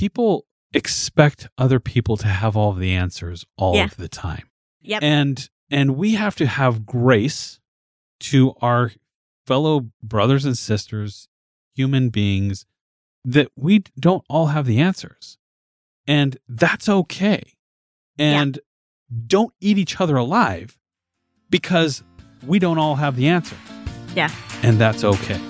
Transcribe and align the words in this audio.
people 0.00 0.46
expect 0.72 1.46
other 1.58 1.78
people 1.78 2.16
to 2.16 2.26
have 2.26 2.56
all 2.56 2.70
of 2.70 2.78
the 2.78 2.92
answers 2.94 3.44
all 3.58 3.74
Yeah. 3.76 3.84
of 3.84 3.96
the 3.98 4.08
time. 4.08 4.48
Yep. 4.80 5.02
And 5.02 5.50
and 5.70 5.96
we 5.96 6.14
have 6.14 6.34
to 6.36 6.46
have 6.46 6.86
grace 6.86 7.60
to 8.20 8.54
our 8.62 8.92
fellow 9.46 9.90
brothers 10.02 10.44
and 10.46 10.56
sisters, 10.56 11.28
human 11.74 12.08
beings 12.08 12.64
that 13.24 13.48
we 13.56 13.84
don't 13.98 14.24
all 14.28 14.46
have 14.48 14.64
the 14.66 14.80
answers. 14.80 15.36
And 16.06 16.38
that's 16.48 16.88
okay. 16.88 17.42
And 18.18 18.58
don't 19.26 19.52
eat 19.60 19.76
each 19.78 20.00
other 20.00 20.16
alive 20.16 20.78
because 21.50 22.02
we 22.46 22.58
don't 22.58 22.78
all 22.78 22.96
have 22.96 23.16
the 23.16 23.28
answers. 23.28 23.58
Yeah. 24.16 24.30
And 24.62 24.78
that's 24.78 25.04
okay. 25.04 25.49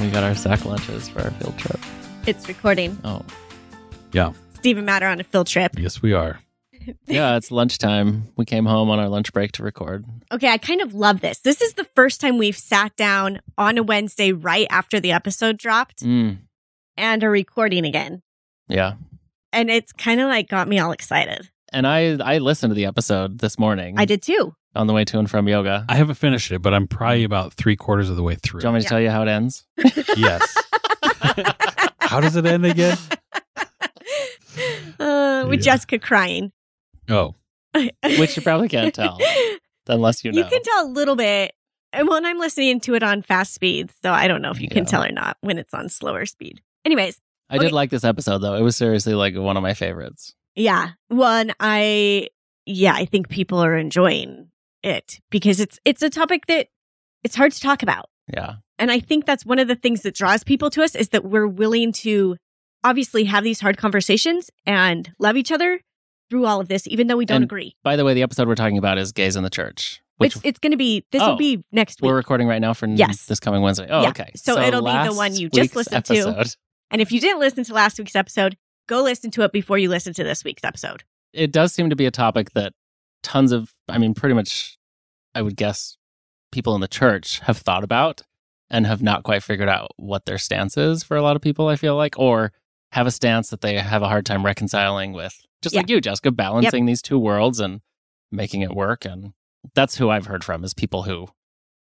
We 0.00 0.10
got 0.10 0.22
our 0.22 0.34
sack 0.34 0.64
lunches 0.64 1.08
for 1.08 1.20
our 1.22 1.30
field 1.32 1.58
trip. 1.58 1.80
It's 2.26 2.48
recording. 2.48 2.98
Oh, 3.04 3.22
Yeah. 4.12 4.32
Stephen 4.54 4.78
and 4.80 4.86
Matt 4.86 5.02
are 5.02 5.08
on 5.08 5.20
a 5.20 5.24
field 5.24 5.46
trip. 5.48 5.72
Yes, 5.78 6.00
we 6.02 6.12
are. 6.12 6.40
yeah, 7.06 7.36
it's 7.36 7.50
lunchtime. 7.50 8.28
We 8.36 8.44
came 8.44 8.64
home 8.66 8.90
on 8.90 8.98
our 8.98 9.08
lunch 9.08 9.32
break 9.32 9.52
to 9.52 9.62
record. 9.62 10.04
Okay, 10.32 10.48
I 10.48 10.58
kind 10.58 10.80
of 10.80 10.94
love 10.94 11.20
this. 11.20 11.40
This 11.40 11.60
is 11.60 11.74
the 11.74 11.84
first 11.96 12.20
time 12.20 12.38
we've 12.38 12.56
sat 12.56 12.94
down 12.96 13.40
on 13.56 13.76
a 13.78 13.82
Wednesday 13.82 14.32
right 14.32 14.66
after 14.70 14.98
the 15.00 15.12
episode 15.12 15.58
dropped 15.58 16.02
Mm, 16.04 16.38
and 16.96 17.24
are 17.24 17.30
recording 17.30 17.84
again. 17.84 18.22
yeah. 18.68 18.94
And 19.52 19.70
it's 19.70 19.92
kind 19.92 20.20
of 20.20 20.28
like 20.28 20.48
got 20.48 20.68
me 20.68 20.78
all 20.78 20.92
excited. 20.92 21.48
And 21.72 21.86
I 21.86 22.16
I 22.18 22.38
listened 22.38 22.70
to 22.70 22.74
the 22.74 22.84
episode 22.86 23.38
this 23.38 23.58
morning. 23.58 23.94
I 23.98 24.04
did 24.04 24.22
too. 24.22 24.54
On 24.78 24.86
the 24.86 24.92
way 24.94 25.04
to 25.04 25.18
and 25.18 25.28
from 25.30 25.48
yoga. 25.48 25.84
I 25.88 25.96
haven't 25.96 26.14
finished 26.14 26.50
it, 26.52 26.62
but 26.62 26.72
I'm 26.72 26.86
probably 26.88 27.24
about 27.24 27.52
three 27.52 27.76
quarters 27.76 28.08
of 28.08 28.16
the 28.16 28.22
way 28.22 28.36
through. 28.36 28.60
Do 28.60 28.66
you 28.66 28.72
want 28.72 28.76
me 28.76 28.80
to 28.82 28.84
Yeah. 28.86 28.88
tell 28.88 29.00
you 29.00 29.10
how 29.10 29.22
it 29.22 29.28
ends? 29.28 29.66
yes. 30.16 30.56
How 32.00 32.20
does 32.20 32.36
it 32.36 32.46
end 32.46 32.64
again? 32.64 32.96
Uh, 34.98 35.46
with 35.48 35.60
Yeah. 35.60 35.72
Jessica 35.74 35.98
crying. 35.98 36.50
Oh, 37.08 37.34
Which 38.18 38.36
you 38.36 38.42
probably 38.42 38.68
can't 38.68 38.92
tell 38.94 39.18
unless 39.86 40.24
you 40.24 40.32
know. 40.32 40.38
You 40.38 40.44
can 40.44 40.62
tell 40.62 40.84
a 40.86 40.88
little 40.90 41.14
bit. 41.16 41.52
And 41.92 42.08
when 42.08 42.26
I'm 42.26 42.38
listening 42.38 42.80
to 42.80 42.94
it 42.94 43.02
on 43.04 43.22
fast 43.22 43.54
speed, 43.54 43.90
so 44.02 44.12
I 44.12 44.26
don't 44.26 44.42
know 44.42 44.50
if 44.50 44.60
you 44.60 44.68
can 44.68 44.84
tell 44.84 45.04
or 45.04 45.12
not 45.12 45.36
when 45.40 45.58
it's 45.58 45.72
on 45.72 45.88
slower 45.88 46.26
speed. 46.26 46.60
Anyways, 46.84 47.20
I 47.48 47.58
did 47.58 47.72
like 47.72 47.90
this 47.90 48.02
episode 48.04 48.38
though. 48.38 48.54
It 48.54 48.62
was 48.62 48.76
seriously 48.76 49.14
like 49.14 49.36
one 49.36 49.56
of 49.56 49.62
my 49.62 49.74
favorites. 49.74 50.34
yeah. 50.56 50.90
One, 51.08 51.52
I 51.60 52.28
yeah, 52.66 52.94
I 52.94 53.04
think 53.04 53.28
people 53.28 53.60
are 53.62 53.76
enjoying 53.76 54.50
it 54.82 55.20
because 55.30 55.60
it's 55.60 55.78
it's 55.84 56.02
a 56.02 56.10
topic 56.10 56.46
that 56.46 56.68
it's 57.24 57.34
hard 57.34 57.52
to 57.52 57.60
talk 57.60 57.82
about. 57.82 58.06
Yeah. 58.32 58.56
And 58.78 58.90
I 58.92 59.00
think 59.00 59.26
that's 59.26 59.44
one 59.44 59.58
of 59.58 59.66
the 59.68 59.74
things 59.74 60.02
that 60.02 60.14
draws 60.14 60.44
people 60.44 60.70
to 60.70 60.82
us 60.82 60.94
is 60.94 61.08
that 61.08 61.24
we're 61.24 61.48
willing 61.48 61.92
to 61.92 62.36
obviously 62.84 63.24
have 63.24 63.42
these 63.42 63.60
hard 63.60 63.76
conversations 63.76 64.50
and 64.64 65.10
love 65.18 65.36
each 65.36 65.50
other 65.50 65.80
through 66.30 66.46
all 66.46 66.60
of 66.60 66.68
this, 66.68 66.86
even 66.86 67.06
though 67.08 67.16
we 67.16 67.24
don't 67.26 67.36
And 67.36 67.44
agree. 67.44 67.74
By 67.82 67.96
the 67.96 68.04
way, 68.04 68.14
the 68.14 68.22
episode 68.22 68.46
we're 68.46 68.54
talking 68.54 68.78
about 68.78 68.98
is 68.98 69.10
gays 69.12 69.34
in 69.34 69.42
the 69.42 69.50
church, 69.50 70.00
which 70.18 70.36
it's 70.36 70.44
it's 70.44 70.58
going 70.60 70.70
to 70.72 70.76
be 70.76 71.04
this 71.10 71.20
will 71.22 71.30
Oh, 71.30 71.36
be 71.36 71.64
next 71.72 72.00
week. 72.00 72.08
we're 72.10 72.16
recording 72.16 72.46
right 72.46 72.60
now 72.60 72.72
for 72.74 72.86
Yes. 72.86 73.26
this 73.26 73.40
coming 73.40 73.62
Wednesday. 73.62 73.88
Oh, 73.90 74.02
Yeah. 74.02 74.10
okay. 74.10 74.30
So 74.36 74.58
it'll 74.60 74.82
be 74.82 74.92
the 75.08 75.14
one 75.14 75.34
you 75.34 75.48
just 75.48 75.74
listened 75.74 76.04
to. 76.04 76.44
And 76.90 77.02
if 77.02 77.10
you 77.12 77.20
didn't 77.20 77.40
listen 77.40 77.64
to 77.64 77.74
last 77.74 77.98
week's 77.98 78.14
episode, 78.16 78.56
go 78.88 79.02
listen 79.02 79.30
to 79.32 79.42
it 79.42 79.52
before 79.52 79.76
you 79.78 79.88
listen 79.88 80.14
to 80.14 80.24
this 80.24 80.44
week's 80.44 80.64
episode. 80.64 81.02
It 81.34 81.50
does 81.52 81.74
seem 81.74 81.90
to 81.90 81.96
be 81.96 82.06
a 82.06 82.10
topic 82.10 82.52
that 82.52 82.72
tons 83.22 83.52
of, 83.52 83.72
I 83.88 83.98
mean, 83.98 84.14
pretty 84.14 84.34
much, 84.34 84.78
I 85.34 85.42
would 85.42 85.56
guess, 85.56 85.96
people 86.52 86.74
in 86.74 86.80
the 86.80 86.88
church 86.88 87.40
have 87.40 87.58
thought 87.58 87.84
about 87.84 88.22
and 88.70 88.86
have 88.86 89.02
not 89.02 89.22
quite 89.22 89.42
figured 89.42 89.68
out 89.68 89.92
what 89.96 90.24
their 90.26 90.38
stance 90.38 90.76
is 90.76 91.02
for 91.02 91.16
a 91.16 91.22
lot 91.22 91.36
of 91.36 91.42
people, 91.42 91.68
I 91.68 91.76
feel 91.76 91.96
like, 91.96 92.18
or 92.18 92.52
have 92.92 93.06
a 93.06 93.10
stance 93.10 93.50
that 93.50 93.60
they 93.60 93.76
have 93.78 94.02
a 94.02 94.08
hard 94.08 94.24
time 94.26 94.44
reconciling 94.44 95.12
with. 95.12 95.34
Just 95.62 95.74
Yeah. 95.74 95.80
like 95.80 95.90
you, 95.90 96.00
Jessica, 96.00 96.30
balancing 96.30 96.86
these 96.86 97.02
two 97.02 97.18
worlds 97.18 97.60
and 97.60 97.80
making 98.30 98.62
it 98.62 98.74
work. 98.74 99.04
And 99.04 99.32
that's 99.74 99.96
who 99.96 100.08
I've 100.10 100.26
heard 100.26 100.44
from 100.44 100.64
is 100.64 100.74
people 100.74 101.02
who 101.04 101.28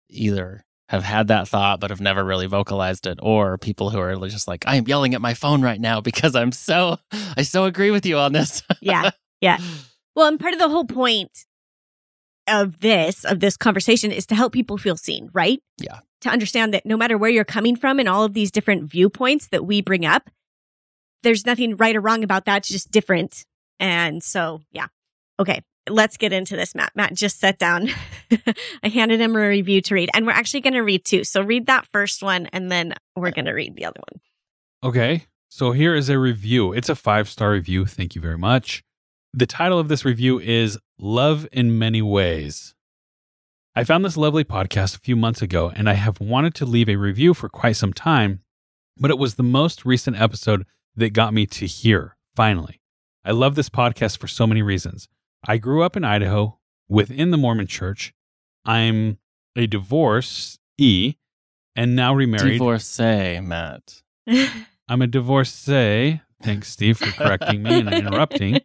either 0.09 0.65
have 0.89 1.03
had 1.03 1.27
that 1.27 1.47
thought 1.47 1.79
but 1.79 1.91
have 1.91 2.01
never 2.01 2.23
really 2.23 2.47
vocalized 2.47 3.05
it, 3.05 3.19
or 3.21 3.57
people 3.57 3.91
who 3.91 3.99
are 3.99 4.15
just 4.27 4.47
like, 4.47 4.63
I 4.67 4.75
am 4.75 4.87
yelling 4.87 5.13
at 5.13 5.21
my 5.21 5.33
phone 5.35 5.61
right 5.61 5.79
now 5.79 6.01
because 6.01 6.35
I'm 6.35 6.51
so, 6.51 6.97
I 7.37 7.43
so 7.43 7.65
agree 7.65 7.91
with 7.91 8.05
you 8.05 8.17
on 8.17 8.33
this. 8.33 8.63
Yeah. 8.81 9.11
yeah. 9.41 9.59
Well, 10.15 10.27
and 10.27 10.39
part 10.39 10.53
of 10.53 10.59
the 10.59 10.67
whole 10.67 10.83
point 10.85 11.45
of 12.49 12.79
this, 12.79 13.23
of 13.25 13.39
this 13.39 13.57
conversation 13.57 14.11
is 14.11 14.25
to 14.27 14.35
help 14.35 14.53
people 14.53 14.77
feel 14.77 14.97
seen, 14.97 15.29
right? 15.33 15.61
Yeah. 15.77 15.99
To 16.21 16.29
understand 16.29 16.73
that 16.73 16.85
no 16.85 16.97
matter 16.97 17.17
where 17.17 17.29
you're 17.29 17.45
coming 17.45 17.75
from 17.75 17.99
and 17.99 18.09
all 18.09 18.23
of 18.23 18.33
these 18.33 18.51
different 18.51 18.89
viewpoints 18.89 19.47
that 19.49 19.65
we 19.65 19.81
bring 19.81 20.05
up, 20.05 20.29
there's 21.23 21.45
nothing 21.45 21.77
right 21.77 21.95
or 21.95 22.01
wrong 22.01 22.23
about 22.23 22.45
that. 22.45 22.57
It's 22.57 22.69
just 22.69 22.91
different. 22.91 23.45
And 23.79 24.23
so, 24.23 24.61
yeah. 24.71 24.87
Okay. 25.39 25.61
Let's 25.89 26.17
get 26.17 26.33
into 26.33 26.55
this, 26.55 26.75
Matt. 26.75 26.91
Matt 26.95 27.13
just 27.13 27.39
sat 27.39 27.57
down. 27.57 27.89
I 28.83 28.89
handed 28.89 29.19
him 29.19 29.35
a 29.35 29.39
review 29.39 29.81
to 29.81 29.95
read, 29.95 30.11
and 30.13 30.25
we're 30.25 30.33
actually 30.33 30.61
going 30.61 30.73
to 30.73 30.81
read 30.81 31.03
two. 31.03 31.23
So 31.23 31.41
read 31.41 31.65
that 31.65 31.87
first 31.87 32.21
one, 32.21 32.45
and 32.47 32.71
then 32.71 32.93
we're 33.15 33.31
going 33.31 33.45
to 33.45 33.53
read 33.53 33.75
the 33.75 33.85
other 33.85 33.99
one. 34.11 34.21
okay. 34.91 35.25
So 35.51 35.71
here 35.71 35.95
is 35.95 36.09
a 36.09 36.19
review. 36.19 36.73
It's 36.73 36.89
a 36.89 36.95
five 36.95 37.27
star 37.27 37.51
review. 37.51 37.87
Thank 37.87 38.13
you 38.13 38.21
very 38.21 38.37
much. 38.37 38.83
The 39.33 39.47
title 39.47 39.79
of 39.79 39.87
this 39.87 40.05
review 40.05 40.39
is 40.39 40.77
Love 41.01 41.47
in 41.53 41.79
Many 41.79 42.01
Ways. 42.01 42.75
I 43.73 43.85
found 43.85 44.03
this 44.03 44.17
lovely 44.17 44.43
podcast 44.43 44.97
a 44.97 44.99
few 44.99 45.15
months 45.15 45.41
ago, 45.41 45.71
and 45.73 45.89
I 45.89 45.93
have 45.93 46.19
wanted 46.19 46.53
to 46.55 46.65
leave 46.65 46.89
a 46.89 46.97
review 46.97 47.33
for 47.33 47.47
quite 47.47 47.77
some 47.77 47.93
time, 47.93 48.41
but 48.97 49.09
it 49.09 49.17
was 49.17 49.35
the 49.35 49.43
most 49.43 49.85
recent 49.85 50.19
episode 50.19 50.65
that 50.97 51.13
got 51.13 51.33
me 51.33 51.45
to 51.45 51.65
here, 51.65 52.17
finally. 52.35 52.81
I 53.23 53.31
love 53.31 53.55
this 53.55 53.69
podcast 53.69 54.17
for 54.17 54.27
so 54.27 54.45
many 54.45 54.61
reasons. 54.61 55.07
I 55.47 55.57
grew 55.57 55.83
up 55.83 55.95
in 55.95 56.03
Idaho 56.03 56.59
within 56.89 57.31
the 57.31 57.37
Mormon 57.37 57.67
church. 57.67 58.13
I'm 58.65 59.19
a 59.55 59.67
divorcee 59.67 61.17
and 61.77 61.95
now 61.95 62.13
remarried. 62.13 62.59
Divorcee, 62.59 63.39
Matt. 63.39 64.01
I'm 64.89 65.01
a 65.01 65.07
divorcee. 65.07 66.19
Thanks, 66.43 66.67
Steve, 66.69 66.97
for 66.97 67.11
correcting 67.11 67.63
me 67.63 67.79
and 67.79 67.93
interrupting. 67.93 68.59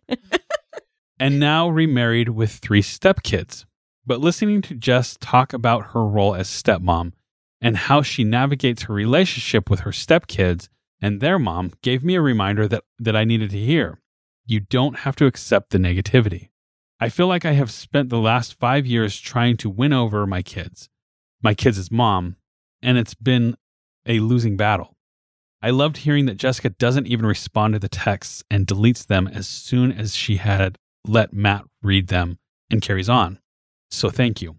And 1.19 1.39
now 1.39 1.69
remarried 1.69 2.31
with 2.31 2.53
three 2.53 2.83
stepkids. 2.83 3.65
But 4.05 4.21
listening 4.21 4.63
to 4.63 4.75
Jess 4.75 5.17
talk 5.21 5.53
about 5.53 5.93
her 5.93 6.05
role 6.05 6.35
as 6.35 6.49
stepmom 6.49 7.13
and 7.61 7.77
how 7.77 8.03
she 8.03 8.25
navigates 8.25 8.83
her 8.83 8.95
relationship 8.95 9.71
with 9.71 9.81
her 9.81 9.93
stepkids 9.93 10.69
and 11.01 11.21
their 11.21 11.39
mom 11.39 11.73
gave 11.83 12.03
me 12.03 12.15
a 12.15 12.21
reminder 12.21 12.67
that, 12.69 12.85
that 12.99 13.17
I 13.17 13.25
needed 13.25 13.51
to 13.51 13.59
hear. 13.59 14.01
You 14.47 14.61
don't 14.61 15.01
have 15.01 15.17
to 15.17 15.27
accept 15.27 15.71
the 15.71 15.79
negativity. 15.79 16.49
I 17.01 17.09
feel 17.09 17.27
like 17.27 17.45
I 17.45 17.53
have 17.53 17.71
spent 17.71 18.09
the 18.09 18.19
last 18.19 18.59
five 18.59 18.87
years 18.87 19.19
trying 19.19 19.57
to 19.59 19.71
win 19.71 19.93
over 19.93 20.27
my 20.27 20.43
kids, 20.43 20.89
my 21.43 21.55
kids' 21.55 21.91
mom, 21.91 22.37
and 22.83 22.97
it's 22.97 23.15
been 23.15 23.57
a 24.07 24.21
losing 24.21 24.57
battle. 24.57 24.97
I 25.61 25.71
loved 25.71 25.99
hearing 25.99 26.27
that 26.27 26.37
Jessica 26.37 26.71
doesn't 26.71 27.07
even 27.07 27.27
respond 27.27 27.73
to 27.73 27.79
the 27.79 27.89
texts 27.89 28.45
and 28.51 28.67
deletes 28.67 29.07
them 29.07 29.27
as 29.27 29.47
soon 29.47 29.93
as 29.93 30.15
she 30.15 30.37
had 30.37 30.79
let 31.07 31.33
Matt 31.33 31.65
read 31.83 32.09
them 32.09 32.39
and 32.71 32.83
carries 32.83 33.09
on. 33.09 33.39
So 33.91 34.11
thank 34.11 34.43
you. 34.43 34.57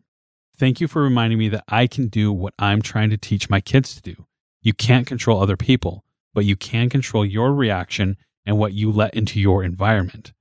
Thank 0.58 0.80
you 0.80 0.88
for 0.88 1.02
reminding 1.02 1.40
me 1.40 1.50
that 1.50 1.66
I 1.68 1.88
can 1.88 2.08
do 2.08 2.32
what 2.32 2.54
I'm 2.58 2.82
trying 2.82 3.10
to 3.10 3.18
teach 3.18 3.50
my 3.50 3.60
kids 3.60 3.96
to 3.96 4.02
do. 4.02 4.26
You 4.62 4.74
can't 4.74 5.06
control 5.06 5.42
other 5.42 5.58
people, 5.58 6.06
but 6.34 6.46
you 6.46 6.56
can 6.56 6.90
control 6.90 7.26
your 7.26 7.54
reaction 7.54 8.18
and 8.46 8.58
what 8.58 8.74
you 8.74 8.92
let 8.92 9.14
into 9.14 9.40
your 9.40 9.64
environment. 9.64 10.34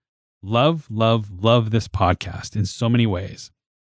Love, 0.42 0.86
love, 0.90 1.30
love 1.42 1.70
this 1.70 1.88
podcast 1.88 2.54
in 2.54 2.66
so 2.66 2.88
many 2.88 3.06
ways. 3.06 3.50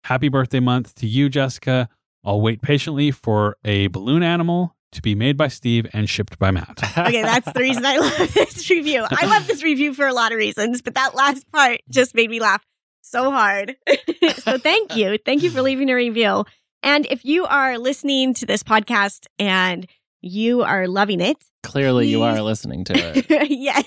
Happy 0.06 0.30
birthday 0.30 0.60
month 0.60 0.96
to 0.96 1.08
you, 1.08 1.30
Jessica. 1.30 1.90
I'll 2.26 2.42
wait 2.42 2.62
patiently 2.62 3.12
for 3.12 3.58
a 3.64 3.88
balloon 3.88 4.24
animal 4.24 4.76
to 4.92 5.02
be 5.02 5.16
made 5.16 5.38
by 5.38 5.48
Steve 5.48 5.88
and 5.94 6.10
shipped 6.10 6.40
by 6.40 6.52
Matt. 6.52 6.80
Okay, 6.98 7.22
that's 7.22 7.52
the 7.52 7.60
reason 7.60 7.86
I 7.86 7.98
love 8.20 8.34
this 8.34 8.70
review. 8.70 9.06
I 9.10 9.26
love 9.26 9.48
this 9.48 9.64
review 9.64 9.94
for 9.94 10.08
a 10.08 10.14
lot 10.14 10.32
of 10.32 10.38
reasons, 10.38 10.82
but 10.82 10.96
that 10.96 11.16
last 11.16 11.50
part 11.52 11.80
just 11.90 12.14
made 12.16 12.30
me 12.30 12.40
laugh 12.40 12.66
so 13.02 13.32
hard. 13.32 13.76
so 14.38 14.58
thank 14.58 14.96
you. 14.96 15.18
Thank 15.26 15.44
you 15.44 15.50
for 15.52 15.62
leaving 15.62 15.90
a 15.90 15.96
review. 15.96 16.46
And 16.84 17.06
if 17.10 17.26
you 17.26 17.46
are 17.46 17.78
listening 17.78 18.34
to 18.36 18.46
this 18.46 18.64
podcast 18.64 19.26
and 19.38 19.88
you 20.22 20.62
are 20.64 20.88
loving 20.88 21.22
it, 21.22 21.38
Clearly, 21.64 22.08
you 22.08 22.24
are 22.24 22.42
listening 22.42 22.84
to 22.86 22.94
it. 22.96 23.50
yeah. 23.50 23.82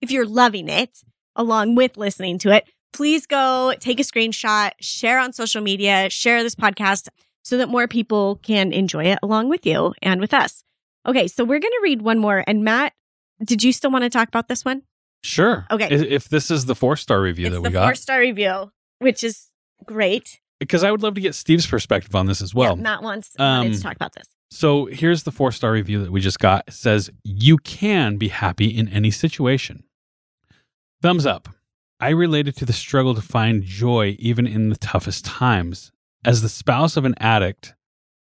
if 0.00 0.10
you're 0.10 0.26
loving 0.26 0.68
it 0.68 1.02
along 1.34 1.74
with 1.74 1.96
listening 1.96 2.38
to 2.38 2.50
it, 2.50 2.64
please 2.92 3.26
go 3.26 3.74
take 3.80 3.98
a 4.00 4.04
screenshot, 4.04 4.70
share 4.80 5.18
on 5.18 5.32
social 5.32 5.60
media, 5.62 6.08
share 6.10 6.42
this 6.42 6.54
podcast 6.54 7.08
so 7.46 7.56
that 7.58 7.68
more 7.68 7.86
people 7.86 8.40
can 8.42 8.72
enjoy 8.72 9.04
it 9.04 9.20
along 9.22 9.48
with 9.48 9.64
you 9.64 9.94
and 10.02 10.20
with 10.20 10.34
us. 10.34 10.64
Okay, 11.06 11.28
so 11.28 11.44
we're 11.44 11.60
going 11.60 11.70
to 11.70 11.80
read 11.80 12.02
one 12.02 12.18
more. 12.18 12.42
And 12.44 12.64
Matt, 12.64 12.92
did 13.44 13.62
you 13.62 13.70
still 13.72 13.92
want 13.92 14.02
to 14.02 14.10
talk 14.10 14.26
about 14.26 14.48
this 14.48 14.64
one? 14.64 14.82
Sure. 15.22 15.64
Okay. 15.70 15.86
If 15.86 16.28
this 16.28 16.50
is 16.50 16.64
the 16.64 16.74
four 16.74 16.96
star 16.96 17.20
review 17.20 17.46
it's 17.46 17.54
that 17.54 17.60
we 17.60 17.70
got, 17.70 17.84
four 17.84 17.94
star 17.94 18.18
review, 18.18 18.72
which 18.98 19.22
is 19.22 19.48
great. 19.84 20.40
because 20.58 20.82
I 20.82 20.90
would 20.90 21.04
love 21.04 21.14
to 21.14 21.20
get 21.20 21.36
Steve's 21.36 21.68
perspective 21.68 22.16
on 22.16 22.26
this 22.26 22.42
as 22.42 22.52
well. 22.52 22.76
yeah, 22.76 22.82
Matt 22.82 23.02
wants 23.04 23.30
um, 23.38 23.70
to 23.70 23.80
talk 23.80 23.94
about 23.94 24.14
this. 24.14 24.26
So 24.50 24.86
here's 24.86 25.22
the 25.22 25.30
four 25.30 25.52
star 25.52 25.70
review 25.70 26.02
that 26.02 26.10
we 26.10 26.20
just 26.20 26.40
got. 26.40 26.64
It 26.66 26.74
says, 26.74 27.10
You 27.22 27.58
can 27.58 28.16
be 28.16 28.26
happy 28.26 28.76
in 28.76 28.88
any 28.88 29.12
situation. 29.12 29.84
Thumbs 31.00 31.24
up. 31.24 31.48
I 32.00 32.08
related 32.08 32.56
to 32.56 32.64
the 32.64 32.72
struggle 32.72 33.14
to 33.14 33.22
find 33.22 33.62
joy 33.62 34.16
even 34.18 34.48
in 34.48 34.68
the 34.68 34.76
toughest 34.76 35.24
times. 35.24 35.92
As 36.26 36.42
the 36.42 36.48
spouse 36.48 36.96
of 36.96 37.04
an 37.04 37.14
addict, 37.20 37.76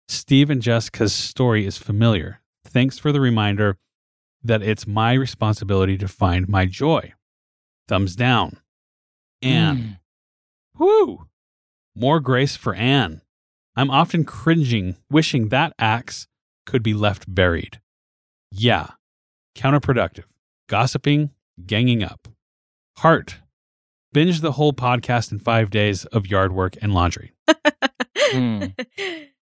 Steve 0.08 0.50
and 0.50 0.62
Jessica's 0.62 1.14
story 1.14 1.66
is 1.66 1.78
familiar. 1.78 2.40
Thanks 2.64 2.98
for 2.98 3.12
the 3.12 3.20
reminder 3.20 3.76
that 4.42 4.62
it's 4.62 4.88
my 4.88 5.12
responsibility 5.12 5.98
to 5.98 6.08
find 6.08 6.48
my 6.48 6.66
joy. 6.66 7.12
Thumbs 7.90 8.16
down. 8.16 8.60
Anne. 9.42 9.78
Mm. 9.78 9.98
Woo! 10.80 11.28
More 11.94 12.22
grace 12.22 12.56
for 12.56 12.74
Anne. 12.74 13.24
I'm 13.76 13.92
often 13.92 14.24
cringing, 14.24 14.96
wishing 15.10 15.50
that 15.50 15.74
axe 15.78 16.28
could 16.66 16.84
be 16.84 16.94
left 16.94 17.26
buried. 17.28 17.82
Yeah. 18.52 18.92
Counterproductive. 19.58 20.24
Gossiping, 20.70 21.32
ganging 21.66 22.04
up. 22.04 22.30
Heart. 23.00 23.40
Binge 24.14 24.40
the 24.40 24.54
whole 24.54 24.72
podcast 24.72 25.34
in 25.34 25.40
five 25.40 25.70
days 25.70 26.06
of 26.06 26.28
yard 26.28 26.54
work 26.54 26.78
and 26.82 26.94
laundry. 26.94 27.34
Hmm. 28.32 28.66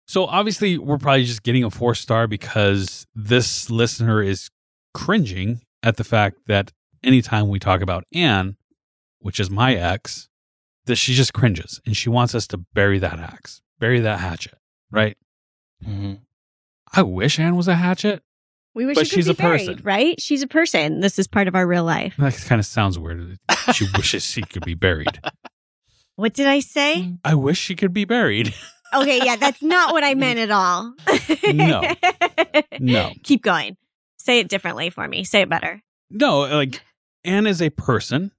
So 0.05 0.25
obviously, 0.25 0.77
we're 0.77 0.97
probably 0.99 1.23
just 1.23 1.41
getting 1.43 1.63
a 1.63 1.71
four 1.71 1.95
star 1.95 2.27
because 2.27 3.07
this 3.15 3.69
listener 3.71 4.21
is 4.21 4.49
cringing 4.93 5.61
at 5.81 5.97
the 5.97 6.03
fact 6.03 6.37
that 6.47 6.71
anytime 7.03 7.47
we 7.47 7.57
talk 7.57 7.81
about 7.81 8.03
Anne, 8.13 8.57
which 9.19 9.39
is 9.39 9.49
my 9.49 9.73
ex, 9.73 10.29
that 10.85 10.97
she 10.97 11.13
just 11.15 11.33
cringes 11.33 11.81
and 11.85 11.97
she 11.97 12.09
wants 12.09 12.35
us 12.35 12.45
to 12.47 12.57
bury 12.57 12.99
that 12.99 13.17
axe, 13.17 13.61
bury 13.79 14.01
that 14.01 14.19
hatchet, 14.19 14.55
right? 14.91 15.17
Mhm. 15.83 16.19
I 16.93 17.01
wish 17.01 17.39
Anne 17.39 17.55
was 17.55 17.67
a 17.69 17.75
hatchet. 17.75 18.21
we 18.75 18.85
wish 18.85 18.95
but 18.95 19.07
she 19.07 19.15
could 19.15 19.15
she's 19.15 19.25
be 19.27 19.31
a 19.31 19.35
person. 19.35 19.65
buried, 19.67 19.85
right? 19.85 20.21
She's 20.21 20.43
a 20.43 20.47
person. 20.47 20.99
This 20.99 21.17
is 21.17 21.27
part 21.27 21.47
of 21.47 21.55
our 21.55 21.65
real 21.65 21.85
life. 21.85 22.15
That 22.19 22.35
kind 22.45 22.59
of 22.59 22.65
sounds 22.67 22.99
weird. 22.99 23.39
She 23.73 23.87
wishes 23.97 24.23
she 24.23 24.41
could 24.43 24.65
be 24.65 24.75
buried. 24.75 25.19
What 26.15 26.33
did 26.33 26.47
I 26.47 26.59
say? 26.59 27.03
Mm. 27.03 27.19
I 27.23 27.35
wish 27.35 27.57
she 27.57 27.75
could 27.75 27.93
be 27.93 28.05
buried. 28.05 28.53
Okay, 28.95 29.21
yeah, 29.25 29.37
that's 29.37 29.63
not 29.63 29.91
what 29.91 30.03
I 30.03 30.13
meant 30.13 30.37
at 30.37 30.51
all. 30.51 30.93
No. 31.51 31.81
No. 32.79 33.11
Keep 33.23 33.41
going. 33.41 33.75
Say 34.17 34.37
it 34.39 34.49
differently 34.49 34.91
for 34.91 35.07
me. 35.07 35.23
Say 35.23 35.41
it 35.41 35.49
better. 35.49 35.81
No, 36.11 36.41
like 36.41 36.81
Anne 37.23 37.47
is 37.47 37.59
a 37.59 37.71
person 37.71 38.31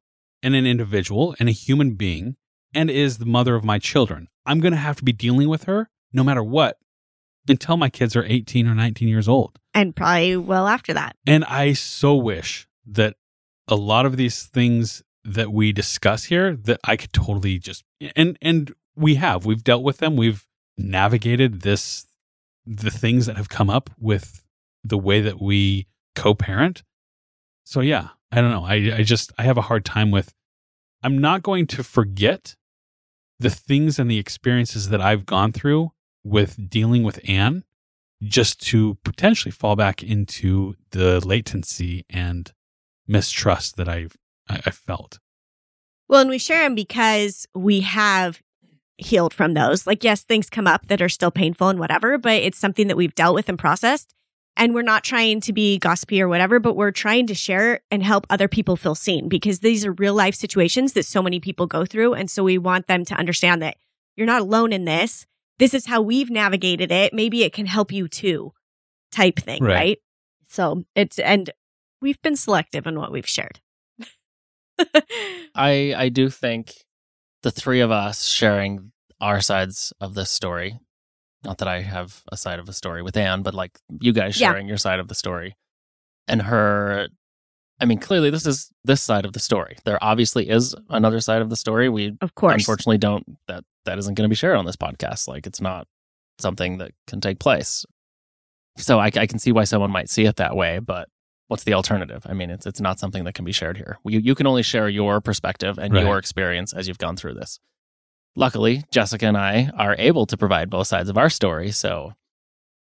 and 0.43 0.55
an 0.55 0.65
individual 0.67 1.35
and 1.41 1.49
a 1.49 1.53
human 1.53 1.95
being 1.95 2.37
and 2.73 2.89
is 2.89 3.19
the 3.19 3.27
mother 3.27 3.57
of 3.57 3.65
my 3.65 3.79
children. 3.81 4.29
I'm 4.47 4.61
going 4.61 4.73
to 4.73 4.79
have 4.79 4.97
to 4.99 5.05
be 5.05 5.13
dealing 5.13 5.49
with 5.49 5.65
her 5.65 5.91
no 6.13 6.23
matter 6.23 6.43
what 6.43 6.77
until 7.49 7.77
my 7.77 7.91
kids 7.91 8.15
are 8.15 8.25
18 8.25 8.69
or 8.69 8.75
19 8.75 9.09
years 9.09 9.29
old. 9.29 9.59
And 9.75 9.97
probably 9.97 10.37
well 10.37 10.69
after 10.69 10.95
that. 10.95 11.17
And 11.27 11.45
I 11.47 11.73
so 11.73 12.15
wish 12.15 12.69
that 12.87 13.17
a 13.67 13.75
lot 13.75 14.07
of 14.07 14.17
these 14.17 14.45
things 14.45 15.03
that 15.25 15.53
we 15.53 15.73
discuss 15.73 16.25
here 16.25 16.55
that 16.55 16.81
I 16.85 16.97
could 16.97 17.13
totally 17.13 17.59
just 17.59 17.85
and 18.15 18.37
and 18.43 18.75
we 18.95 19.17
have 19.17 19.47
we've 19.47 19.65
dealt 19.65 19.83
with 19.83 19.99
them 19.99 20.17
we've 20.17 20.47
navigated 20.77 21.63
this 21.63 22.07
the 22.67 22.91
things 22.91 23.27
that 23.27 23.37
have 23.37 23.49
come 23.49 23.71
up 23.71 23.91
with 23.99 24.43
the 24.83 24.99
way 24.99 25.21
that 25.21 25.41
we 25.41 25.87
co-parent. 26.15 26.83
So 27.65 27.81
yeah 27.81 28.09
I 28.31 28.41
don't 28.41 28.51
know 28.51 28.65
I 28.65 28.75
I 28.75 29.03
just 29.03 29.33
I 29.39 29.45
have 29.45 29.59
a 29.59 29.63
hard 29.63 29.85
time 29.85 30.11
with 30.11 30.35
I'm 31.03 31.19
not 31.19 31.43
going 31.43 31.67
to 31.69 31.83
forget 31.83 32.57
the 33.39 33.51
things 33.51 33.99
and 33.99 34.11
the 34.11 34.19
experiences 34.19 34.89
that 34.91 35.01
I've 35.01 35.27
gone 35.27 35.53
through 35.53 35.93
with 36.23 36.71
dealing 36.71 37.03
with 37.03 37.21
Anne 37.29 37.65
just 38.23 38.61
to 38.69 38.97
potentially 39.05 39.53
fall 39.53 39.77
back 39.77 40.03
into 40.03 40.75
the 40.91 41.25
latency 41.27 42.05
and 42.09 42.53
mistrust 43.07 43.77
that 43.77 43.89
I've 43.89 44.17
I, 44.49 44.61
I 44.67 44.71
felt. 44.71 45.19
Well, 46.09 46.21
and 46.21 46.31
we 46.31 46.39
share 46.39 46.63
them 46.63 46.75
because 46.75 47.47
we 47.55 47.81
have 47.81 48.43
healed 48.99 49.35
from 49.35 49.55
those. 49.55 49.87
Like, 49.87 50.05
yes, 50.05 50.23
things 50.23 50.51
come 50.51 50.67
up 50.67 50.87
that 50.87 51.03
are 51.03 51.09
still 51.09 51.31
painful 51.31 51.69
and 51.69 51.79
whatever, 51.79 52.19
but 52.19 52.35
it's 52.43 52.59
something 52.59 52.87
that 52.89 52.97
we've 52.97 53.15
dealt 53.15 53.35
with 53.35 53.49
and 53.49 53.59
processed. 53.59 54.15
And 54.57 54.73
we're 54.73 54.83
not 54.83 55.03
trying 55.03 55.41
to 55.41 55.53
be 55.53 55.79
gossipy 55.79 56.23
or 56.23 56.29
whatever, 56.29 56.61
but 56.61 56.77
we're 56.77 56.93
trying 56.93 57.27
to 57.27 57.35
share 57.35 57.81
and 57.91 58.05
help 58.05 58.25
other 58.31 58.47
people 58.47 58.77
feel 58.77 58.95
seen 58.95 59.29
because 59.29 59.61
these 59.61 59.85
are 59.85 59.91
real 59.93 60.15
life 60.15 60.37
situations 60.37 60.93
that 60.93 61.07
so 61.07 61.21
many 61.23 61.41
people 61.41 61.67
go 61.67 61.85
through. 61.85 62.15
And 62.15 62.31
so 62.31 62.45
we 62.45 62.57
want 62.59 62.87
them 62.87 63.05
to 63.07 63.15
understand 63.17 63.63
that 63.63 63.77
you're 64.17 64.29
not 64.29 64.43
alone 64.43 64.73
in 64.73 64.85
this. 64.85 65.27
This 65.59 65.75
is 65.75 65.87
how 65.87 66.03
we've 66.03 66.31
navigated 66.31 66.93
it. 66.93 67.13
Maybe 67.13 67.43
it 67.43 67.53
can 67.53 67.67
help 67.67 67.91
you 67.91 68.07
too, 68.07 68.53
type 69.11 69.41
thing, 69.41 69.65
Right. 69.65 69.75
right? 69.75 69.99
So 70.49 70.85
it's, 70.95 71.19
and 71.19 71.51
we've 72.01 72.23
been 72.23 72.37
selective 72.37 72.87
in 72.87 72.97
what 72.97 73.11
we've 73.11 73.27
shared. 73.29 73.59
I 75.55 75.95
I 75.97 76.09
do 76.09 76.29
think 76.31 76.75
the 77.43 77.51
three 77.51 77.81
of 77.81 77.91
us 77.91 78.27
sharing 78.27 78.93
our 79.21 79.41
sides 79.41 79.93
of 80.01 80.15
this 80.15 80.31
story. 80.31 80.79
Not 81.45 81.59
that 81.59 81.69
I 81.69 81.83
have 81.83 82.23
a 82.33 82.37
side 82.37 82.59
of 82.59 82.67
the 82.67 82.73
story 82.73 83.03
with 83.03 83.17
Anne, 83.17 83.43
but 83.43 83.55
like 83.55 83.79
you 84.01 84.13
guys 84.13 84.41
Yeah. 84.41 84.51
sharing 84.53 84.67
your 84.69 84.79
side 84.79 84.99
of 85.01 85.09
the 85.09 85.15
story. 85.15 85.57
And 86.29 86.43
her 86.43 87.09
I 87.81 87.87
mean, 87.87 87.99
clearly 87.99 88.31
this 88.31 88.47
is 88.47 88.71
this 88.85 89.03
side 89.03 89.25
of 89.25 89.33
the 89.33 89.41
story. 89.41 89.77
There 89.85 89.99
obviously 90.03 90.49
is 90.49 90.75
another 90.89 91.21
side 91.21 91.43
of 91.43 91.51
the 91.51 91.57
story. 91.57 91.89
We 91.89 92.17
of 92.21 92.35
course. 92.35 92.55
unfortunately 92.55 92.99
don't 92.99 93.37
that 93.49 93.65
that 93.85 93.99
isn't 93.99 94.15
going 94.15 94.25
to 94.25 94.31
be 94.33 94.37
shared 94.37 94.57
on 94.57 94.65
this 94.65 94.77
podcast. 94.77 95.29
Like 95.29 95.47
it's 95.47 95.61
not 95.61 95.87
something 96.39 96.79
that 96.79 96.93
can 97.07 97.21
take 97.21 97.39
place. 97.39 97.85
So 98.79 98.99
I, 98.99 99.07
I 99.07 99.27
can 99.27 99.39
see 99.39 99.53
why 99.53 99.65
someone 99.65 99.91
might 99.93 100.09
see 100.09 100.25
it 100.25 100.37
that 100.37 100.57
way, 100.57 100.79
but 100.81 101.09
what's 101.55 101.63
the 101.63 101.73
alternative? 101.75 102.27
I 102.29 102.33
mean, 102.35 102.51
it's 102.51 102.67
it's 102.67 102.81
not 102.81 102.99
something 102.99 103.23
that 103.23 103.35
can 103.35 103.45
be 103.45 103.53
shared 103.53 103.77
here. 103.77 103.99
You 104.05 104.19
you 104.19 104.35
can 104.35 104.49
only 104.49 104.65
share 104.65 104.89
your 104.89 105.21
perspective 105.21 105.79
and 105.79 105.95
Right. 105.95 106.03
your 106.05 106.19
experience 106.19 106.73
as 106.73 106.89
you've 106.89 106.99
gone 106.99 107.15
through 107.17 107.35
this. 107.35 107.61
Luckily, 108.35 108.83
Jessica 108.91 109.27
and 109.27 109.37
I 109.37 109.71
are 109.79 109.95
able 109.97 110.27
to 110.27 110.37
provide 110.37 110.69
both 110.69 110.89
sides 110.89 111.09
of 111.09 111.17
our 111.17 111.31
story. 111.31 111.71
So 111.71 112.15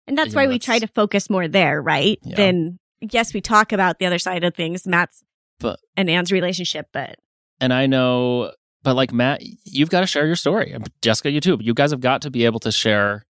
And 0.07 0.15
that's 0.15 0.35
why 0.35 0.43
know, 0.45 0.49
we 0.51 0.59
try 0.59 0.77
to 0.77 0.85
focus 0.85 1.27
more 1.27 1.47
there, 1.47 1.81
right? 1.81 2.19
Yeah. 2.21 2.35
Then 2.35 2.77
yes, 2.99 3.33
we 3.33 3.41
talk 3.41 3.71
about 3.71 3.97
the 3.97 4.05
other 4.05 4.19
side 4.19 4.43
of 4.43 4.53
things, 4.53 4.85
Matt's 4.85 5.23
But- 5.59 5.79
and 5.97 6.07
Anne's 6.07 6.31
relationship, 6.31 6.89
but 6.93 7.15
and 7.59 7.73
I 7.73 7.87
know, 7.87 8.51
but 8.83 8.95
like 8.95 9.11
Matt, 9.11 9.41
you've 9.65 9.89
got 9.89 10.01
to 10.01 10.07
share 10.07 10.27
your 10.27 10.35
story. 10.35 10.75
Jessica, 11.01 11.31
you 11.31 11.41
too. 11.41 11.57
You 11.61 11.73
guys 11.73 11.89
have 11.89 12.01
got 12.01 12.21
to 12.21 12.29
be 12.29 12.45
able 12.45 12.59
to 12.59 12.71
share. 12.71 13.25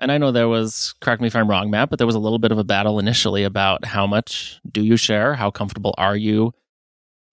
And 0.00 0.10
I 0.10 0.18
know 0.18 0.32
there 0.32 0.48
was, 0.48 0.94
correct 1.00 1.20
me 1.20 1.28
if 1.28 1.36
I'm 1.36 1.48
wrong, 1.48 1.70
Matt, 1.70 1.90
but 1.90 1.98
there 1.98 2.06
was 2.06 2.16
a 2.16 2.20
little 2.20 2.38
bit 2.38 2.52
of 2.52 2.58
a 2.58 2.64
battle 2.64 2.98
initially 2.98 3.44
about 3.44 3.84
how 3.84 4.06
much 4.06 4.58
do 4.70 4.82
you 4.82 4.96
share? 4.96 5.34
How 5.34 5.50
comfortable 5.50 5.94
are 5.98 6.16
you 6.16 6.52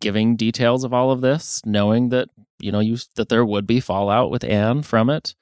giving 0.01 0.35
details 0.35 0.83
of 0.83 0.93
all 0.93 1.09
of 1.09 1.21
this, 1.21 1.61
knowing 1.65 2.09
that, 2.09 2.27
you 2.59 2.71
know, 2.71 2.81
you 2.81 2.97
that 3.15 3.29
there 3.29 3.45
would 3.45 3.65
be 3.65 3.79
fallout 3.79 4.29
with 4.29 4.43
Anne 4.43 4.83
from 4.83 5.09
it. 5.09 5.33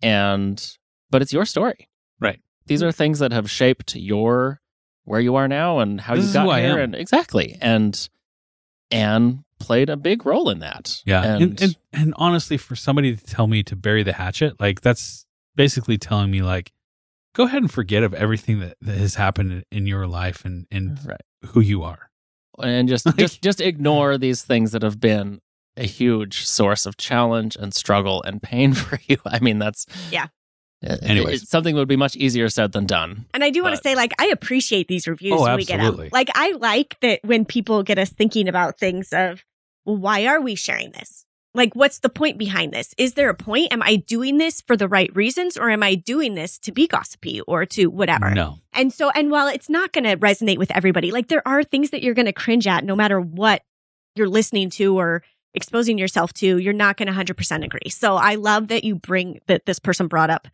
And, 0.00 0.76
but 1.10 1.22
it's 1.22 1.32
your 1.32 1.44
story. 1.44 1.88
Right. 2.18 2.40
These 2.66 2.82
are 2.82 2.90
things 2.90 3.18
that 3.18 3.32
have 3.32 3.50
shaped 3.50 3.94
your, 3.94 4.60
where 5.04 5.20
you 5.20 5.34
are 5.36 5.48
now 5.48 5.78
and 5.80 6.00
how 6.00 6.16
This 6.16 6.28
you 6.28 6.32
got 6.32 6.60
here. 6.60 6.78
And 6.78 6.94
exactly. 6.94 7.58
And 7.60 8.08
Anne 8.90 9.44
played 9.58 9.90
a 9.90 9.96
big 9.96 10.24
role 10.24 10.48
in 10.48 10.60
that. 10.60 11.02
Yeah. 11.04 11.22
And, 11.22 11.42
And, 11.42 11.62
and 11.62 11.76
and 11.92 12.14
honestly, 12.16 12.56
for 12.56 12.74
somebody 12.74 13.14
to 13.14 13.24
tell 13.24 13.46
me 13.46 13.62
to 13.64 13.76
bury 13.76 14.02
the 14.02 14.14
hatchet, 14.14 14.58
like 14.60 14.80
that's 14.80 15.26
basically 15.56 15.98
telling 15.98 16.30
me 16.30 16.42
like, 16.42 16.72
go 17.34 17.44
ahead 17.44 17.62
and 17.62 17.70
forget 17.72 18.02
of 18.02 18.12
everything 18.14 18.60
that, 18.60 18.76
that 18.80 18.96
has 18.98 19.14
happened 19.16 19.64
in 19.72 19.86
your 19.86 20.06
life 20.06 20.44
and, 20.44 20.66
and 20.70 20.98
right. 21.06 21.20
who 21.48 21.60
you 21.60 21.82
are. 21.82 22.10
and 22.62 22.88
just 22.88 23.06
Like- 23.06 23.16
just 23.16 23.42
just 23.42 23.60
ignore 23.60 24.18
these 24.18 24.42
things 24.42 24.72
that 24.72 24.82
have 24.82 25.00
been 25.00 25.40
a 25.76 25.84
huge 25.86 26.44
source 26.44 26.84
of 26.84 26.98
challenge 26.98 27.56
and 27.56 27.72
struggle 27.72 28.22
and 28.24 28.42
pain 28.42 28.74
for 28.82 28.98
you. 29.06 29.16
I 29.24 29.38
mean, 29.40 29.58
that's 29.58 29.86
Yeah. 30.10 30.26
Anyways. 30.84 31.42
it's 31.42 31.50
something 31.50 31.76
that 31.76 31.80
would 31.80 31.86
be 31.88 31.94
much 31.96 32.16
easier 32.16 32.48
said 32.48 32.72
than 32.72 32.86
done. 32.86 33.26
and 33.32 33.44
I 33.44 33.50
do 33.50 33.62
want 33.62 33.76
to 33.76 33.80
say, 33.80 33.94
like, 33.94 34.12
I 34.18 34.26
appreciate 34.26 34.88
these 34.88 35.06
reviews 35.06 35.34
Oh, 35.38 35.44
when 35.44 35.54
we 35.56 35.64
get 35.64 35.78
absolutely. 35.78 36.06
them. 36.06 36.10
Like, 36.12 36.28
I 36.34 36.52
like 36.58 36.98
that 37.02 37.20
when 37.22 37.44
people 37.44 37.84
get 37.84 37.98
us 37.98 38.10
thinking 38.10 38.48
about 38.48 38.80
things 38.80 39.12
of, 39.12 39.44
well, 39.84 39.96
why 39.96 40.26
are 40.26 40.40
we 40.40 40.56
sharing 40.56 40.90
this? 40.90 41.24
Like, 41.54 41.76
what's 41.76 41.98
the 41.98 42.08
point 42.08 42.38
behind 42.38 42.72
this? 42.72 42.94
Is 42.96 43.12
there 43.14 43.28
a 43.28 43.34
point? 43.34 43.72
Am 43.72 43.82
I 43.82 43.96
doing 43.96 44.38
this 44.38 44.62
for 44.62 44.76
the 44.76 44.88
right 44.88 45.14
reasons 45.14 45.58
or 45.58 45.68
am 45.68 45.82
I 45.82 45.94
doing 45.94 46.34
this 46.34 46.58
to 46.60 46.72
be 46.72 46.86
gossipy 46.86 47.42
or 47.42 47.66
to 47.66 47.88
whatever? 47.88 48.30
No. 48.30 48.58
And 48.72 48.92
so, 48.92 49.10
and 49.10 49.30
while 49.30 49.48
it's 49.48 49.68
not 49.68 49.92
going 49.92 50.04
to 50.04 50.16
resonate 50.16 50.56
with 50.56 50.70
everybody, 50.70 51.10
like 51.10 51.28
there 51.28 51.46
are 51.46 51.62
things 51.62 51.90
that 51.90 52.02
you're 52.02 52.14
going 52.14 52.26
to 52.26 52.32
cringe 52.32 52.66
at 52.66 52.84
no 52.84 52.96
matter 52.96 53.20
what 53.20 53.62
you're 54.14 54.28
listening 54.28 54.70
to 54.70 54.98
or 54.98 55.22
exposing 55.54 55.98
yourself 55.98 56.32
to, 56.32 56.56
you're 56.58 56.72
not 56.72 56.96
going 56.96 57.06
to 57.06 57.12
100% 57.12 57.64
agree. 57.64 57.90
So 57.90 58.16
I 58.16 58.36
love 58.36 58.68
that 58.68 58.84
you 58.84 58.94
bring 58.94 59.38
that 59.46 59.66
this 59.66 59.78
person 59.78 60.08
brought 60.08 60.30
up 60.30 60.48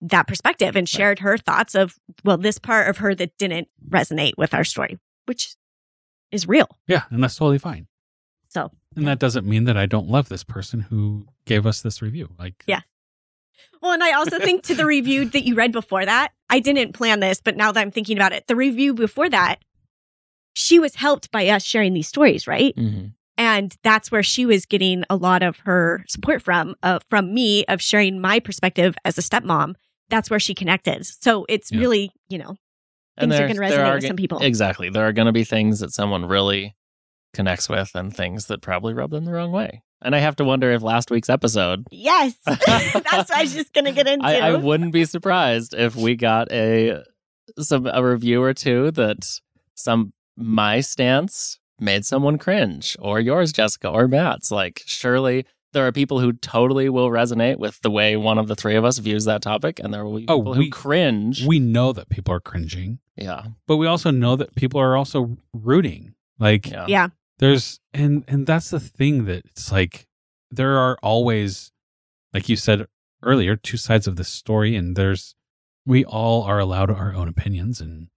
that 0.00 0.26
perspective 0.26 0.74
and 0.74 0.88
shared 0.88 1.20
her 1.20 1.38
thoughts 1.38 1.76
of, 1.76 1.96
well, 2.24 2.36
this 2.36 2.58
part 2.58 2.88
of 2.88 2.98
her 2.98 3.14
that 3.14 3.38
didn't 3.38 3.68
resonate 3.88 4.32
with 4.36 4.52
our 4.52 4.64
story, 4.64 4.98
which 5.26 5.54
is 6.32 6.48
real. 6.48 6.66
Yeah, 6.88 7.02
and 7.10 7.22
that's 7.22 7.36
totally 7.36 7.58
fine. 7.58 7.86
So, 8.48 8.72
And 8.96 9.06
that 9.06 9.18
doesn't 9.18 9.46
mean 9.46 9.64
that 9.64 9.76
I 9.76 9.86
don't 9.86 10.08
love 10.08 10.28
this 10.28 10.44
person 10.44 10.80
who 10.80 11.26
gave 11.44 11.66
us 11.66 11.80
this 11.82 12.02
review. 12.02 12.30
Like, 12.38 12.64
Yeah. 12.66 12.80
well, 13.80 13.92
and 13.92 14.02
I 14.04 14.12
also 14.12 14.38
think 14.38 14.62
to 14.64 14.74
the 14.74 14.86
review 14.86 15.24
that 15.30 15.44
you 15.44 15.54
read 15.54 15.72
before 15.72 16.04
that, 16.04 16.32
I 16.50 16.60
didn't 16.60 16.92
plan 16.92 17.20
this, 17.20 17.40
but 17.40 17.56
now 17.56 17.72
that 17.72 17.80
I'm 17.80 17.90
thinking 17.90 18.16
about 18.18 18.32
it, 18.32 18.46
the 18.46 18.56
review 18.56 18.94
before 18.94 19.28
that, 19.30 19.56
she 20.54 20.78
was 20.78 20.94
helped 20.96 21.30
by 21.30 21.48
us 21.48 21.64
sharing 21.64 21.94
these 21.94 22.08
stories, 22.08 22.46
right? 22.46 22.74
hmm 22.76 23.06
and 23.38 23.74
that's 23.82 24.12
where 24.12 24.22
she 24.22 24.44
was 24.44 24.66
getting 24.66 25.04
a 25.08 25.16
lot 25.16 25.42
of 25.42 25.56
her 25.60 26.04
support 26.06 26.42
from 26.42 26.74
uh, 26.82 26.98
from 27.08 27.32
me 27.32 27.64
of 27.64 27.80
sharing 27.80 28.20
my 28.20 28.38
perspective 28.38 28.94
as 29.06 29.16
a 29.16 29.22
stepmom 29.22 29.74
that's 30.10 30.28
where 30.28 30.38
she 30.38 30.54
connected 30.54 31.06
so 31.06 31.46
it's 31.48 31.72
Yeah. 31.72 31.78
really 31.80 32.12
you 32.28 32.36
know 32.36 32.56
And 33.16 33.32
Things 33.32 33.40
are 33.40 33.48
gonna 33.48 33.60
resonate 33.60 33.88
are 33.88 33.94
with 33.94 34.06
some 34.06 34.16
people. 34.16 34.42
Exactly. 34.42 34.90
There 34.90 35.06
are 35.08 35.12
going 35.14 35.26
to 35.26 35.32
be 35.32 35.44
things 35.44 35.80
that 35.80 35.92
someone 35.92 36.26
really 36.26 36.74
connects 37.32 37.68
with 37.68 37.90
and 37.94 38.14
things 38.14 38.46
that 38.46 38.60
probably 38.62 38.94
rub 38.94 39.10
them 39.10 39.24
the 39.24 39.32
wrong 39.32 39.52
way. 39.52 39.82
And 40.04 40.14
I 40.16 40.18
have 40.18 40.36
to 40.36 40.44
wonder 40.44 40.70
if 40.72 40.82
last 40.82 41.10
week's 41.10 41.30
episode, 41.30 41.86
yes 41.90 42.34
that's 42.44 43.04
what 43.04 43.30
i 43.32 43.42
was 43.42 43.54
just 43.54 43.72
gonna 43.72 43.92
get 43.92 44.06
into 44.08 44.26
I, 44.26 44.38
I 44.50 44.56
wouldn't 44.56 44.92
be 44.92 45.04
surprised 45.04 45.74
if 45.74 45.94
we 45.96 46.16
got 46.16 46.50
a 46.52 47.02
some 47.58 47.86
a 47.86 48.04
review 48.04 48.42
or 48.42 48.52
two 48.54 48.90
that 48.92 49.24
some 49.74 50.12
my 50.36 50.80
stance 50.80 51.58
made 51.80 52.04
someone 52.04 52.38
cringe, 52.38 52.96
or 53.00 53.18
yours, 53.20 53.52
Jessica, 53.52 53.88
or 53.88 54.06
Matt's. 54.08 54.50
Like, 54.52 54.82
surely 54.86 55.44
there 55.72 55.84
are 55.86 55.90
people 55.92 56.20
who 56.20 56.32
totally 56.32 56.88
will 56.88 57.08
resonate 57.10 57.58
with 57.58 57.80
the 57.80 57.90
way 57.90 58.16
one 58.16 58.38
of 58.38 58.46
the 58.46 58.54
three 58.54 58.76
of 58.76 58.84
us 58.84 58.98
views 58.98 59.24
that 59.24 59.42
topic, 59.42 59.80
and 59.80 59.92
there 59.92 60.04
will 60.04 60.18
be 60.18 60.24
Oh, 60.28 60.38
people 60.38 60.52
we- 60.52 60.64
who 60.66 60.70
cringe. 60.70 61.44
we 61.46 61.58
know 61.58 61.92
that 61.92 62.08
people 62.08 62.32
are 62.34 62.40
cringing, 62.40 62.98
yeah, 63.16 63.44
but 63.66 63.76
we 63.78 63.86
also 63.86 64.10
know 64.10 64.36
that 64.36 64.54
people 64.54 64.80
are 64.80 64.96
also 64.96 65.36
rooting. 65.52 66.14
Like, 66.38 66.70
yeah, 66.70 66.86
yeah 66.88 67.08
there's 67.42 67.80
and 67.92 68.24
and 68.28 68.46
that's 68.46 68.70
the 68.70 68.80
thing 68.80 69.24
that 69.26 69.44
it's 69.46 69.70
like 69.72 70.06
there 70.50 70.78
are 70.78 70.96
always 71.02 71.72
like 72.32 72.48
you 72.48 72.56
said 72.56 72.86
earlier 73.22 73.56
two 73.56 73.76
sides 73.76 74.06
of 74.06 74.16
this 74.16 74.28
story 74.28 74.76
and 74.76 74.96
there's 74.96 75.34
we 75.84 76.04
all 76.04 76.42
are 76.44 76.58
allowed 76.60 76.90
our 76.90 77.12
own 77.14 77.28
opinions 77.28 77.80
and 77.80 78.08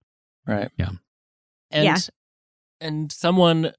Right. 0.46 0.70
Yeah. 0.78 0.90
And 1.72 1.84
Yeah. 1.84 1.96
and 2.80 3.10
someone 3.10 3.72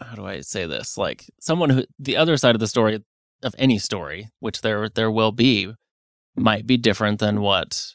how 0.00 0.14
do 0.16 0.26
I 0.26 0.40
say 0.40 0.66
this? 0.66 0.98
Like 0.98 1.24
someone 1.40 1.70
who 1.70 1.84
the 1.98 2.16
other 2.16 2.36
side 2.36 2.54
of 2.54 2.60
the 2.60 2.68
story 2.68 3.02
of 3.42 3.54
any 3.58 3.78
story, 3.78 4.28
which 4.40 4.60
there 4.60 4.88
there 4.90 5.10
will 5.10 5.32
be, 5.32 5.72
might 6.36 6.66
be 6.66 6.76
different 6.76 7.20
than 7.20 7.40
what 7.40 7.94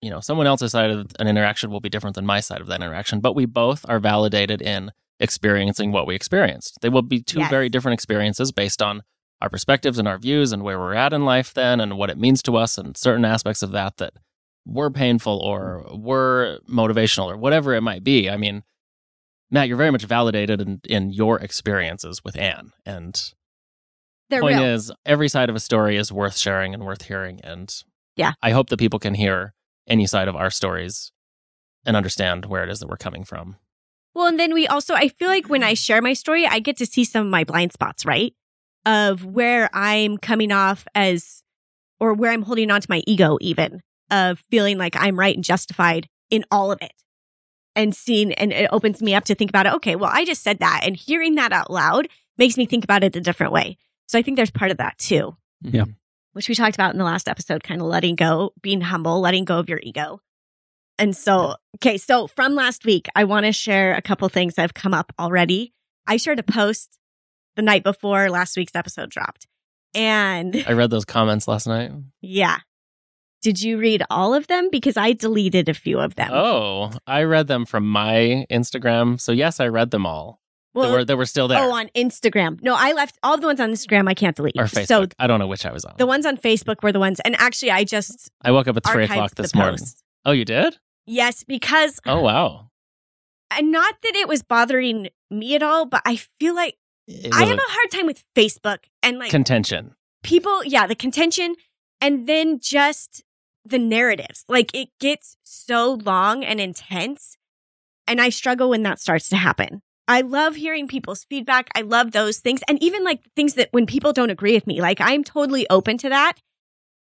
you 0.00 0.10
know, 0.10 0.18
someone 0.18 0.48
else's 0.48 0.72
side 0.72 0.90
of 0.90 1.12
an 1.20 1.28
interaction 1.28 1.70
will 1.70 1.80
be 1.80 1.88
different 1.88 2.16
than 2.16 2.26
my 2.26 2.40
side 2.40 2.60
of 2.60 2.66
that 2.66 2.80
interaction, 2.82 3.20
but 3.20 3.36
we 3.36 3.46
both 3.46 3.86
are 3.88 4.00
validated 4.00 4.60
in 4.60 4.90
experiencing 5.22 5.92
what 5.92 6.06
we 6.06 6.14
experienced. 6.14 6.78
They 6.82 6.88
will 6.90 7.00
be 7.02 7.22
two 7.22 7.38
Yes. 7.38 7.50
very 7.50 7.68
different 7.70 7.94
experiences 7.94 8.52
based 8.52 8.82
on 8.82 9.02
our 9.40 9.48
perspectives 9.48 9.98
and 9.98 10.06
our 10.06 10.18
views 10.18 10.52
and 10.52 10.62
where 10.62 10.78
we're 10.78 10.94
at 10.94 11.12
in 11.12 11.24
life 11.24 11.54
then 11.54 11.80
and 11.80 11.96
what 11.96 12.10
it 12.10 12.18
means 12.18 12.42
to 12.42 12.56
us 12.56 12.76
and 12.76 12.96
certain 12.96 13.24
aspects 13.24 13.62
of 13.62 13.72
that 13.72 13.96
that 13.96 14.12
were 14.66 14.90
painful 14.90 15.38
or 15.38 15.86
were 15.96 16.58
motivational 16.68 17.26
or 17.26 17.36
whatever 17.36 17.72
it 17.74 17.80
might 17.80 18.04
be. 18.04 18.28
I 18.28 18.36
mean, 18.36 18.62
Matt, 19.50 19.68
you're 19.68 19.76
very 19.76 19.90
much 19.90 20.04
validated 20.04 20.60
in, 20.60 20.80
in 20.88 21.10
your 21.12 21.38
experiences 21.40 22.22
with 22.24 22.36
Anne. 22.38 22.70
And 22.86 23.32
they're 24.30 24.40
point 24.40 24.56
real 24.58 24.64
is, 24.66 24.92
every 25.04 25.28
side 25.28 25.50
of 25.50 25.56
a 25.56 25.60
story 25.60 25.96
is 25.96 26.12
worth 26.12 26.36
sharing 26.36 26.72
and 26.74 26.84
worth 26.84 27.02
hearing. 27.02 27.40
And 27.42 27.74
Yeah. 28.16 28.32
I 28.42 28.50
hope 28.50 28.68
that 28.70 28.78
people 28.78 28.98
can 28.98 29.14
hear 29.14 29.54
any 29.88 30.06
side 30.06 30.28
of 30.28 30.36
our 30.36 30.50
stories 30.50 31.10
and 31.84 31.96
understand 31.96 32.46
where 32.46 32.62
it 32.62 32.70
is 32.70 32.78
that 32.80 32.88
we're 32.88 32.96
coming 32.96 33.24
from. 33.24 33.56
Well, 34.14 34.26
and 34.26 34.38
then 34.38 34.52
we 34.52 34.66
also, 34.66 34.94
I 34.94 35.08
feel 35.08 35.28
like 35.28 35.48
when 35.48 35.62
I 35.62 35.74
share 35.74 36.02
my 36.02 36.12
story, 36.12 36.46
I 36.46 36.58
get 36.58 36.76
to 36.78 36.86
see 36.86 37.04
some 37.04 37.26
of 37.26 37.30
my 37.30 37.44
blind 37.44 37.72
spots, 37.72 38.04
right? 38.04 38.34
Of 38.84 39.24
where 39.24 39.70
I'm 39.72 40.18
coming 40.18 40.52
off 40.52 40.86
as, 40.94 41.42
or 41.98 42.12
where 42.12 42.30
I'm 42.32 42.42
holding 42.42 42.70
on 42.70 42.80
to 42.80 42.86
my 42.90 43.02
ego, 43.06 43.38
even 43.40 43.80
of 44.10 44.38
feeling 44.50 44.76
like 44.76 44.94
I'm 44.96 45.18
right 45.18 45.34
and 45.34 45.42
justified 45.44 46.08
in 46.30 46.44
all 46.50 46.70
of 46.70 46.78
it. 46.82 46.92
And 47.74 47.96
seeing, 47.96 48.32
and 48.34 48.52
it 48.52 48.68
opens 48.70 49.00
me 49.00 49.14
up 49.14 49.24
to 49.24 49.34
think 49.34 49.50
about 49.50 49.64
it. 49.64 49.72
Okay, 49.74 49.96
well, 49.96 50.10
I 50.12 50.26
just 50.26 50.42
said 50.42 50.58
that. 50.58 50.82
And 50.84 50.94
hearing 50.94 51.36
that 51.36 51.52
out 51.52 51.70
loud 51.70 52.08
makes 52.36 52.58
me 52.58 52.66
think 52.66 52.84
about 52.84 53.02
it 53.02 53.16
a 53.16 53.20
different 53.20 53.52
way. 53.52 53.78
So 54.08 54.18
I 54.18 54.22
think 54.22 54.36
there's 54.36 54.50
part 54.50 54.70
of 54.70 54.76
that 54.76 54.98
too, 54.98 55.36
Yeah. 55.62 55.84
which 56.34 56.50
we 56.50 56.54
talked 56.54 56.74
about 56.76 56.92
in 56.92 56.98
the 56.98 57.04
last 57.04 57.28
episode, 57.28 57.64
kind 57.64 57.80
of 57.80 57.86
letting 57.86 58.14
go, 58.14 58.52
being 58.60 58.82
humble, 58.82 59.20
letting 59.20 59.46
go 59.46 59.58
of 59.58 59.70
your 59.70 59.80
ego. 59.82 60.20
And 60.98 61.16
so, 61.16 61.56
okay, 61.76 61.96
so 61.98 62.26
from 62.26 62.54
last 62.54 62.84
week, 62.84 63.08
I 63.16 63.24
want 63.24 63.46
to 63.46 63.52
share 63.52 63.94
a 63.94 64.02
couple 64.02 64.28
things 64.28 64.54
that 64.54 64.62
have 64.62 64.74
come 64.74 64.94
up 64.94 65.12
already. 65.18 65.72
I 66.06 66.16
shared 66.16 66.38
a 66.38 66.42
post 66.42 66.98
the 67.56 67.62
night 67.62 67.82
before 67.82 68.30
last 68.30 68.56
week's 68.56 68.74
episode 68.74 69.10
dropped. 69.10 69.46
And 69.94 70.64
I 70.66 70.72
read 70.72 70.90
those 70.90 71.04
comments 71.04 71.46
last 71.48 71.66
night. 71.66 71.92
yeah. 72.20 72.58
Did 73.42 73.60
you 73.60 73.76
read 73.76 74.04
all 74.08 74.34
of 74.34 74.46
them? 74.46 74.68
Because 74.70 74.96
I 74.96 75.14
deleted 75.14 75.68
a 75.68 75.74
few 75.74 75.98
of 75.98 76.14
them. 76.14 76.30
Oh, 76.32 76.92
I 77.08 77.24
read 77.24 77.48
them 77.48 77.64
from 77.66 77.88
my 77.88 78.46
Instagram. 78.48 79.20
So, 79.20 79.32
yes, 79.32 79.58
I 79.58 79.66
read 79.66 79.90
them 79.90 80.06
all. 80.06 80.40
well, 80.74 81.04
they, 81.04 81.14
were, 81.14 81.18
were 81.18 81.26
still 81.26 81.48
there. 81.48 81.58
oh, 81.58 81.72
on 81.72 81.88
Instagram. 81.88 82.62
No, 82.62 82.76
I 82.78 82.92
left 82.92 83.18
all 83.24 83.36
the 83.36 83.48
ones 83.48 83.58
on 83.58 83.72
Instagram. 83.72 84.08
I 84.08 84.14
can't 84.14 84.36
delete. 84.36 84.54
or 84.56 84.66
Facebook. 84.66 84.86
So 84.86 85.06
I 85.18 85.26
don't 85.26 85.40
know 85.40 85.48
which 85.48 85.66
I 85.66 85.72
was 85.72 85.84
on. 85.84 85.94
the 85.98 86.06
ones 86.06 86.24
on 86.24 86.36
Facebook 86.36 86.84
were 86.84 86.92
the 86.92 87.00
ones, 87.00 87.18
and 87.18 87.34
actually, 87.40 87.72
I 87.72 87.82
just 87.82 88.30
I 88.42 88.52
woke 88.52 88.68
up 88.68 88.76
at 88.76 88.86
three 88.86 89.04
o'clock 89.06 89.34
this 89.34 89.56
morning. 89.56 89.80
Oh, 90.24 90.32
you 90.32 90.44
did? 90.44 90.78
Yes, 91.06 91.42
because 91.44 91.98
Oh, 92.06 92.20
wow. 92.20 92.68
and 93.50 93.70
not 93.72 93.94
that 94.02 94.14
it 94.14 94.28
was 94.28 94.42
bothering 94.42 95.08
me 95.30 95.54
at 95.54 95.62
all, 95.62 95.84
but 95.86 96.02
I 96.04 96.16
feel 96.16 96.54
like 96.54 96.76
I 97.32 97.44
have 97.44 97.58
a 97.58 97.60
a 97.60 97.64
hard 97.68 97.90
time 97.90 98.06
with 98.06 98.22
Facebook 98.36 98.78
and 99.02 99.18
like 99.18 99.30
contention. 99.30 99.94
people, 100.22 100.64
yeah, 100.64 100.86
the 100.86 100.94
contention 100.94 101.56
and 102.00 102.26
then 102.28 102.60
just 102.60 103.22
the 103.64 103.78
narratives. 103.78 104.44
Like 104.48 104.70
it 104.74 104.88
gets 105.00 105.36
so 105.42 105.94
long 106.04 106.44
and 106.44 106.60
intense. 106.60 107.36
And 108.06 108.20
I 108.20 108.28
struggle 108.30 108.70
when 108.70 108.82
that 108.84 109.00
starts 109.00 109.28
to 109.30 109.36
happen. 109.36 109.82
I 110.08 110.20
love 110.22 110.56
hearing 110.56 110.88
people's 110.88 111.24
feedback. 111.24 111.68
I 111.76 111.82
love 111.82 112.10
those 112.12 112.38
things. 112.38 112.60
And 112.68 112.82
even 112.82 113.04
like 113.04 113.20
things 113.36 113.54
that 113.54 113.68
when 113.72 113.86
people 113.86 114.12
don't 114.12 114.30
agree 114.30 114.54
with 114.54 114.66
me, 114.66 114.80
like 114.80 115.00
I'm 115.00 115.22
totally 115.24 115.66
open 115.70 115.98
to 115.98 116.08
that. 116.08 116.34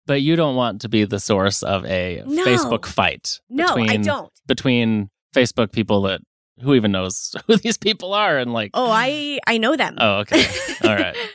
But 0.09 0.23
you 0.23 0.37
don't 0.37 0.57
want 0.57 0.81
to 0.81 0.89
be 0.89 1.05
the 1.05 1.21
source 1.21 1.63
of 1.63 1.85
a 1.85 2.25
No. 2.27 2.45
Facebook 2.45 2.87
fight. 2.87 3.41
No, 3.51 3.67
between, 3.67 3.91
I 3.91 3.97
don't. 3.99 4.33
Between 4.47 5.11
Facebook 5.35 5.71
people 5.71 6.03
that 6.03 6.23
who 6.61 6.75
even 6.75 6.91
knows 6.91 7.37
who 7.47 7.57
these 7.59 7.77
people 7.77 8.15
are 8.15 8.39
and 8.39 8.53
like 8.53 8.71
Oh, 8.75 8.91
I 8.91 9.39
I 9.47 9.59
know 9.59 9.77
them. 9.77 9.97
Oh, 9.99 10.21
okay. 10.21 10.45
All 10.83 10.97
right. 10.97 11.15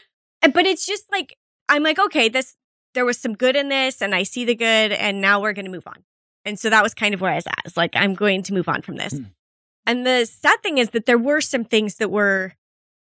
But 0.54 0.66
it's 0.66 0.86
just 0.86 1.10
like 1.10 1.38
I'm 1.70 1.84
like, 1.84 1.98
okay, 1.98 2.28
this 2.28 2.56
there 2.94 3.06
was 3.06 3.18
some 3.18 3.34
good 3.34 3.56
in 3.56 3.70
this, 3.70 4.02
and 4.02 4.14
I 4.14 4.24
see 4.24 4.44
the 4.44 4.56
good, 4.56 4.92
and 4.92 5.22
now 5.22 5.42
we're 5.42 5.54
going 5.54 5.66
to 5.66 5.72
move 5.72 5.88
on. 5.88 6.04
And 6.44 6.60
so 6.60 6.70
that 6.70 6.84
was 6.84 6.94
kind 6.94 7.14
of 7.14 7.22
where 7.22 7.32
I 7.32 7.36
was 7.36 7.48
at. 7.48 7.62
It's 7.64 7.78
like 7.78 7.96
I'm 7.96 8.14
going 8.14 8.44
to 8.44 8.54
move 8.54 8.68
on 8.68 8.82
from 8.82 8.98
this. 8.98 9.14
Hmm. 9.14 9.24
And 9.86 10.06
the 10.06 10.26
sad 10.26 10.62
thing 10.62 10.78
is 10.80 10.90
that 10.90 11.06
there 11.06 11.18
were 11.18 11.42
some 11.42 11.64
things 11.64 11.96
that 11.96 12.12
were. 12.12 12.54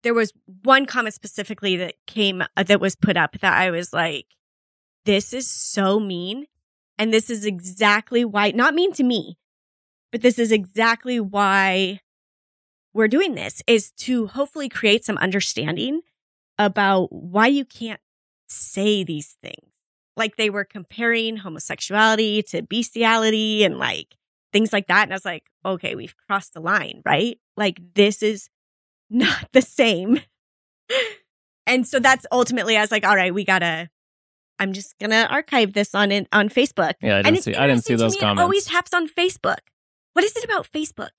There 0.04 0.14
was 0.14 0.32
one 0.62 0.84
comment 0.86 1.14
specifically 1.14 1.76
that 1.78 1.94
came 2.06 2.44
uh, 2.56 2.62
that 2.62 2.80
was 2.80 2.94
put 2.94 3.16
up 3.16 3.38
that 3.40 3.54
I 3.54 3.70
was 3.70 3.92
like, 3.92 4.26
"This 5.04 5.32
is 5.32 5.48
so 5.48 6.00
mean," 6.00 6.46
and 6.98 7.12
this 7.12 7.30
is 7.30 7.44
exactly 7.44 8.24
why. 8.24 8.50
Not 8.50 8.74
mean 8.74 8.92
to 8.94 9.02
me, 9.02 9.38
but 10.12 10.22
this 10.22 10.38
is 10.38 10.52
exactly 10.52 11.18
why 11.20 12.00
we're 12.94 13.08
doing 13.08 13.34
this 13.34 13.62
is 13.66 13.90
to 13.90 14.28
hopefully 14.28 14.68
create 14.68 15.04
some 15.04 15.18
understanding 15.18 16.00
about 16.58 17.12
why 17.12 17.48
you 17.48 17.64
can't 17.64 18.00
say 18.48 19.02
these 19.02 19.36
things. 19.42 19.72
Like 20.16 20.36
they 20.36 20.48
were 20.48 20.64
comparing 20.64 21.38
homosexuality 21.38 22.42
to 22.44 22.62
bestiality 22.62 23.64
and 23.64 23.78
like 23.78 24.16
things 24.52 24.72
like 24.72 24.86
that. 24.86 25.02
And 25.02 25.12
I 25.12 25.16
was 25.16 25.24
like, 25.24 25.44
okay, 25.64 25.96
we've 25.96 26.14
crossed 26.28 26.54
the 26.54 26.60
line, 26.60 27.02
right? 27.04 27.38
Like 27.56 27.80
this 27.94 28.22
is 28.22 28.48
not 29.10 29.48
the 29.52 29.62
same. 29.62 30.20
and 31.66 31.86
so 31.86 31.98
that's 31.98 32.26
ultimately, 32.30 32.76
I 32.76 32.80
was 32.80 32.92
like, 32.92 33.04
all 33.04 33.16
right, 33.16 33.34
we 33.34 33.44
gotta, 33.44 33.90
I'm 34.58 34.72
just 34.72 34.98
gonna 34.98 35.26
archive 35.30 35.72
this 35.72 35.94
on 35.94 36.12
it 36.12 36.28
on 36.32 36.48
Facebook. 36.48 36.94
Yeah, 37.02 37.18
I 37.18 37.22
didn't 37.22 37.36
it's 37.36 37.44
see 37.44 37.54
I 37.54 37.66
didn't 37.66 37.84
see 37.84 37.94
those 37.94 38.16
comments. 38.16 38.40
It 38.40 38.42
always 38.42 38.68
happens 38.68 38.94
on 38.94 39.08
Facebook. 39.08 39.58
What 40.12 40.24
is 40.24 40.36
it 40.36 40.44
about 40.44 40.70
Facebook? 40.70 41.10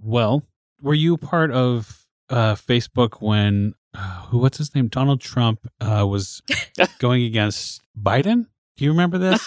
well 0.00 0.44
were 0.80 0.94
you 0.94 1.16
part 1.16 1.50
of 1.50 2.04
uh 2.30 2.54
facebook 2.54 3.20
when 3.20 3.74
uh, 3.94 4.22
who 4.26 4.38
what's 4.38 4.58
his 4.58 4.74
name? 4.74 4.88
Donald 4.88 5.20
Trump 5.20 5.66
uh, 5.80 6.06
was 6.06 6.42
going 6.98 7.24
against 7.24 7.82
Biden. 8.00 8.46
Do 8.76 8.84
you 8.84 8.90
remember 8.90 9.18
this? 9.18 9.46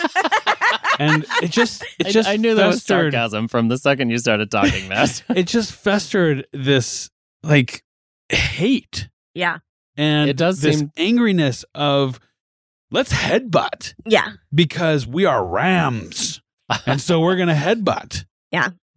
and 1.00 1.26
it 1.42 1.52
just 1.52 1.86
it 2.00 2.08
just 2.08 2.28
I 2.28 2.36
knew 2.38 2.56
that 2.56 2.68
was 2.68 2.84
sarcasm 2.84 3.48
from 3.48 3.68
the 3.68 3.78
second 3.78 4.10
you 4.10 4.18
started 4.18 4.52
talking, 4.52 4.88
Matt. 4.90 5.24
It 5.30 5.48
just 5.48 5.72
festered 5.72 6.48
this 6.52 7.10
like 7.44 7.84
hate 8.30 9.10
yeah. 9.34 9.60
and 9.96 10.30
It 10.30 10.38
does 10.38 10.62
this 10.62 10.80
seem- 10.80 10.92
angriness 10.98 11.64
of 11.76 12.20
let's 12.92 13.12
headbutt 13.14 13.94
Yeah. 14.06 14.34
because 14.54 15.08
we 15.08 15.26
are 15.26 15.46
rams 15.46 16.42
and 16.86 17.00
so 17.02 17.20
we're 17.20 17.36
gonna 17.38 17.54
headbutt. 17.68 18.26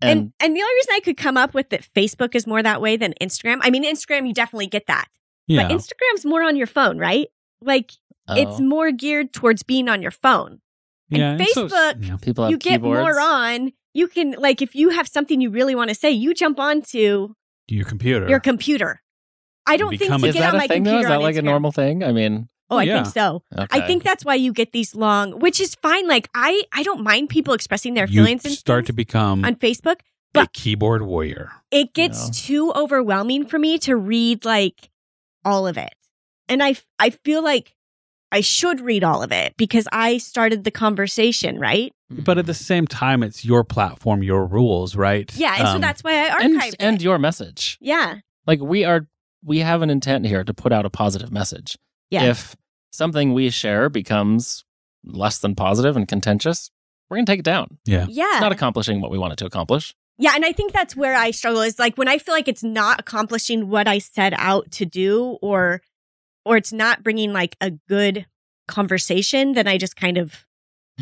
And, 0.03 0.19
and 0.21 0.33
and 0.41 0.57
the 0.57 0.61
only 0.61 0.75
reason 0.75 0.93
I 0.95 1.01
could 1.01 1.17
come 1.17 1.37
up 1.39 1.55
with 1.55 1.71
that 1.71 1.87
Facebook 1.97 2.35
is 2.35 2.47
more 2.47 2.63
that 2.63 2.83
way 2.83 2.97
than 2.99 3.15
Instagram. 3.23 3.61
I 3.63 3.71
mean, 3.71 3.85
Instagram, 3.85 4.27
you 4.27 4.35
definitely 4.35 4.67
get 4.67 4.87
that. 4.89 5.07
Yeah, 5.47 5.69
But 5.69 5.77
Instagram's 5.77 6.27
more 6.27 6.43
on 6.43 6.57
your 6.57 6.67
phone, 6.67 6.99
right? 6.99 7.29
Like 7.63 7.93
it's 8.29 8.59
oh, 8.59 8.63
more 8.63 8.91
geared 8.91 9.33
towards 9.33 9.63
being 9.63 9.89
on 9.89 10.03
your 10.03 10.11
phone. 10.11 10.61
and 11.11 11.19
yeah. 11.21 11.31
and 11.33 11.47
so- 11.49 11.69
Facebook, 11.69 12.07
yeah. 12.07 12.17
people 12.21 12.45
have 12.45 12.51
you 12.51 12.59
get 12.59 12.81
keyboards. 12.83 13.01
more 13.01 13.21
on. 13.21 13.73
You 13.95 14.09
can 14.09 14.33
like 14.33 14.61
if 14.61 14.75
you 14.75 14.91
have 14.91 15.07
something 15.09 15.41
you 15.41 15.51
really 15.51 15.75
want 15.75 15.89
to 15.89 15.95
say, 15.95 16.11
you 16.11 16.35
jump 16.35 16.59
onto 16.59 17.35
your 17.69 17.85
computer. 17.85 18.29
your 18.29 18.41
computer. 18.41 19.01
I 19.67 19.77
don't 19.79 19.97
think 19.97 20.13
to 20.21 20.33
get 20.33 20.53
on 20.53 20.59
my 20.59 20.67
thing 20.67 20.83
though? 20.83 20.91
computer 20.91 20.99
Is 20.99 21.07
that 21.07 21.17
on 21.17 21.23
like 21.23 21.37
a 21.37 21.43
normal 21.43 21.73
thing? 21.73 22.03
I 22.03 22.13
mean, 22.13 22.49
Oh, 22.71 22.76
I 22.78 22.85
Yeah. 22.85 23.02
think 23.02 23.14
so. 23.14 23.42
I 23.71 23.80
think 23.87 24.02
that's 24.02 24.25
why 24.25 24.35
you 24.37 24.52
get 24.52 24.73
these 24.73 24.94
long, 24.94 25.38
which 25.38 25.61
is 25.61 25.75
fine. 25.76 26.06
Like 26.09 26.28
I, 26.35 26.62
I 26.73 26.83
don't 26.83 27.02
mind 27.02 27.28
people 27.28 27.54
expressing 27.54 27.94
their 27.94 28.06
you 28.06 28.23
feelings 28.23 28.44
and 28.44 28.54
start 28.54 28.87
to 28.87 28.92
become 28.92 29.44
on 29.44 29.56
Facebook. 29.56 29.97
a 30.35 30.47
keyboard 30.52 31.02
warrior. 31.02 31.52
It 31.71 31.92
gets 31.94 32.26
No. 32.26 32.33
too 32.33 32.73
overwhelming 32.73 33.47
for 33.47 33.59
me 33.59 33.78
to 33.80 33.97
read 33.97 34.44
like 34.44 34.90
all 35.44 35.66
of 35.66 35.76
it, 35.76 35.94
and 36.49 36.62
I, 36.62 36.76
I 36.99 37.11
feel 37.11 37.42
like 37.44 37.75
I 38.33 38.40
should 38.40 38.80
read 38.80 39.04
all 39.04 39.23
of 39.23 39.30
it 39.30 39.54
because 39.56 39.87
I 39.92 40.18
started 40.18 40.64
the 40.64 40.71
conversation, 40.73 41.61
right? 41.61 41.92
But 42.11 42.38
at 42.38 42.47
the 42.47 42.54
same 42.54 42.87
time, 42.87 43.23
it's 43.23 43.44
your 43.44 43.62
platform, 43.62 44.23
your 44.23 44.44
rules, 44.47 44.97
right? 44.97 45.30
Yeah, 45.37 45.54
and 45.59 45.68
so 45.68 45.75
Um, 45.76 45.80
that's 45.80 46.02
why 46.02 46.12
I 46.14 46.40
and 46.40 46.61
archived 46.61 46.75
and 46.80 46.97
it. 46.97 47.02
your 47.02 47.18
message. 47.18 47.78
yeah, 47.80 48.16
Like 48.47 48.61
we 48.61 48.85
are, 48.85 49.06
we 49.44 49.59
have 49.61 49.83
an 49.83 49.90
intent 49.90 50.26
here 50.26 50.42
to 50.42 50.52
put 50.54 50.73
out 50.73 50.85
a 50.85 50.90
positive 50.90 51.30
message. 51.30 51.76
Yeah. 52.11 52.25
If 52.25 52.55
something 52.93 53.33
we 53.33 53.51
share 53.51 53.89
becomes 53.89 54.65
less 55.05 55.39
than 55.39 55.55
positive 55.55 55.97
and 55.97 56.07
contentious, 56.09 56.71
we're 57.11 57.17
gonna 57.19 57.27
take 57.27 57.41
it 57.41 57.45
down. 57.45 57.79
yeah. 57.85 58.07
yeah. 58.09 58.25
It's 58.33 58.41
not 58.41 58.53
accomplishing 58.53 59.01
what 59.01 59.11
we 59.11 59.19
want 59.19 59.33
it 59.33 59.37
to 59.37 59.47
accomplish. 59.47 59.95
Yeah, 60.17 60.33
and 60.37 60.45
I 60.45 60.53
think 60.53 60.73
that's 60.73 60.95
where 60.95 61.17
I 61.17 61.33
struggle 61.33 61.61
is 61.63 61.79
like 61.79 61.97
when 61.99 62.07
I 62.09 62.19
feel 62.19 62.35
like 62.35 62.47
it's 62.47 62.63
not 62.63 63.01
accomplishing 63.01 63.69
what 63.69 63.89
I 63.89 63.99
set 63.99 64.33
out 64.37 64.71
to 64.73 64.85
do 64.87 65.39
or 65.43 65.81
or 66.45 66.57
it's 66.57 66.73
not 66.73 67.03
bringing 67.03 67.33
like 67.33 67.57
a 67.61 67.71
good 67.89 68.27
conversation, 68.69 69.55
then 69.55 69.67
I 69.67 69.79
just 69.79 69.97
kind 69.97 70.19
of 70.19 70.47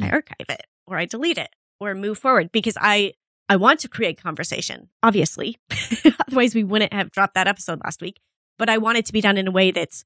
I 0.01 0.07
Hmm. 0.07 0.13
archive 0.15 0.47
it 0.49 0.67
or 0.87 0.97
I 0.97 1.05
delete 1.05 1.37
it 1.39 1.51
or 1.81 1.95
move 1.95 2.19
forward 2.19 2.51
because 2.53 2.77
I 2.81 3.13
I 3.49 3.57
want 3.57 3.81
to 3.81 3.89
create 3.89 4.23
conversation, 4.23 4.89
obviously. 5.03 5.59
Otherwise 6.27 6.55
we 6.55 6.65
wouldn't 6.65 6.93
have 6.93 7.11
dropped 7.11 7.35
that 7.35 7.49
episode 7.49 7.81
last 7.85 8.01
week, 8.01 8.19
but 8.59 8.71
I 8.71 8.79
want 8.79 8.99
it 8.99 9.07
to 9.07 9.13
be 9.13 9.21
done 9.21 9.37
in 9.37 9.47
a 9.49 9.51
way 9.51 9.71
that's 9.73 10.05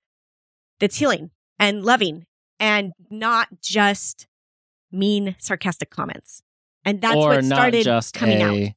that's 0.80 0.96
healing 0.96 1.30
and 1.58 1.84
loving 1.84 2.26
and 2.60 2.92
not 3.10 3.48
just 3.62 4.26
mean 4.92 5.36
sarcastic 5.38 5.90
comments. 5.90 6.42
And 6.84 7.00
that's 7.00 7.16
or 7.16 7.30
what 7.30 7.44
not 7.44 7.56
started 7.56 7.84
just 7.84 8.14
coming 8.14 8.40
a 8.42 8.66
out. 8.68 8.72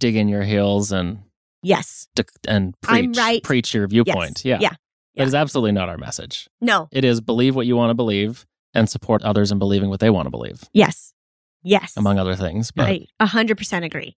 dig 0.00 0.16
in 0.16 0.28
your 0.28 0.42
heels 0.42 0.92
and 0.92 1.20
Yes. 1.62 2.08
dec- 2.16 2.28
and 2.46 2.74
I'm 2.86 3.06
preach 3.12 3.16
right. 3.18 3.42
preach 3.42 3.74
your 3.74 3.86
viewpoint. 3.88 4.44
Yes. 4.44 4.60
Yeah. 4.60 4.70
Yeah. 4.70 4.70
That 5.16 5.28
is 5.28 5.34
absolutely 5.34 5.72
not 5.72 5.88
our 5.88 5.96
message. 5.96 6.48
No. 6.60 6.88
It 6.92 7.04
is 7.04 7.20
believe 7.20 7.54
what 7.56 7.66
you 7.66 7.76
want 7.76 7.90
to 7.90 7.94
believe 7.94 8.46
and 8.74 8.88
support 8.90 9.22
others 9.22 9.50
in 9.50 9.58
believing 9.58 9.88
what 9.88 10.00
they 10.00 10.10
want 10.10 10.26
to 10.26 10.30
believe, 10.30 10.64
Yes. 10.74 11.14
Yes. 11.62 11.96
among 11.96 12.18
other 12.18 12.36
things. 12.36 12.70
But 12.70 12.86
I 12.86 13.06
a 13.18 13.26
hundred 13.26 13.56
percent 13.56 13.84
agree. 13.84 14.16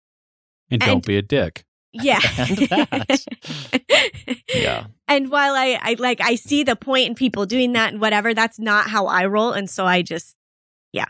And 0.71 0.81
don't 0.81 1.07
be 1.07 1.17
a 1.17 1.23
dick. 1.23 1.65
Yeah. 1.93 2.21
And 2.39 3.25
yeah. 4.55 4.87
And 5.11 5.31
while 5.31 5.55
I, 5.55 5.79
I 5.81 5.97
like 5.99 6.21
I 6.21 6.35
see 6.35 6.63
the 6.65 6.77
point 6.77 7.07
in 7.07 7.15
people 7.15 7.47
doing 7.47 7.73
that 7.73 7.93
and 7.93 8.01
whatever, 8.01 8.35
that's 8.35 8.59
not 8.59 8.91
how 8.91 9.07
I 9.07 9.25
roll. 9.25 9.53
And 9.53 9.69
so 9.71 9.87
I 9.87 10.03
just 10.03 10.37
yeah. 10.93 11.07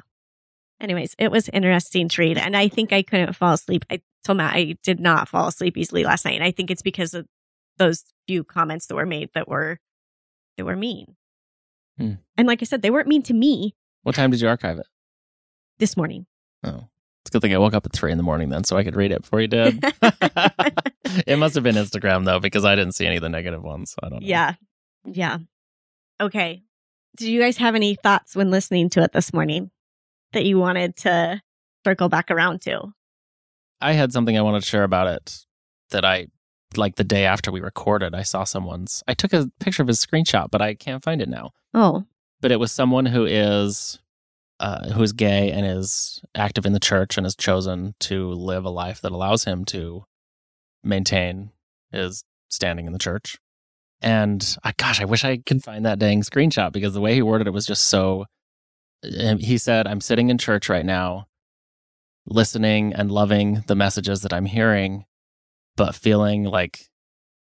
Anyways, 0.81 1.17
it 1.19 1.33
was 1.33 1.49
interesting 1.49 2.09
to 2.09 2.23
read. 2.23 2.39
And 2.39 2.57
I 2.57 2.69
think 2.69 2.93
I 2.93 3.03
couldn't 3.03 3.33
fall 3.35 3.55
asleep. 3.55 3.85
I 3.91 4.01
told 4.25 4.39
Matt 4.39 4.55
I 4.55 4.77
did 4.85 5.01
not 5.01 5.29
fall 5.29 5.49
asleep 5.49 5.77
easily 5.77 6.05
last 6.05 6.25
night. 6.25 6.37
And 6.37 6.45
I 6.45 6.53
think 6.53 6.71
it's 6.71 6.83
because 6.83 7.13
of 7.15 7.27
those 7.79 8.05
few 8.29 8.45
comments 8.45 8.87
that 8.87 8.95
were 8.95 9.07
made 9.07 9.31
that 9.35 9.49
were 9.49 9.81
that 10.57 10.65
were 10.65 10.77
mean. 10.77 11.17
Hmm. 11.99 12.13
And 12.37 12.47
like 12.47 12.63
I 12.63 12.67
said, 12.67 12.83
they 12.83 12.91
weren't 12.91 13.09
mean 13.09 13.23
to 13.25 13.35
me 13.35 13.75
What 14.05 14.15
time 14.15 14.31
did 14.31 14.41
you 14.41 14.47
archive 14.49 14.79
it? 14.79 14.87
this 15.79 15.97
morning. 15.97 16.27
Oh. 16.63 16.89
It's 17.23 17.31
a 17.31 17.33
good 17.33 17.43
thing 17.43 17.55
I 17.55 17.59
woke 17.59 17.75
up 17.75 17.85
at 17.85 17.93
three 17.93 18.11
in 18.13 18.17
the 18.17 18.25
morning 18.25 18.49
then 18.49 18.65
so 18.65 18.77
I 18.77 18.85
could 18.85 18.97
read 18.97 19.13
it 19.13 19.23
before 19.23 19.41
you 19.41 19.49
did. 19.49 19.83
it 21.27 21.39
must 21.39 21.55
have 21.55 21.65
been 21.65 21.75
Instagram 21.77 22.25
though, 22.25 22.41
because 22.41 22.65
I 22.65 22.75
didn't 22.75 22.95
see 22.95 23.07
any 23.07 23.17
of 23.17 23.23
the 23.23 23.29
negative 23.29 23.63
ones. 23.63 23.91
So 23.91 23.97
I 24.03 24.09
don't 24.09 24.23
know. 24.23 24.27
Yeah. 24.27 24.55
Yeah. 25.05 25.39
Okay. 26.21 26.63
Did 27.17 27.29
you 27.29 27.41
guys 27.41 27.57
have 27.59 27.75
any 27.75 27.95
thoughts 27.97 28.37
when 28.37 28.51
listening 28.51 28.91
to 28.91 29.03
it 29.03 29.13
this 29.13 29.33
morning 29.33 29.71
that 30.33 30.45
you 30.45 30.59
wanted 30.59 30.97
to 30.99 31.43
circle 31.85 32.09
back 32.09 32.31
around 32.31 32.63
to? 32.63 32.93
I 33.81 33.93
had 33.93 34.13
something 34.13 34.37
I 34.37 34.43
wanted 34.43 34.61
to 34.63 34.69
share 34.69 34.85
about 34.85 35.09
it 35.09 35.45
that 35.91 36.05
I 36.05 36.29
like 36.77 36.97
the 36.97 37.05
day 37.05 37.25
after 37.25 37.51
we 37.51 37.61
recorded, 37.61 38.15
I 38.15 38.23
saw 38.23 38.45
someone's 38.45 39.03
I 39.09 39.15
took 39.15 39.33
a 39.33 39.51
picture 39.61 39.83
of 39.83 39.89
his 39.89 40.05
screenshot, 40.05 40.51
but 40.51 40.61
I 40.61 40.75
can't 40.75 41.03
find 41.03 41.23
it 41.23 41.29
now. 41.29 41.53
Oh, 41.75 42.05
But 42.41 42.53
it 42.53 42.61
was 42.61 42.73
someone 42.73 43.07
who 43.07 43.25
is 43.25 43.99
uh, 44.61 44.91
who 44.91 45.03
is 45.03 45.13
gay 45.13 45.51
and 45.51 45.65
is 45.65 46.21
active 46.35 46.67
in 46.67 46.73
the 46.73 46.81
church 46.81 47.17
and 47.17 47.25
has 47.25 47.37
chosen 47.37 47.95
to 48.01 48.31
live 48.33 48.65
a 48.65 48.71
life 48.71 49.01
that 49.01 49.13
allows 49.13 49.45
him 49.45 49.65
to 49.65 50.05
maintain 50.83 51.51
his 51.93 52.25
standing 52.49 52.87
in 52.87 52.93
the 52.93 52.99
church. 52.99 53.39
And 54.01 54.57
I, 54.63 54.73
gosh, 54.77 55.01
I 55.01 55.05
wish 55.05 55.25
I 55.25 55.39
could 55.39 55.63
find 55.63 55.85
that 55.85 55.99
dang 55.99 56.23
screenshot 56.23 56.73
because 56.73 56.95
the 56.95 57.01
way 57.01 57.15
he 57.15 57.23
worded 57.23 57.47
it 57.47 57.53
was 57.53 57.67
just 57.67 57.85
so. 57.89 58.27
He 59.03 59.59
said, 59.59 59.87
"I'm 59.87 60.01
sitting 60.01 60.29
in 60.29 60.39
church 60.39 60.69
right 60.69 60.85
now, 60.85 61.27
listening 62.27 62.93
and 62.93 63.11
loving 63.11 63.65
the 63.67 63.77
messages 63.77 64.23
that 64.23 64.33
I'm 64.33 64.47
hearing, 64.47 65.05
but 65.77 65.95
feeling 65.95 66.45
like 66.45 66.89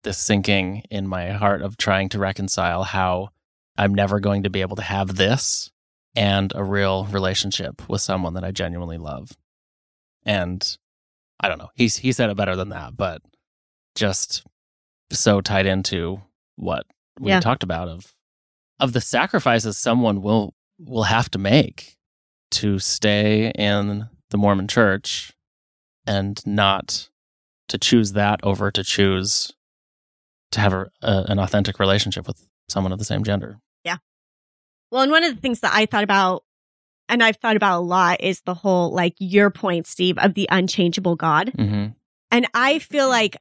this 0.03 0.17
sinking 0.19 0.83
in 0.91 1.07
my 1.07 1.31
heart 1.31 1.61
of 1.61 1.77
trying 1.77 2.09
to 2.09 2.19
reconcile 2.19 2.83
how 2.83 3.29
I'm 3.77 3.93
never 3.93 4.19
going 4.19 4.43
to 4.43 4.49
be 4.49 4.61
able 4.61 4.75
to 4.75 4.83
have 4.83 5.15
this 5.15 5.71
and 6.17 6.51
a 6.55 6.63
real 6.63 7.05
relationship 7.05 7.87
with 7.87 8.01
someone 8.01 8.33
that 8.33 8.43
I 8.43 8.51
genuinely 8.51 8.97
love. 8.97 9.31
And 10.25 10.77
I 11.39 11.47
don't 11.47 11.59
know. 11.59 11.69
He's 11.75 11.97
he 11.97 12.11
said 12.11 12.29
it 12.29 12.35
better 12.37 12.55
than 12.55 12.69
that, 12.69 12.97
but 12.97 13.21
just 13.95 14.43
so 15.11 15.39
tied 15.41 15.65
into 15.67 16.21
what 16.55 16.85
we 17.19 17.29
Yeah. 17.31 17.39
talked 17.39 17.63
about 17.63 17.87
of 17.87 18.13
of 18.79 18.93
the 18.93 19.01
sacrifices 19.01 19.77
someone 19.77 20.21
will 20.21 20.53
will 20.79 21.03
have 21.03 21.29
to 21.31 21.39
make 21.39 21.95
to 22.51 22.79
stay 22.79 23.51
in 23.55 24.09
the 24.29 24.37
Mormon 24.37 24.67
church 24.67 25.33
and 26.05 26.45
not 26.45 27.09
to 27.67 27.77
choose 27.77 28.13
that 28.13 28.39
over 28.43 28.71
to 28.71 28.83
choose 28.83 29.51
to 30.51 30.59
have 30.61 30.73
a, 30.73 30.89
a, 31.01 31.25
an 31.29 31.39
authentic 31.39 31.79
relationship 31.79 32.25
with 32.27 32.47
someone 32.69 32.91
of 32.93 32.99
the 32.99 33.05
same 33.05 33.23
gender. 33.23 33.59
Well, 34.91 35.01
and 35.01 35.11
one 35.11 35.23
of 35.23 35.33
the 35.33 35.41
things 35.41 35.59
that 35.61 35.73
I 35.73 35.85
thought 35.85 36.03
about, 36.03 36.43
and 37.09 37.23
I've 37.23 37.37
thought 37.37 37.55
about 37.55 37.79
a 37.79 37.81
lot, 37.81 38.21
is 38.21 38.41
the 38.41 38.53
whole 38.53 38.91
like 38.91 39.15
your 39.19 39.49
point, 39.49 39.87
Steve, 39.87 40.17
of 40.17 40.33
the 40.33 40.47
unchangeable 40.51 41.15
God. 41.15 41.51
Mm-hmm. 41.57 41.87
And 42.31 42.47
I 42.53 42.79
feel 42.79 43.07
like 43.07 43.37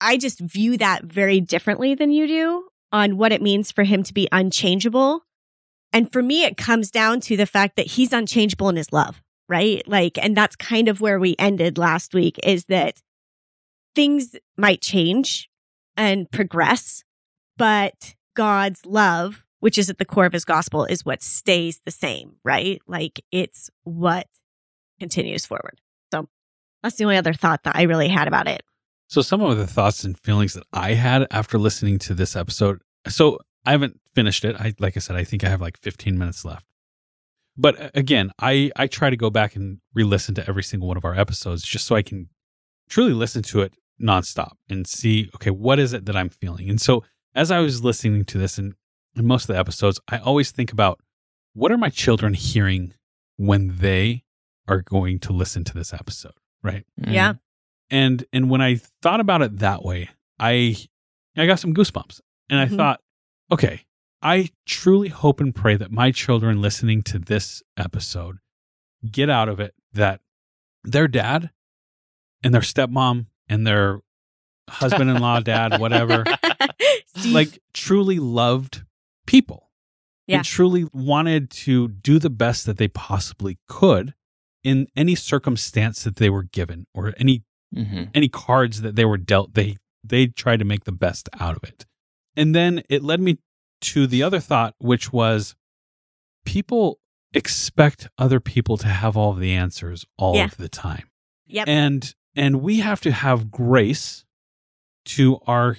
I 0.00 0.16
just 0.16 0.40
view 0.40 0.76
that 0.78 1.04
very 1.04 1.40
differently 1.40 1.94
than 1.94 2.10
you 2.10 2.26
do 2.26 2.68
on 2.92 3.16
what 3.16 3.32
it 3.32 3.42
means 3.42 3.70
for 3.70 3.84
him 3.84 4.02
to 4.02 4.14
be 4.14 4.28
unchangeable. 4.32 5.22
And 5.92 6.12
for 6.12 6.22
me, 6.22 6.44
it 6.44 6.56
comes 6.56 6.90
down 6.90 7.20
to 7.22 7.36
the 7.36 7.46
fact 7.46 7.76
that 7.76 7.86
he's 7.86 8.12
unchangeable 8.12 8.68
in 8.68 8.76
his 8.76 8.92
love, 8.92 9.22
right? 9.48 9.86
Like, 9.86 10.18
and 10.18 10.36
that's 10.36 10.56
kind 10.56 10.88
of 10.88 11.00
where 11.00 11.18
we 11.18 11.36
ended 11.38 11.78
last 11.78 12.14
week 12.14 12.38
is 12.44 12.66
that 12.66 13.02
things 13.94 14.36
might 14.56 14.80
change 14.80 15.48
and 15.96 16.30
progress, 16.30 17.04
but 17.56 18.14
God's 18.34 18.86
love, 18.86 19.44
which 19.60 19.78
is 19.78 19.88
at 19.88 19.98
the 19.98 20.04
core 20.04 20.26
of 20.26 20.32
his 20.32 20.44
gospel, 20.44 20.84
is 20.84 21.04
what 21.04 21.22
stays 21.22 21.80
the 21.84 21.90
same, 21.90 22.36
right? 22.44 22.80
Like, 22.86 23.20
it's 23.30 23.70
what 23.84 24.26
continues 24.98 25.46
forward. 25.46 25.80
So 26.12 26.28
that's 26.82 26.96
the 26.96 27.04
only 27.04 27.16
other 27.16 27.32
thought 27.32 27.64
that 27.64 27.76
I 27.76 27.82
really 27.82 28.08
had 28.08 28.28
about 28.28 28.48
it. 28.48 28.62
So 29.08 29.22
some 29.22 29.40
of 29.42 29.56
the 29.58 29.66
thoughts 29.66 30.04
and 30.04 30.16
feelings 30.16 30.54
that 30.54 30.62
I 30.72 30.92
had 30.94 31.26
after 31.32 31.58
listening 31.58 31.98
to 32.00 32.14
this 32.14 32.36
episode. 32.36 32.80
So 33.08 33.40
I 33.66 33.72
haven't 33.72 34.00
finished 34.14 34.44
it. 34.44 34.54
I 34.56 34.74
like 34.78 34.96
I 34.96 35.00
said, 35.00 35.16
I 35.16 35.24
think 35.24 35.42
I 35.42 35.48
have 35.48 35.60
like 35.60 35.78
15 35.78 36.16
minutes 36.16 36.44
left. 36.44 36.66
But 37.56 37.90
again, 37.96 38.30
I 38.38 38.70
I 38.76 38.86
try 38.86 39.10
to 39.10 39.16
go 39.16 39.28
back 39.28 39.56
and 39.56 39.78
re-listen 39.94 40.36
to 40.36 40.48
every 40.48 40.62
single 40.62 40.86
one 40.86 40.96
of 40.96 41.04
our 41.04 41.18
episodes 41.18 41.64
just 41.64 41.86
so 41.86 41.96
I 41.96 42.02
can 42.02 42.28
truly 42.88 43.12
listen 43.12 43.42
to 43.42 43.62
it 43.62 43.74
nonstop 44.00 44.52
and 44.68 44.86
see 44.86 45.28
okay, 45.34 45.50
what 45.50 45.80
is 45.80 45.92
it 45.92 46.06
that 46.06 46.16
I'm 46.16 46.30
feeling? 46.30 46.70
And 46.70 46.80
so 46.80 47.02
as 47.34 47.50
I 47.50 47.58
was 47.58 47.82
listening 47.82 48.24
to 48.26 48.38
this 48.38 48.58
and 48.58 48.74
in 49.16 49.26
most 49.26 49.44
of 49.48 49.54
the 49.54 49.58
episodes, 49.58 50.00
I 50.08 50.18
always 50.18 50.50
think 50.50 50.72
about 50.72 51.00
what 51.54 51.72
are 51.72 51.78
my 51.78 51.90
children 51.90 52.34
hearing 52.34 52.94
when 53.36 53.78
they 53.78 54.24
are 54.68 54.82
going 54.82 55.18
to 55.20 55.32
listen 55.32 55.64
to 55.64 55.74
this 55.74 55.92
episode, 55.92 56.34
right? 56.62 56.84
Mm. 57.00 57.12
Yeah. 57.12 57.32
And 57.90 58.24
and 58.32 58.48
when 58.50 58.60
I 58.60 58.76
thought 59.02 59.20
about 59.20 59.42
it 59.42 59.58
that 59.58 59.82
way, 59.84 60.10
I 60.38 60.76
I 61.36 61.46
got 61.46 61.58
some 61.58 61.74
goosebumps. 61.74 62.20
And 62.48 62.58
I 62.60 62.66
Mhm. 62.66 62.76
thought, 62.76 63.00
okay, 63.52 63.82
I 64.22 64.50
truly 64.66 65.08
hope 65.08 65.40
and 65.40 65.54
pray 65.54 65.76
that 65.76 65.90
my 65.90 66.10
children 66.12 66.60
listening 66.60 67.02
to 67.04 67.18
this 67.18 67.62
episode 67.76 68.38
get 69.10 69.30
out 69.30 69.48
of 69.48 69.58
it 69.60 69.74
that 69.92 70.20
their 70.84 71.08
dad 71.08 71.50
and 72.44 72.52
their 72.54 72.60
stepmom 72.60 73.26
and 73.48 73.66
their 73.66 74.00
husband-in-law, 74.68 75.40
dad, 75.40 75.78
whatever, 75.80 76.24
like 77.32 77.60
truly 77.72 78.18
loved 78.18 78.84
people 79.30 79.70
Yeah. 80.26 80.38
and 80.38 80.44
truly 80.44 80.84
wanted 80.92 81.50
to 81.66 81.88
do 81.88 82.18
the 82.18 82.30
best 82.30 82.66
that 82.66 82.76
they 82.78 82.88
possibly 82.88 83.58
could 83.68 84.14
in 84.64 84.88
any 84.96 85.14
circumstance 85.14 86.02
that 86.04 86.16
they 86.16 86.28
were 86.30 86.42
given 86.44 86.86
or 86.94 87.14
any 87.16 87.44
Mhm. 87.74 88.10
any 88.14 88.28
cards 88.28 88.80
that 88.80 88.96
they 88.96 89.04
were 89.04 89.16
dealt 89.18 89.54
they 89.54 89.76
they 90.02 90.26
tried 90.26 90.58
to 90.58 90.64
make 90.64 90.84
the 90.84 90.92
best 91.06 91.28
out 91.38 91.56
of 91.56 91.62
it 91.62 91.86
and 92.36 92.54
then 92.54 92.82
it 92.88 93.02
led 93.04 93.20
me 93.20 93.38
to 93.80 94.06
the 94.08 94.22
other 94.22 94.40
thought 94.40 94.74
which 94.78 95.12
was 95.12 95.54
people 96.44 96.98
expect 97.32 98.08
other 98.18 98.40
people 98.40 98.76
to 98.78 98.88
have 98.88 99.16
all 99.16 99.30
of 99.32 99.38
the 99.38 99.52
answers 99.52 100.04
all 100.18 100.34
Yeah. 100.34 100.46
of 100.46 100.56
the 100.56 100.68
time 100.68 101.08
Yep. 101.46 101.68
and 101.68 102.14
and 102.34 102.60
we 102.60 102.80
have 102.80 103.00
to 103.02 103.12
have 103.12 103.50
grace 103.50 104.24
to 105.04 105.38
our 105.46 105.76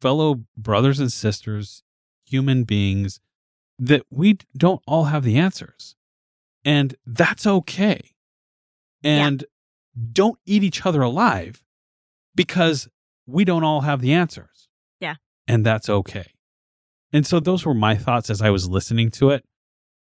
fellow 0.00 0.44
brothers 0.56 0.98
and 0.98 1.12
sisters 1.12 1.82
human 2.30 2.64
beings 2.64 3.20
that 3.78 4.02
we 4.10 4.38
don't 4.56 4.82
all 4.86 5.04
have 5.04 5.24
the 5.24 5.36
answers. 5.38 5.96
And 6.64 6.94
that's 7.06 7.46
okay. 7.46 8.00
Yeah. 9.02 9.26
and 9.26 9.44
don't 10.12 10.38
eat 10.44 10.62
each 10.62 10.84
other 10.84 11.00
alive 11.00 11.64
because 12.34 12.88
we 13.26 13.44
don't 13.44 13.64
all 13.64 13.80
have 13.80 14.00
the 14.02 14.12
answers. 14.12 14.68
Yeah. 15.00 15.14
and 15.48 15.64
that's 15.64 15.88
okay. 15.88 16.32
And 17.12 17.26
so 17.26 17.40
those 17.40 17.64
were 17.64 17.74
my 17.74 17.96
thoughts 17.96 18.30
as 18.30 18.40
i 18.40 18.50
was 18.50 18.68
listening 18.68 19.10
to 19.10 19.30
it 19.30 19.44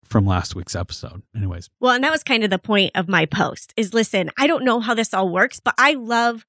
from 0.05 0.27
last 0.27 0.55
week's 0.55 0.75
episode. 0.75 1.22
Anyways. 1.35 1.70
Well, 1.81 1.92
and 1.92 2.05
that 2.05 2.11
was 2.11 2.22
kind 2.22 2.44
of 2.44 2.51
the 2.51 2.59
point 2.59 2.90
of 2.94 3.09
my 3.09 3.25
post 3.25 3.72
is 3.77 3.94
listen, 3.94 4.31
I 4.37 4.46
don't 4.46 4.64
know 4.64 4.81
how 4.81 4.94
this 4.94 5.14
all 5.14 5.29
works, 5.29 5.61
but 5.61 5.75
I 5.79 5.94
love 5.94 6.44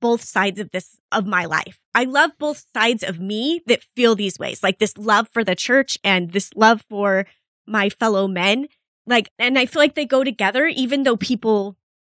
both 0.00 0.22
sides 0.22 0.60
of 0.60 0.70
this 0.70 0.98
of 1.12 1.26
my 1.26 1.44
life. 1.44 1.80
I 1.94 2.04
love 2.04 2.32
both 2.38 2.64
sides 2.74 3.02
of 3.02 3.20
me 3.20 3.62
that 3.66 3.82
feel 3.94 4.14
these 4.14 4.38
ways, 4.38 4.62
like 4.62 4.78
this 4.78 4.96
love 4.96 5.28
for 5.32 5.44
the 5.44 5.54
church 5.54 5.98
and 6.04 6.32
this 6.32 6.52
love 6.54 6.84
for 6.88 7.26
my 7.66 7.88
fellow 7.88 8.28
men. 8.28 8.68
Like, 9.06 9.30
and 9.38 9.58
I 9.58 9.66
feel 9.66 9.80
like 9.80 9.94
they 9.94 10.06
go 10.06 10.24
together, 10.24 10.66
even 10.66 11.04
though 11.04 11.16
people 11.16 11.76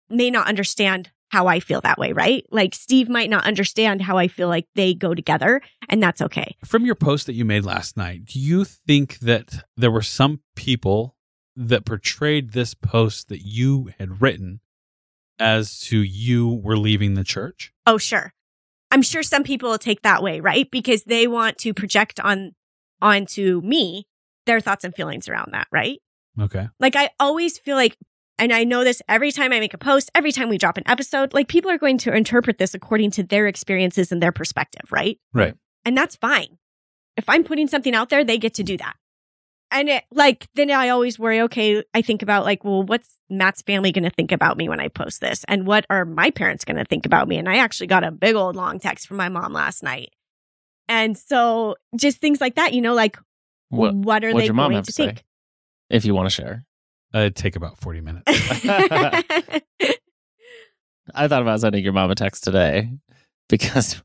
may 0.09 0.31
not 0.31 0.47
understand 0.47 1.11
how 1.31 1.47
I 1.47 1.61
feel 1.61 1.81
that 1.83 1.99
way, 1.99 2.12
right? 2.12 2.45
Like 2.51 2.75
Steve 2.75 3.09
might 3.09 3.31
not 3.31 3.45
understand 3.45 4.03
how 4.03 4.17
I 4.17 4.29
feel 4.29 4.49
like 4.49 4.67
they 4.75 4.95
go 4.95 5.14
together, 5.14 5.61
and 5.88 6.03
that's 6.03 6.23
okay. 6.23 6.57
from 6.64 6.87
your 6.87 6.95
post 6.95 7.27
that 7.27 7.35
you 7.35 7.45
made 7.45 7.64
last 7.64 7.97
night 7.97 8.25
do 8.25 8.41
you 8.41 8.64
think 8.64 9.19
that 9.21 9.64
there 9.77 9.91
were 9.91 10.03
some 10.03 10.41
people 10.57 11.17
that 11.55 11.85
portrayed 11.85 12.53
this 12.53 12.73
post 12.73 13.29
that 13.29 13.43
you 13.43 13.91
had 13.99 14.23
written 14.23 14.61
as 15.38 15.81
to 15.81 16.03
you 16.03 16.61
were 16.62 16.77
leaving 16.77 17.14
the 17.14 17.24
church 17.24 17.72
Oh, 17.87 17.96
sure. 17.98 18.35
I'm 18.90 19.03
sure 19.03 19.22
some 19.22 19.44
people 19.44 19.70
will 19.70 19.79
take 19.79 20.03
that 20.03 20.22
way, 20.22 20.40
right? 20.40 20.70
Because 20.70 21.05
they 21.05 21.27
want 21.27 21.59
to 21.59 21.74
project 21.74 22.20
on 22.20 22.53
onto 23.01 23.61
me 23.62 24.07
their 24.46 24.61
thoughts 24.61 24.85
and 24.85 24.94
feelings 24.94 25.29
around 25.29 25.53
that, 25.53 25.68
right? 25.72 26.01
okay 26.40 26.68
Like 26.79 26.96
I 26.96 27.11
always 27.18 27.59
feel 27.59 27.77
like 27.77 27.96
and 28.38 28.53
I 28.53 28.64
know 28.64 28.85
this 28.85 29.03
every 29.09 29.33
time 29.33 29.53
I 29.53 29.59
make 29.59 29.74
a 29.74 29.79
post, 29.79 30.11
every 30.14 30.31
time 30.33 30.48
we 30.48 30.59
drop 30.59 30.77
an 30.77 30.85
episode, 30.87 31.35
like 31.35 31.48
people 31.48 31.70
are 31.70 31.79
going 31.79 31.98
to 31.98 32.14
interpret 32.14 32.59
this 32.59 32.72
according 32.72 33.11
to 33.12 33.22
their 33.24 33.46
experiences 33.48 34.12
and 34.12 34.22
their 34.22 34.33
perspective, 34.33 34.92
right? 34.92 35.18
Right. 35.33 35.55
And 35.85 35.96
that's 35.96 36.14
fine. 36.14 36.59
If 37.16 37.29
I'm 37.29 37.42
putting 37.42 37.66
something 37.66 37.94
out 37.94 38.11
there, 38.11 38.24
they 38.24 38.38
get 38.38 38.55
to 38.55 38.62
do 38.62 38.77
that. 38.77 38.94
And 39.70 39.88
it, 39.90 40.04
like, 40.11 40.48
then 40.54 40.70
I 40.70 40.88
always 40.88 41.18
worry, 41.18 41.40
okay, 41.42 41.83
I 41.92 42.00
think 42.02 42.22
about 42.22 42.44
like, 42.44 42.64
well, 42.64 42.83
what's 42.83 43.18
Matt's 43.28 43.61
family 43.62 43.92
going 43.92 44.04
to 44.04 44.11
think 44.11 44.33
about 44.33 44.57
me 44.57 44.68
when 44.68 44.81
I 44.81 44.88
post 44.88 45.20
this? 45.20 45.44
And 45.46 45.66
what 45.66 45.85
are 45.90 46.04
my 46.07 46.31
parents 46.31 46.64
going 46.64 46.78
to 46.78 46.85
think 46.85 47.04
about 47.04 47.28
me? 47.28 47.37
And 47.37 47.48
I 47.48 47.59
actually 47.59 47.88
got 47.88 48.02
a 48.02 48.11
big 48.11 48.35
old 48.35 48.57
long 48.57 48.81
text 48.81 49.07
from 49.07 49.18
my 49.18 49.28
mom 49.28 49.52
last 49.52 49.83
night. 49.83 50.11
And 50.88 51.18
so 51.18 51.76
just 51.96 52.18
things 52.18 52.40
like 52.40 52.54
that, 52.54 52.72
you 52.72 52.81
know, 52.81 52.94
like, 52.94 53.18
What 53.68 53.94
what 53.94 54.24
are 54.24 54.33
they 54.33 54.46
your 54.46 54.54
mom 54.54 54.70
going 54.70 54.76
have 54.76 54.87
to 54.87 54.92
to 54.92 54.94
say? 54.94 55.07
think? 55.07 55.24
if 55.90 56.04
you 56.07 56.14
want 56.14 56.26
to 56.26 56.35
share. 56.35 56.64
Uh, 57.14 57.18
it'd 57.20 57.37
take 57.37 57.57
about 57.57 57.78
40 57.78 58.00
minutes 58.02 58.24
I 61.14 61.26
thought 61.26 61.42
about 61.42 61.61
sending 61.61 61.83
your 61.83 61.92
mom 61.92 62.11
a 62.11 62.14
text 62.14 62.44
today 62.44 62.90
because 63.48 64.02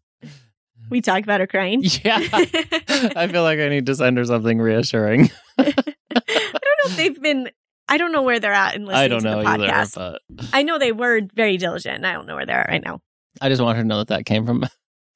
we 0.89 1.01
talk 1.01 1.23
about 1.23 1.39
her 1.39 1.47
crying. 1.47 1.81
yeah, 2.03 2.19
I 2.31 3.27
feel 3.31 3.43
like 3.43 3.59
I 3.59 3.69
need 3.69 3.85
to 3.87 3.95
send 3.95 4.17
her 4.17 4.25
something 4.25 4.59
reassuring. 4.59 5.29
I 5.57 5.63
don't 5.71 5.85
know 6.15 6.85
if 6.85 6.97
they've 6.97 7.21
been. 7.21 7.49
I 7.87 7.97
don't 7.97 8.11
know 8.11 8.21
where 8.21 8.39
they're 8.39 8.53
at 8.53 8.75
in 8.75 8.85
listening 8.85 9.03
I 9.03 9.07
don't 9.07 9.23
to 9.23 9.29
know 9.29 9.41
the 9.43 9.47
either, 9.49 9.67
podcast. 9.67 9.95
but 10.37 10.45
I 10.53 10.63
know 10.63 10.79
they 10.79 10.91
were 10.93 11.21
very 11.33 11.57
diligent. 11.57 11.97
and 11.97 12.07
I 12.07 12.13
don't 12.13 12.25
know 12.25 12.35
where 12.35 12.45
they're 12.45 12.61
at 12.61 12.69
right 12.69 12.83
now. 12.83 13.01
I 13.41 13.49
just 13.49 13.61
want 13.61 13.75
her 13.77 13.83
to 13.83 13.87
know 13.87 13.97
that 13.97 14.07
that 14.07 14.25
came 14.25 14.45
from 14.45 14.63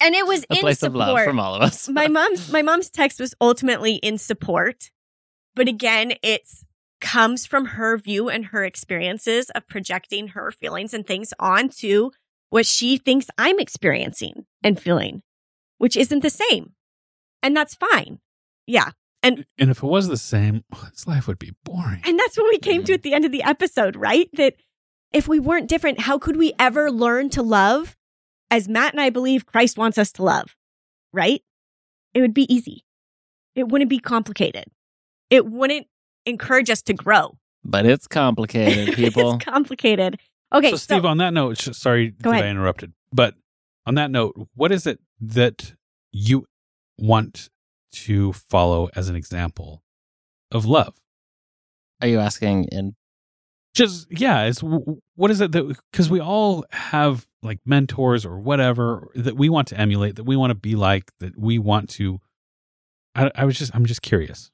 And 0.02 0.16
it 0.16 0.28
was 0.28 0.46
a 0.50 0.56
in 0.56 0.60
place 0.60 0.80
support. 0.80 1.08
of 1.10 1.16
love 1.16 1.24
from 1.24 1.40
all 1.40 1.56
of 1.56 1.62
us. 1.62 1.88
my 1.88 2.08
mom's 2.08 2.52
my 2.52 2.62
mom's 2.62 2.90
text 2.90 3.20
was 3.20 3.34
ultimately 3.40 3.96
in 3.96 4.18
support, 4.18 4.92
but 5.56 5.68
again, 5.68 6.14
it's 6.24 6.66
comes 7.00 7.46
from 7.46 7.66
her 7.66 7.96
view 7.98 8.28
and 8.28 8.48
her 8.48 8.66
experiences 8.66 9.50
of 9.52 9.68
projecting 9.68 10.30
her 10.30 10.52
feelings 10.52 10.94
and 10.96 11.06
things 11.06 11.32
onto 11.40 12.10
what 12.50 12.66
she 12.66 12.98
thinks 12.98 13.28
I'm 13.38 13.60
experiencing 13.60 14.46
and 14.64 14.80
feeling, 14.82 15.22
which 15.78 15.98
isn't 15.98 16.22
the 16.22 16.30
same, 16.30 16.74
and 17.42 17.56
that's 17.56 17.76
fine. 17.76 18.20
Yeah, 18.66 18.92
and 19.24 19.46
and 19.58 19.70
if 19.70 19.84
it 19.84 19.88
was 19.88 20.08
the 20.08 20.18
same 20.18 20.64
this 20.92 21.08
life 21.08 21.28
would 21.28 21.40
be 21.40 21.54
boring 21.64 22.02
And 22.06 22.20
that's 22.20 22.38
what 22.38 22.50
we 22.50 22.60
came 22.60 22.84
to 22.86 22.94
at 22.94 23.04
the 23.04 23.14
end 23.14 23.26
of 23.26 23.32
the 23.32 23.44
episode, 23.44 23.96
right? 23.96 24.30
That 24.34 24.56
if 25.14 25.28
we 25.28 25.40
weren't 25.40 25.68
different, 25.68 26.02
how 26.02 26.18
could 26.18 26.38
we 26.38 26.54
ever 26.60 26.92
learn 26.92 27.30
to 27.32 27.42
love 27.42 27.96
as 28.50 28.68
Matt 28.68 28.94
and 28.94 29.02
I 29.02 29.10
believe 29.10 29.46
Christ 29.46 29.78
wants 29.78 29.98
us 29.98 30.12
to 30.14 30.24
love, 30.24 30.56
right? 31.14 31.42
It 32.14 32.22
would 32.22 32.34
be 32.34 32.52
easy. 32.54 32.84
It 33.56 33.68
wouldn't 33.70 33.90
be 33.90 34.00
complicated. 34.00 34.66
It 35.30 35.46
wouldn't 35.46 35.88
encourage 36.26 36.70
us 36.70 36.82
to 36.84 36.94
grow. 36.94 37.38
But 37.64 37.86
it's 37.86 38.08
complicated, 38.08 38.96
people. 38.96 39.36
it's 39.36 39.46
complicated. 39.46 40.20
Okay, 40.54 40.70
so 40.70 40.78
so, 40.78 40.96
steve 40.96 41.06
on 41.06 41.18
that 41.18 41.34
note 41.34 41.58
sorry 41.58 42.14
that 42.20 42.34
i 42.34 42.48
interrupted 42.48 42.94
but 43.12 43.36
on 43.88 43.96
that 43.96 44.12
note 44.12 44.36
what 44.54 44.72
is 44.72 44.86
it 44.86 45.00
that 45.20 45.74
you 46.12 46.46
want 47.00 47.50
to 47.92 48.34
follow 48.34 48.90
as 48.96 49.10
an 49.10 49.16
example 49.16 49.82
of 50.52 50.66
love? 50.66 51.02
Are 52.02 52.08
you 52.08 52.20
asking 52.20 52.66
in 52.66 52.96
just 53.74 54.08
yeah 54.12 54.44
it's 54.44 54.60
what 54.62 55.32
is 55.32 55.40
it 55.40 55.52
that 55.52 55.78
because 55.92 56.10
we 56.10 56.20
all 56.20 56.66
have 56.72 57.28
like 57.44 57.60
mentors 57.64 58.26
or 58.26 58.40
whatever 58.40 59.08
that 59.14 59.38
we 59.38 59.50
want 59.50 59.68
to 59.68 59.80
emulate 59.80 60.16
that 60.16 60.24
we 60.24 60.36
want 60.36 60.50
to 60.50 60.56
be 60.56 60.76
like 60.76 61.12
that 61.20 61.38
we 61.38 61.60
want 61.60 61.88
to 61.88 62.20
I, 63.14 63.30
I 63.36 63.46
was 63.46 63.58
just 63.58 63.74
i'm 63.76 63.86
just 63.86 64.02
curious. 64.02 64.52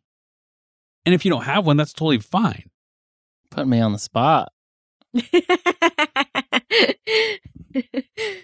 And 1.06 1.16
if 1.16 1.26
you 1.26 1.32
don't 1.32 1.44
have 1.44 1.66
one 1.66 1.78
that's 1.78 1.94
totally 1.94 2.20
fine. 2.20 2.70
Putting 3.50 3.70
me 3.70 3.80
on 3.80 3.94
the 3.94 4.00
spot? 4.00 4.52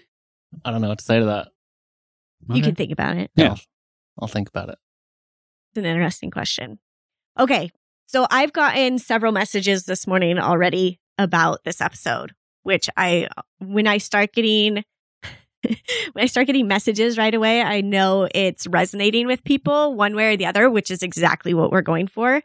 I 0.64 0.70
don't 0.70 0.80
know 0.80 0.88
what 0.88 0.98
to 0.98 1.04
say 1.04 1.18
to 1.18 1.24
that. 1.26 1.48
you 2.48 2.56
Okay. 2.56 2.62
can 2.62 2.74
think 2.74 2.92
about 2.92 3.16
it. 3.16 3.30
Yeah. 3.34 3.50
I'll, 3.50 3.60
I'll 4.22 4.28
think 4.28 4.48
about 4.48 4.68
it. 4.68 4.78
It's 5.72 5.78
an 5.78 5.84
interesting 5.84 6.30
question. 6.30 6.78
Okay. 7.38 7.70
So 8.06 8.26
I've 8.30 8.52
gotten 8.52 8.98
several 8.98 9.32
messages 9.32 9.84
this 9.84 10.06
morning 10.06 10.38
already 10.38 10.98
about 11.16 11.62
this 11.64 11.80
episode, 11.80 12.32
which 12.64 12.90
I, 12.96 13.28
when 13.58 13.86
I 13.86 13.98
start 13.98 14.32
getting, 14.32 14.82
when 15.62 15.76
I 16.24 16.26
start 16.26 16.46
getting 16.48 16.66
messages 16.66 17.16
right 17.18 17.34
away, 17.34 17.62
I 17.62 17.82
know 17.82 18.28
it's 18.34 18.66
resonating 18.66 19.26
with 19.26 19.44
people 19.44 19.94
one 19.94 20.16
way 20.16 20.32
or 20.32 20.36
the 20.36 20.46
other, 20.46 20.68
which 20.68 20.90
is 20.90 21.02
exactly 21.02 21.54
what 21.54 21.70
we're 21.70 21.82
going 21.82 22.08
for. 22.08 22.42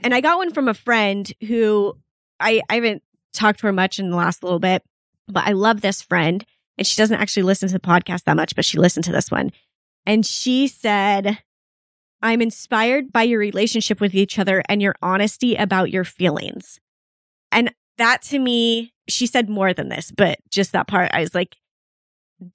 And 0.00 0.14
I 0.14 0.20
got 0.20 0.38
one 0.38 0.52
from 0.52 0.68
a 0.68 0.74
friend 0.74 1.30
who 1.46 1.94
I, 2.38 2.62
I 2.70 2.76
haven't 2.76 3.02
talked 3.34 3.60
to 3.60 3.66
her 3.66 3.72
much 3.72 3.98
in 3.98 4.10
the 4.10 4.16
last 4.16 4.42
little 4.42 4.60
bit, 4.60 4.82
but 5.28 5.46
I 5.46 5.52
love 5.52 5.80
this 5.80 6.00
friend. 6.02 6.44
And 6.80 6.86
she 6.86 6.96
doesn't 6.96 7.20
actually 7.20 7.42
listen 7.42 7.68
to 7.68 7.74
the 7.74 7.78
podcast 7.78 8.24
that 8.24 8.36
much, 8.36 8.56
but 8.56 8.64
she 8.64 8.78
listened 8.78 9.04
to 9.04 9.12
this 9.12 9.30
one. 9.30 9.52
And 10.06 10.24
she 10.24 10.66
said, 10.66 11.38
I'm 12.22 12.40
inspired 12.40 13.12
by 13.12 13.24
your 13.24 13.38
relationship 13.38 14.00
with 14.00 14.14
each 14.14 14.38
other 14.38 14.62
and 14.66 14.80
your 14.80 14.94
honesty 15.02 15.56
about 15.56 15.90
your 15.90 16.04
feelings. 16.04 16.80
And 17.52 17.74
that 17.98 18.22
to 18.22 18.38
me, 18.38 18.94
she 19.08 19.26
said 19.26 19.50
more 19.50 19.74
than 19.74 19.90
this, 19.90 20.10
but 20.10 20.38
just 20.48 20.72
that 20.72 20.88
part, 20.88 21.10
I 21.12 21.20
was 21.20 21.34
like, 21.34 21.56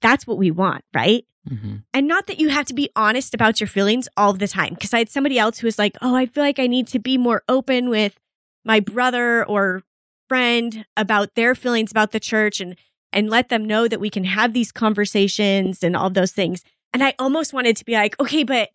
that's 0.00 0.26
what 0.26 0.38
we 0.38 0.50
want, 0.50 0.82
right? 0.92 1.24
Mhm. 1.48 1.84
And 1.94 2.08
not 2.08 2.26
that 2.26 2.40
you 2.40 2.48
have 2.48 2.66
to 2.66 2.74
be 2.74 2.90
honest 2.96 3.32
about 3.32 3.60
your 3.60 3.68
feelings 3.68 4.08
all 4.16 4.32
the 4.32 4.48
time. 4.48 4.74
Cause 4.74 4.92
I 4.92 4.98
had 4.98 5.08
somebody 5.08 5.38
else 5.38 5.60
who 5.60 5.68
was 5.68 5.78
like, 5.78 5.96
Oh, 6.02 6.16
I 6.16 6.26
feel 6.26 6.42
like 6.42 6.58
I 6.58 6.66
need 6.66 6.88
to 6.88 6.98
be 6.98 7.16
more 7.16 7.44
open 7.48 7.88
with 7.88 8.18
my 8.64 8.80
brother 8.80 9.46
or 9.46 9.84
friend 10.28 10.84
about 10.96 11.36
their 11.36 11.54
feelings 11.54 11.92
about 11.92 12.10
the 12.10 12.18
church 12.18 12.60
and, 12.60 12.74
and 13.12 13.30
let 13.30 13.48
them 13.48 13.64
know 13.64 13.88
that 13.88 14.00
we 14.00 14.10
can 14.10 14.24
have 14.24 14.52
these 14.52 14.72
conversations 14.72 15.82
and 15.82 15.96
all 15.96 16.10
those 16.10 16.32
things. 16.32 16.62
And 16.92 17.02
I 17.02 17.14
almost 17.18 17.52
wanted 17.52 17.76
to 17.76 17.84
be 17.84 17.92
like, 17.94 18.18
okay, 18.20 18.42
but 18.44 18.70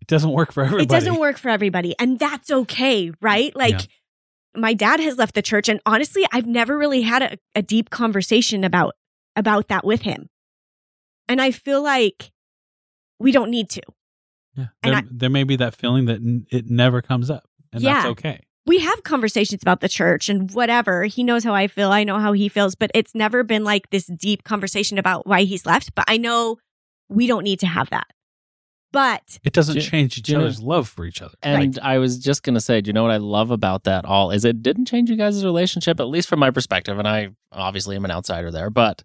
It 0.00 0.06
doesn't 0.08 0.30
work 0.32 0.52
for 0.52 0.62
everybody. 0.64 0.84
it 0.84 0.88
doesn't 0.88 1.16
work 1.18 1.38
for 1.38 1.48
everybody. 1.48 1.94
And 1.98 2.18
that's 2.18 2.50
okay, 2.50 3.12
right? 3.20 3.54
Like, 3.56 3.80
Yeah. 3.82 4.60
my 4.60 4.74
dad 4.74 5.00
has 5.00 5.16
left 5.18 5.34
the 5.34 5.42
church 5.42 5.68
and 5.68 5.80
honestly, 5.86 6.24
I've 6.32 6.46
never 6.46 6.76
really 6.78 7.02
had 7.02 7.22
a, 7.22 7.38
a 7.54 7.62
deep 7.62 7.90
conversation 7.90 8.64
about 8.64 8.94
about 9.36 9.68
that 9.68 9.84
with 9.84 10.02
him. 10.02 10.28
And 11.28 11.40
I 11.40 11.50
feel 11.50 11.82
like 11.82 12.30
we 13.18 13.32
don't 13.32 13.50
need 13.50 13.68
to. 13.70 13.82
Yeah. 14.56 14.66
There, 14.82 14.94
I- 14.94 15.02
there 15.10 15.30
may 15.30 15.42
be 15.44 15.56
that 15.56 15.74
feeling 15.74 16.04
that 16.06 16.16
n- 16.16 16.46
it 16.50 16.70
never 16.70 17.02
comes 17.02 17.30
up, 17.30 17.48
and 17.72 17.82
that's 17.82 18.06
okay. 18.06 18.40
We 18.66 18.78
have 18.80 19.02
conversations 19.02 19.62
about 19.62 19.80
the 19.80 19.88
church 19.88 20.28
and 20.28 20.50
whatever. 20.52 21.04
He 21.04 21.22
knows 21.22 21.44
how 21.44 21.54
I 21.54 21.66
feel. 21.66 21.90
I 21.92 22.02
know 22.04 22.18
how 22.18 22.32
he 22.32 22.48
feels, 22.48 22.74
but 22.74 22.90
it's 22.94 23.14
never 23.14 23.42
been 23.42 23.62
like 23.64 23.90
this 23.90 24.06
deep 24.06 24.44
conversation 24.44 24.96
about 24.98 25.26
why 25.26 25.42
he's 25.42 25.66
left. 25.66 25.94
But 25.94 26.06
I 26.08 26.16
know 26.16 26.56
we 27.10 27.26
don't 27.26 27.44
need 27.44 27.60
to 27.60 27.66
have 27.66 27.90
that. 27.90 28.06
But 28.90 29.38
It 29.44 29.52
doesn't 29.52 29.74
Do- 29.74 29.80
change 29.82 30.18
each 30.18 30.28
you 30.28 30.36
know- 30.36 30.42
other's 30.42 30.62
love 30.62 30.88
for 30.88 31.04
each 31.04 31.20
other. 31.20 31.34
And 31.42 31.78
I 31.80 31.98
was 31.98 32.18
just 32.18 32.42
going 32.42 32.54
to 32.54 32.60
say, 32.60 32.80
do 32.80 32.88
you 32.88 32.92
know 32.92 33.02
what 33.02 33.10
I 33.10 33.16
love 33.18 33.50
about 33.50 33.84
that 33.84 34.04
all 34.04 34.30
is 34.30 34.44
it 34.44 34.62
didn't 34.62 34.86
change 34.86 35.10
you 35.10 35.16
guys' 35.16 35.44
relationship, 35.44 35.98
at 36.00 36.08
least 36.08 36.28
from 36.28 36.38
my 36.38 36.50
perspective. 36.50 36.98
And 36.98 37.06
I 37.08 37.30
obviously 37.52 37.96
am 37.96 38.04
an 38.04 38.12
outsider 38.12 38.50
there, 38.52 38.70
but 38.70 39.02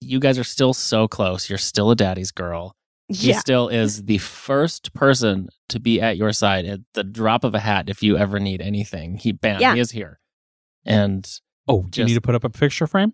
you 0.00 0.18
guys 0.20 0.38
are 0.38 0.44
still 0.44 0.74
so 0.74 1.06
close. 1.08 1.48
You're 1.48 1.56
still 1.58 1.90
a 1.92 1.96
daddy's 1.96 2.32
girl. 2.32 2.74
He 3.08 3.28
yeah, 3.30 3.38
still 3.38 3.68
is 3.68 4.04
the 4.04 4.18
first 4.18 4.92
person 4.92 5.48
to 5.68 5.78
be 5.78 6.00
at 6.00 6.16
your 6.16 6.32
side 6.32 6.64
at 6.66 6.80
the 6.94 7.04
drop 7.04 7.44
of 7.44 7.54
a 7.54 7.60
hat 7.60 7.88
if 7.88 8.02
you 8.02 8.16
ever 8.18 8.40
need 8.40 8.60
anything. 8.60 9.16
He 9.18 9.30
bam, 9.32 9.60
Yeah. 9.60 9.74
he 9.74 9.80
is 9.80 9.92
here. 9.92 10.18
And 10.84 11.28
Oh, 11.68 11.82
do 11.88 12.00
you 12.00 12.06
need 12.06 12.14
to 12.14 12.20
put 12.20 12.34
up 12.34 12.44
a 12.44 12.50
picture 12.50 12.86
frame? 12.86 13.12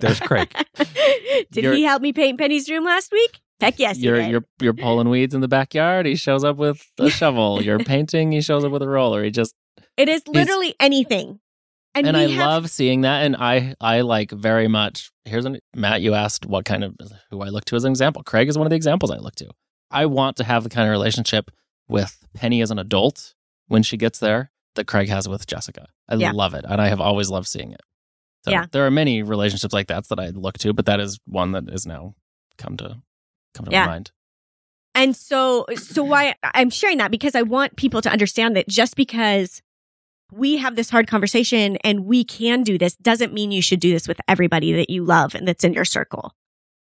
There's 0.00 0.20
Craig. 0.20 0.52
did 1.50 1.64
You're- 1.64 1.76
he 1.76 1.82
help 1.84 2.02
me 2.02 2.12
paint 2.12 2.38
Penny's 2.38 2.68
room 2.68 2.84
last 2.84 3.12
week? 3.12 3.40
Heck 3.60 3.78
yes, 3.78 3.98
you're 3.98 4.16
did. 4.16 4.30
you're 4.30 4.44
you're 4.60 4.72
pulling 4.74 5.10
weeds 5.10 5.34
in 5.34 5.42
the 5.42 5.48
backyard. 5.48 6.06
He 6.06 6.16
shows 6.16 6.44
up 6.44 6.56
with 6.56 6.82
a 6.98 7.10
shovel. 7.10 7.62
You're 7.62 7.78
painting. 7.78 8.32
He 8.32 8.40
shows 8.40 8.64
up 8.64 8.72
with 8.72 8.80
a 8.82 8.88
roller. 8.88 9.22
He 9.22 9.30
just 9.30 9.54
It 9.98 10.08
is 10.08 10.26
literally 10.26 10.74
anything. 10.80 11.40
And, 11.94 12.06
and, 12.06 12.16
I 12.16 12.28
have, 12.28 12.38
love 12.38 12.70
seeing 12.70 13.00
that. 13.00 13.24
And 13.24 13.36
I 13.36 13.74
I 13.80 14.02
like 14.02 14.30
very 14.30 14.68
much. 14.68 15.10
Here's 15.24 15.44
an 15.44 15.58
Matt. 15.74 16.02
You 16.02 16.14
asked 16.14 16.46
what 16.46 16.64
kind 16.64 16.84
of 16.84 16.94
who 17.30 17.40
I 17.42 17.48
look 17.48 17.64
to 17.66 17.76
as 17.76 17.84
an 17.84 17.90
example. 17.90 18.22
Craig 18.22 18.48
is 18.48 18.56
one 18.56 18.66
of 18.66 18.70
the 18.70 18.76
examples 18.76 19.10
I 19.10 19.18
look 19.18 19.34
to. 19.36 19.48
I 19.90 20.06
want 20.06 20.36
to 20.36 20.44
have 20.44 20.62
the 20.62 20.70
kind 20.70 20.86
of 20.86 20.92
relationship 20.92 21.50
with 21.88 22.24
Penny 22.34 22.60
as 22.60 22.70
an 22.70 22.78
adult 22.78 23.34
when 23.66 23.82
she 23.82 23.96
gets 23.96 24.20
there 24.20 24.52
that 24.76 24.86
Craig 24.86 25.08
has 25.08 25.28
with 25.28 25.46
Jessica. 25.46 25.88
I 26.08 26.14
Yeah. 26.14 26.30
love 26.32 26.54
it, 26.54 26.64
and 26.68 26.80
I 26.80 26.88
have 26.88 27.00
always 27.00 27.28
loved 27.28 27.48
seeing 27.48 27.72
it. 27.72 27.80
So 28.44 28.52
Yeah. 28.52 28.66
there 28.70 28.86
are 28.86 28.90
many 28.90 29.22
relationships 29.24 29.74
like 29.74 29.88
that 29.88 30.06
that 30.08 30.20
I 30.20 30.28
look 30.28 30.58
to, 30.58 30.72
but 30.72 30.86
that 30.86 31.00
is 31.00 31.18
one 31.26 31.52
that 31.52 31.64
is 31.68 31.86
now 31.86 32.14
come 32.56 32.76
to 32.76 33.02
come 33.52 33.66
to 33.66 33.72
Yeah. 33.72 33.80
my 33.86 33.92
mind. 33.92 34.12
And 34.94 35.16
so, 35.16 35.66
so 35.76 36.02
why 36.04 36.34
I'm 36.42 36.70
sharing 36.70 36.98
that 36.98 37.10
because 37.10 37.34
I 37.34 37.42
want 37.42 37.76
people 37.76 38.00
to 38.02 38.10
understand 38.10 38.54
that 38.56 38.68
just 38.68 38.94
because 38.96 39.60
we 40.32 40.56
have 40.58 40.76
this 40.76 40.90
hard 40.90 41.06
conversation 41.06 41.76
and 41.78 42.04
we 42.04 42.24
can 42.24 42.62
do 42.62 42.78
this 42.78 42.96
doesn't 42.96 43.32
mean 43.32 43.50
you 43.50 43.62
should 43.62 43.80
do 43.80 43.92
this 43.92 44.08
with 44.08 44.20
everybody 44.28 44.72
that 44.72 44.90
you 44.90 45.04
love 45.04 45.34
and 45.34 45.46
that's 45.46 45.64
in 45.64 45.72
your 45.72 45.84
circle. 45.84 46.34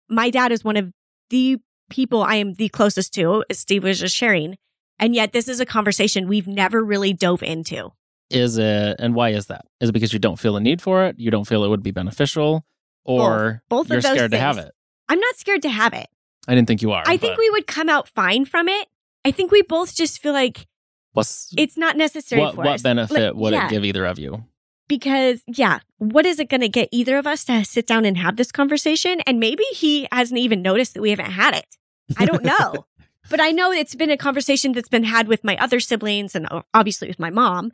My 0.10 0.30
dad 0.30 0.52
is 0.52 0.64
one 0.64 0.78
of 0.78 0.92
the 1.30 1.58
people 1.90 2.24
I 2.24 2.36
am 2.36 2.54
the 2.54 2.70
closest 2.70 3.14
to, 3.16 3.44
as 3.50 3.60
Steve 3.60 3.84
was 3.84 4.00
just 4.00 4.16
sharing. 4.16 4.58
And 5.00 5.16
yet 5.16 5.34
this 5.34 5.48
is 5.48 5.60
a 5.60 5.66
conversation 5.66 6.28
we've 6.28 6.48
never 6.48 6.84
really 6.84 7.14
dove 7.14 7.42
into. 7.44 7.92
Is 8.30 8.58
it, 8.58 8.96
and 9.00 9.14
why 9.14 9.30
is 9.30 9.48
that? 9.48 9.66
Is 9.82 9.90
it 9.90 9.92
because 9.92 10.14
you 10.14 10.20
don't 10.20 10.40
feel 10.40 10.54
the 10.54 10.62
need 10.62 10.82
for 10.82 11.06
it? 11.06 11.20
You 11.20 11.32
don't 11.32 11.46
feel 11.46 11.64
it 11.66 11.70
would 11.70 11.84
be 11.84 11.92
beneficial, 11.92 12.66
or 13.04 13.62
Both 13.68 13.88
of 13.88 13.92
you're 13.92 14.02
scared 14.02 14.32
to 14.32 14.38
have 14.38 14.58
it? 14.58 14.72
I'm 15.10 15.20
not 15.20 15.36
scared 15.36 15.64
to 15.64 15.70
have 15.70 15.94
it. 15.94 16.08
I 16.48 16.56
didn't 16.56 16.68
think 16.68 16.82
you 16.82 16.94
are. 16.94 17.04
I 17.06 17.18
think 17.18 17.38
we 17.38 17.50
would 17.50 17.68
come 17.68 17.90
out 17.90 18.08
fine 18.08 18.46
from 18.46 18.70
it. 18.70 18.88
I 19.26 19.32
think 19.32 19.52
we 19.52 19.62
both 19.62 19.94
just 19.96 20.22
feel 20.22 20.34
like 20.34 20.66
what's 21.14 21.54
it's 21.58 21.78
not 21.78 21.98
necessary 21.98 22.42
what 22.42 22.56
for 22.56 22.62
what 22.64 22.76
us. 22.76 22.82
benefit 22.82 23.34
Like, 23.34 23.36
would 23.36 23.54
yeah. 23.54 23.68
it 23.68 23.70
give 23.70 23.86
either 23.86 24.06
of 24.06 24.18
you? 24.20 24.44
because 24.88 25.42
yeah 25.48 25.80
what 26.00 26.26
is 26.26 26.38
it 26.40 26.50
going 26.50 26.60
to 26.62 26.68
get 26.70 26.90
either 26.92 27.18
of 27.18 27.26
us 27.26 27.46
to 27.46 27.64
sit 27.64 27.88
down 27.88 28.04
and 28.04 28.18
have 28.18 28.36
this 28.36 28.52
conversation 28.52 29.22
and 29.22 29.40
maybe 29.40 29.64
he 29.74 30.08
hasn't 30.12 30.38
even 30.40 30.62
noticed 30.62 30.94
that 30.96 31.02
we 31.02 31.10
haven't 31.12 31.32
had 31.32 31.56
it 31.56 31.78
i 32.18 32.26
don't 32.26 32.44
know 32.44 32.86
but 33.30 33.40
i 33.40 33.52
know 33.52 33.72
it's 33.72 33.96
been 33.96 34.10
a 34.10 34.18
conversation 34.18 34.74
that's 34.74 34.90
been 34.90 35.06
had 35.06 35.30
with 35.30 35.44
my 35.46 35.56
other 35.58 35.80
siblings 35.80 36.36
and 36.36 36.46
uh, 36.52 36.62
obviously 36.74 37.08
with 37.08 37.20
my 37.20 37.30
mom 37.30 37.72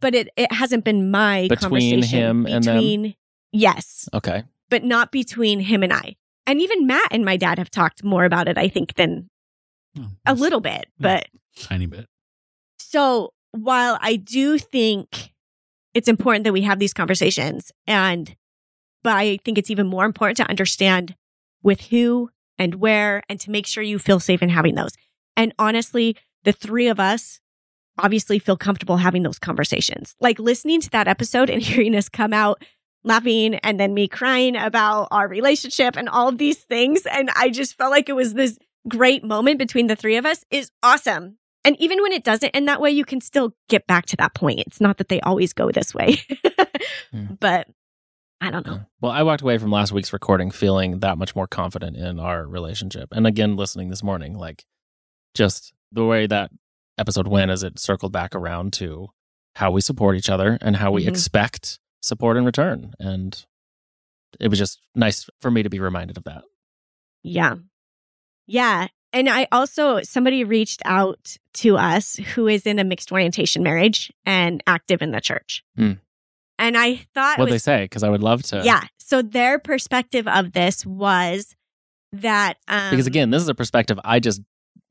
but 0.00 0.14
it, 0.16 0.28
it 0.36 0.50
hasn't 0.52 0.84
been 0.84 1.10
my 1.12 1.46
Between 1.48 1.58
conversation 1.70 2.02
him 2.02 2.46
and 2.46 2.64
them? 2.64 2.74
between 2.76 3.14
yes 3.52 4.08
Okay, 4.12 4.42
but 4.68 4.82
not 4.82 5.12
between 5.12 5.60
him 5.60 5.84
and 5.84 5.92
i 5.92 6.16
and 6.46 6.60
even 6.60 6.88
matt 6.88 7.06
and 7.12 7.24
my 7.24 7.36
dad 7.36 7.58
have 7.58 7.70
talked 7.70 8.02
more 8.02 8.24
about 8.24 8.48
it 8.48 8.58
i 8.58 8.66
think 8.68 8.94
than 8.94 9.28
Oh, 9.96 10.08
a 10.26 10.34
little 10.34 10.60
bit 10.60 10.86
Yeah. 10.98 11.20
but 11.20 11.28
tiny 11.56 11.86
bit. 11.86 12.06
So 12.92 13.32
while 13.52 13.98
I 14.02 14.16
do 14.16 14.58
think 14.58 15.32
it's 15.94 16.08
important 16.08 16.44
that 16.44 16.52
we 16.52 16.62
have 16.62 16.78
these 16.78 16.92
conversations 16.92 17.72
and 17.86 18.36
but 19.02 19.16
I 19.16 19.38
think 19.44 19.58
it's 19.58 19.70
even 19.70 19.86
more 19.86 20.04
important 20.04 20.36
to 20.36 20.48
understand 20.48 21.16
with 21.62 21.80
who 21.86 22.30
and 22.58 22.76
where 22.76 23.22
and 23.28 23.40
to 23.40 23.50
make 23.50 23.66
sure 23.66 23.82
you 23.82 23.98
feel 23.98 24.20
safe 24.20 24.42
in 24.42 24.48
having 24.48 24.76
those. 24.76 24.92
And 25.36 25.52
honestly, 25.58 26.16
the 26.44 26.52
three 26.52 26.86
of 26.86 27.00
us 27.00 27.40
obviously 27.98 28.38
feel 28.38 28.56
comfortable 28.56 28.98
having 28.98 29.22
those 29.22 29.38
conversations. 29.38 30.14
Like 30.20 30.38
listening 30.38 30.80
to 30.82 30.90
that 30.90 31.08
episode 31.08 31.50
and 31.50 31.62
hearing 31.62 31.96
us 31.96 32.08
come 32.08 32.32
out 32.32 32.62
laughing 33.04 33.56
and 33.56 33.80
then 33.80 33.94
me 33.94 34.06
crying 34.06 34.54
about 34.54 35.08
our 35.10 35.26
relationship 35.26 35.96
and 35.96 36.08
all 36.08 36.28
of 36.28 36.38
these 36.38 36.58
things 36.58 37.04
and 37.10 37.30
I 37.34 37.48
just 37.48 37.74
felt 37.74 37.90
like 37.90 38.08
it 38.08 38.14
was 38.14 38.34
this 38.34 38.58
great 38.88 39.24
moment 39.24 39.58
between 39.58 39.88
the 39.88 39.96
three 39.96 40.16
of 40.16 40.26
us 40.26 40.44
is 40.50 40.70
awesome. 40.82 41.38
And 41.64 41.76
even 41.80 42.02
when 42.02 42.12
it 42.12 42.24
doesn't 42.24 42.50
end 42.50 42.66
that 42.68 42.80
way, 42.80 42.90
you 42.90 43.04
can 43.04 43.20
still 43.20 43.54
get 43.68 43.86
back 43.86 44.06
to 44.06 44.16
that 44.16 44.34
point. 44.34 44.60
It's 44.60 44.80
not 44.80 44.98
that 44.98 45.08
they 45.08 45.20
always 45.20 45.52
go 45.52 45.70
this 45.70 45.94
way. 45.94 46.18
Hmm. 47.12 47.34
But 47.38 47.68
I 48.40 48.50
don't 48.50 48.66
know. 48.66 48.72
Yeah. 48.74 48.82
Well, 49.02 49.12
I 49.12 49.22
walked 49.22 49.42
away 49.42 49.58
from 49.58 49.70
last 49.70 49.92
week's 49.92 50.12
recording 50.14 50.50
feeling 50.50 51.00
that 51.00 51.18
much 51.18 51.36
more 51.36 51.46
confident 51.46 51.96
in 51.96 52.18
our 52.18 52.46
relationship. 52.46 53.10
And 53.12 53.26
again, 53.26 53.54
listening 53.54 53.90
this 53.90 54.02
morning, 54.02 54.36
like 54.36 54.64
just 55.34 55.72
the 55.92 56.04
way 56.06 56.26
that 56.26 56.50
episode 56.98 57.28
went 57.28 57.50
as 57.50 57.62
it 57.62 57.78
circled 57.78 58.12
back 58.12 58.34
around 58.34 58.72
to 58.74 59.08
how 59.56 59.70
we 59.70 59.80
support 59.82 60.16
each 60.16 60.30
other 60.30 60.58
and 60.62 60.76
how 60.76 60.90
we 60.90 61.04
Mhm. 61.04 61.08
expect 61.08 61.78
support 62.00 62.36
in 62.38 62.44
return. 62.46 62.94
And 62.98 63.44
it 64.40 64.48
was 64.48 64.58
just 64.58 64.80
nice 64.94 65.28
for 65.40 65.50
me 65.50 65.62
to 65.62 65.70
be 65.70 65.78
reminded 65.80 66.16
of 66.16 66.24
that. 66.24 66.44
Yeah. 67.22 67.56
Yeah. 68.46 68.88
And 69.12 69.28
I 69.28 69.46
also, 69.52 70.00
somebody 70.02 70.42
reached 70.42 70.80
out 70.84 71.36
to 71.54 71.76
us 71.76 72.16
who 72.34 72.48
is 72.48 72.66
in 72.66 72.78
a 72.78 72.84
mixed 72.84 73.12
orientation 73.12 73.62
marriage 73.62 74.10
and 74.24 74.62
active 74.66 75.02
in 75.02 75.10
the 75.10 75.20
church. 75.20 75.62
Hmm. 75.76 75.92
And 76.58 76.76
I 76.78 76.96
thought, 77.14 77.38
What 77.38 77.50
they 77.50 77.58
say, 77.58 77.84
because 77.84 78.02
I 78.02 78.08
would 78.08 78.22
love 78.22 78.42
to. 78.44 78.62
yeah. 78.64 78.84
So 78.98 79.20
their 79.20 79.58
perspective 79.58 80.26
of 80.26 80.52
this 80.52 80.86
was 80.86 81.54
that, 82.12 82.56
um, 82.68 82.90
Because 82.90 83.06
again, 83.06 83.30
this 83.30 83.42
is 83.42 83.48
a 83.48 83.54
perspective 83.54 83.98
I 84.04 84.20
just 84.20 84.40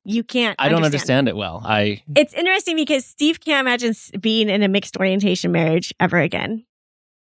you 0.04 0.24
can't, 0.24 0.56
I 0.60 0.70
don't 0.70 0.84
understand 0.84 1.28
it 1.28 1.36
well. 1.36 1.62
I 1.64 2.04
It's 2.16 2.34
interesting 2.34 2.76
because 2.76 3.06
Steve 3.06 3.40
can't 3.40 3.66
imagine 3.66 3.94
being 4.20 4.50
in 4.50 4.64
a 4.64 4.68
mixed 4.68 4.98
orientation 4.98 5.52
marriage 5.52 5.94
ever 6.00 6.20
again. 6.20 6.66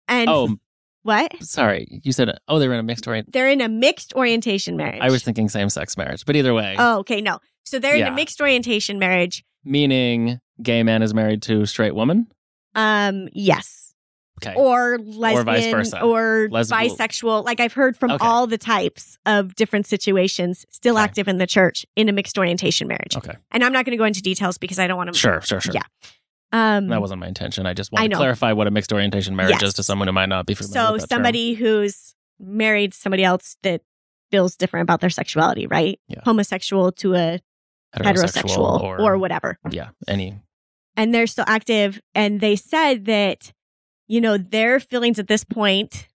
And 0.07 0.29
oh 0.29 0.57
what? 1.03 1.31
sorry, 1.43 1.87
you 2.03 2.11
said 2.11 2.35
oh 2.47 2.59
they 2.59 2.67
were 2.67 2.73
in 2.73 2.79
a 2.79 2.83
mixed 2.83 3.07
orient. 3.07 3.31
They're 3.31 3.49
in 3.49 3.61
a 3.61 3.69
mixed 3.69 4.13
orientation 4.13 4.75
marriage. 4.77 4.99
I 5.01 5.09
was 5.11 5.23
thinking 5.23 5.47
same 5.49 5.69
sex 5.69 5.95
marriage, 5.97 6.25
but 6.25 6.35
either 6.35 6.53
way, 6.53 6.75
Oh, 6.77 6.99
okay. 6.99 7.21
No. 7.21 7.39
So 7.65 7.79
they're 7.79 7.95
in 7.95 8.07
a 8.07 8.11
mixed 8.11 8.41
orientation 8.41 8.99
marriage. 8.99 9.43
meaning 9.63 10.39
gay 10.61 10.83
man 10.83 11.01
is 11.01 11.13
married 11.13 11.41
to 11.43 11.65
straight 11.65 11.95
woman. 11.95 12.27
Um, 12.75 13.29
yes. 13.33 13.93
Okay, 14.43 14.55
Or 14.57 14.97
lesbian 14.99 15.45
vice 15.45 15.67
versa. 15.67 16.01
or 16.01 16.47
Lesbian- 16.51 16.89
bisexual. 16.95 17.45
Like 17.45 17.59
I've 17.59 17.71
heard 17.73 17.95
from 17.95 18.11
Okay. 18.11 18.25
all 18.25 18.45
the 18.47 18.57
types 18.57 19.17
of 19.25 19.55
different 19.55 19.85
situations 19.87 20.65
still 20.69 20.95
Okay. 20.95 21.03
active 21.03 21.27
in 21.29 21.37
the 21.37 21.47
church 21.47 21.85
in 21.95 22.09
a 22.09 22.11
mixed 22.11 22.37
orientation 22.37 22.87
marriage. 22.87 23.15
okay, 23.15 23.35
And 23.51 23.63
I'm 23.63 23.71
not 23.71 23.85
going 23.85 23.91
to 23.91 23.97
go 23.97 24.03
into 24.05 24.21
details 24.21 24.57
because 24.57 24.79
I 24.79 24.87
don't 24.87 24.97
want 24.97 25.13
to. 25.13 25.17
sure, 25.17 25.39
sure, 25.41 25.61
sure. 25.61 25.73
Yeah. 25.73 25.83
Um, 26.53 26.87
That 26.87 27.01
wasn't 27.01 27.19
my 27.19 27.27
intention. 27.27 27.65
I 27.65 27.73
just 27.73 27.91
want 27.91 28.09
to 28.09 28.15
clarify 28.15 28.53
what 28.53 28.67
a 28.67 28.71
mixed 28.71 28.93
orientation 28.93 29.35
marriage 29.35 29.53
Yes. 29.53 29.63
is 29.69 29.73
to 29.75 29.83
someone 29.83 30.07
who 30.07 30.13
might 30.13 30.29
not 30.29 30.45
be 30.45 30.53
familiar 30.53 30.73
so 30.87 30.93
with 30.93 31.01
that 31.01 31.09
term. 31.09 31.17
somebody 31.17 31.55
who's 31.55 32.13
married 32.39 32.93
somebody 32.93 33.23
else 33.23 33.57
that 33.63 33.81
feels 34.31 34.55
different 34.55 34.83
about 34.83 35.01
their 35.01 35.09
sexuality, 35.09 35.67
right? 35.67 35.99
Yeah. 36.07 36.19
Homosexual 36.23 36.91
to 36.93 37.15
a 37.15 37.39
heterosexual, 37.95 38.81
or, 38.99 39.17
whatever. 39.17 39.57
yeah, 39.69 39.89
any 40.07 40.39
And 40.95 41.13
they're 41.13 41.27
still 41.27 41.45
active. 41.47 41.99
And 42.15 42.39
they 42.39 42.55
said 42.55 43.05
that, 43.05 43.51
you 44.07 44.21
know, 44.21 44.37
their 44.37 44.79
feelings 44.79 45.17
at 45.19 45.27
this 45.27 45.43
point 45.43 46.07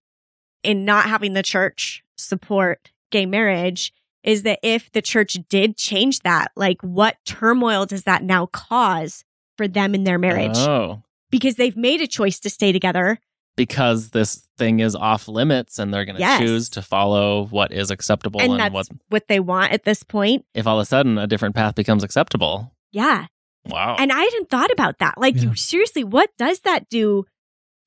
in 0.63 0.85
not 0.85 1.05
having 1.05 1.33
the 1.33 1.43
church 1.43 2.03
support 2.17 2.91
gay 3.11 3.25
marriage 3.25 3.93
is 4.23 4.43
that 4.43 4.59
if 4.61 4.91
the 4.91 5.01
church 5.01 5.37
did 5.49 5.77
change 5.77 6.19
that, 6.21 6.51
like 6.55 6.81
what 6.81 7.17
turmoil 7.25 7.85
does 7.85 8.03
that 8.03 8.23
now 8.23 8.45
cause 8.47 9.23
for 9.59 9.67
them 9.67 9.93
in 9.93 10.05
their 10.05 10.17
marriage? 10.17 10.57
Oh, 10.57 11.03
Because 11.29 11.55
they've 11.55 11.75
made 11.77 11.99
a 12.01 12.07
choice 12.07 12.39
to 12.39 12.49
stay 12.49 12.71
together. 12.71 13.19
because 13.57 14.11
this 14.11 14.47
thing 14.57 14.79
is 14.79 14.95
off 14.95 15.27
limits 15.27 15.79
and 15.79 15.93
they're 15.93 16.05
going 16.05 16.15
to 16.15 16.21
Yes. 16.21 16.39
choose 16.39 16.69
to 16.69 16.81
follow 16.81 17.45
what 17.47 17.73
is 17.73 17.91
acceptable 17.91 18.39
And 18.39 18.51
and, 18.53 18.59
that's 18.61 18.73
what 18.73 18.87
what 19.09 19.27
they 19.27 19.41
want 19.41 19.73
at 19.73 19.83
this 19.83 20.01
point. 20.03 20.45
if 20.53 20.65
all 20.65 20.79
of 20.79 20.83
a 20.83 20.85
sudden 20.85 21.17
a 21.17 21.27
different 21.27 21.55
path 21.55 21.75
becomes 21.75 22.01
acceptable. 22.03 22.71
Yeah. 22.93 23.25
Wow. 23.65 23.97
And 23.99 24.13
I 24.13 24.21
hadn't 24.23 24.49
thought 24.49 24.71
about 24.71 24.99
that. 24.99 25.15
Like, 25.17 25.35
Yeah. 25.35 25.53
seriously, 25.55 26.05
what 26.05 26.29
does 26.37 26.61
that 26.61 26.87
do 26.89 27.25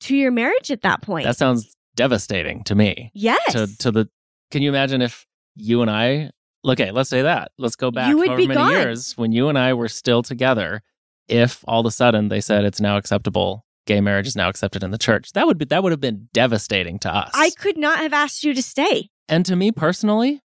to 0.01 0.15
your 0.15 0.29
marriage 0.31 0.69
at 0.69 0.81
that 0.83 1.01
point? 1.01 1.25
that 1.25 1.37
sounds 1.37 1.75
devastating 1.95 2.63
to 2.65 2.75
me. 2.75 3.09
yes. 3.15 3.41
To 3.53 3.65
to 3.79 3.89
the 3.91 4.09
Can 4.51 4.61
you 4.61 4.69
imagine 4.69 5.01
if 5.01 5.25
you 5.55 5.81
and 5.81 5.89
I 5.89 6.29
Okay, 6.65 6.91
let's 6.91 7.09
say 7.09 7.23
that. 7.23 7.51
Let's 7.57 7.75
go 7.75 7.89
back 7.91 8.09
You 8.09 8.17
would 8.19 8.27
however 8.27 8.41
be 8.43 8.47
many 8.47 8.57
gone. 8.59 8.71
years 8.71 9.17
when 9.17 9.31
you 9.33 9.49
and 9.49 9.57
I 9.57 9.73
were 9.73 9.89
still 9.89 10.21
together. 10.21 10.81
If 11.27 11.63
all 11.67 11.79
of 11.81 11.85
a 11.85 11.91
sudden 11.91 12.27
they 12.29 12.41
said 12.41 12.65
it's 12.65 12.81
now 12.81 12.97
acceptable, 12.97 13.65
gay 13.85 14.01
marriage 14.01 14.27
is 14.27 14.35
now 14.35 14.49
accepted 14.49 14.83
in 14.83 14.91
the 14.91 14.97
church, 14.97 15.31
that 15.33 15.45
would 15.47 15.57
be 15.57 15.65
that 15.65 15.83
would 15.83 15.91
have 15.91 16.01
been 16.01 16.29
devastating 16.33 16.99
to 16.99 17.13
us. 17.15 17.31
I 17.33 17.49
could 17.51 17.77
not 17.77 17.99
have 17.99 18.13
asked 18.13 18.43
you 18.43 18.53
to 18.53 18.61
stay. 18.61 19.09
and 19.29 19.45
to 19.45 19.55
me 19.55 19.71
personally, 19.71 20.41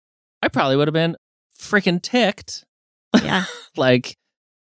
I 0.41 0.47
probably 0.47 0.75
would 0.75 0.87
have 0.87 0.93
been 0.93 1.15
freaking 1.57 2.01
ticked. 2.01 2.63
Yeah. 3.23 3.45
like, 3.77 4.17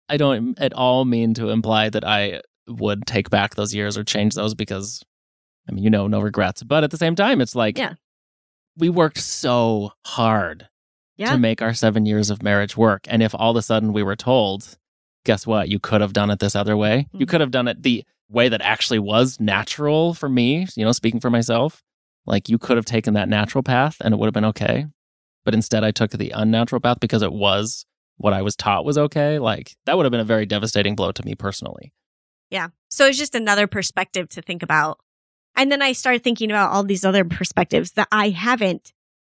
I 0.09 0.17
don't 0.17 0.57
at 0.61 0.73
all 0.73 1.05
mean 1.05 1.35
to 1.35 1.51
imply 1.51 1.91
that 1.91 2.05
I 2.05 2.41
would 2.69 3.07
take 3.07 3.29
back 3.31 3.55
those 3.57 3.75
years 3.75 3.99
or 3.99 4.05
change 4.05 4.35
those 4.35 4.55
because, 4.55 5.03
I 5.69 5.73
mean, 5.73 5.83
you 5.85 5.91
know, 5.91 6.07
no 6.07 6.21
regrets. 6.21 6.63
But 6.63 6.85
at 6.85 6.91
the 6.93 6.97
same 6.97 7.15
time, 7.17 7.41
it's 7.41 7.55
like, 7.57 7.77
Yeah. 7.77 7.95
we 8.77 8.89
worked 8.89 9.19
so 9.19 9.91
hard 10.07 10.69
Yeah. 11.17 11.33
to 11.33 11.39
make 11.39 11.61
our 11.61 11.75
seven 11.75 12.07
years 12.07 12.31
of 12.31 12.43
marriage 12.43 12.77
work. 12.77 13.03
And 13.09 13.23
if 13.23 13.35
all 13.35 13.51
of 13.51 13.57
a 13.57 13.63
sudden 13.63 13.93
we 13.93 14.03
were 14.05 14.17
told, 14.17 14.79
guess 15.27 15.47
what? 15.47 15.69
You 15.69 15.79
could 15.79 16.01
have 16.01 16.15
done 16.15 16.31
it 16.31 16.39
this 16.39 16.57
other 16.57 16.77
way. 16.77 17.07
You 17.13 17.27
Mhm. 17.27 17.29
could 17.29 17.41
have 17.43 17.51
done 17.51 17.69
it 17.69 17.83
the 17.83 18.05
way 18.31 18.49
that 18.49 18.63
actually 18.63 18.99
was 18.99 19.39
natural 19.39 20.15
for 20.15 20.29
me, 20.29 20.67
you 20.77 20.85
know, 20.85 20.93
speaking 20.93 21.21
for 21.21 21.29
myself. 21.31 21.83
Like 22.25 22.49
you 22.49 22.59
could 22.59 22.77
have 22.77 22.87
taken 22.87 23.15
that 23.15 23.29
natural 23.29 23.63
path 23.63 23.97
and 24.01 24.15
it 24.15 24.17
would 24.19 24.27
have 24.27 24.35
been 24.35 24.45
okay. 24.47 24.87
But 25.45 25.55
instead, 25.55 25.85
I 25.85 25.91
took 25.93 26.11
the 26.11 26.31
unnatural 26.31 26.81
path 26.81 26.99
because 27.01 27.23
it 27.23 27.33
was 27.33 27.85
what 28.17 28.33
I 28.33 28.43
was 28.43 28.57
taught 28.57 28.85
was 28.85 28.97
okay. 28.99 29.39
Like 29.39 29.77
that 29.85 29.97
would 29.97 30.05
have 30.07 30.11
been 30.11 30.21
a 30.21 30.25
very 30.25 30.47
devastating 30.47 30.97
blow 30.97 31.13
to 31.13 31.25
me 31.25 31.35
personally. 31.35 31.93
Yeah. 32.51 32.69
So 32.89 33.07
it's 33.07 33.19
just 33.19 33.35
another 33.35 33.67
perspective 33.67 34.29
to 34.31 34.43
think 34.43 34.63
about. 34.63 34.99
And 35.55 35.71
then 35.71 35.83
I 35.83 35.93
started 35.93 36.25
thinking 36.25 36.51
about 36.51 36.71
all 36.73 36.83
these 36.85 37.05
other 37.05 37.25
perspectives 37.25 37.93
that 37.93 38.09
I 38.11 38.31
haven't 38.31 38.93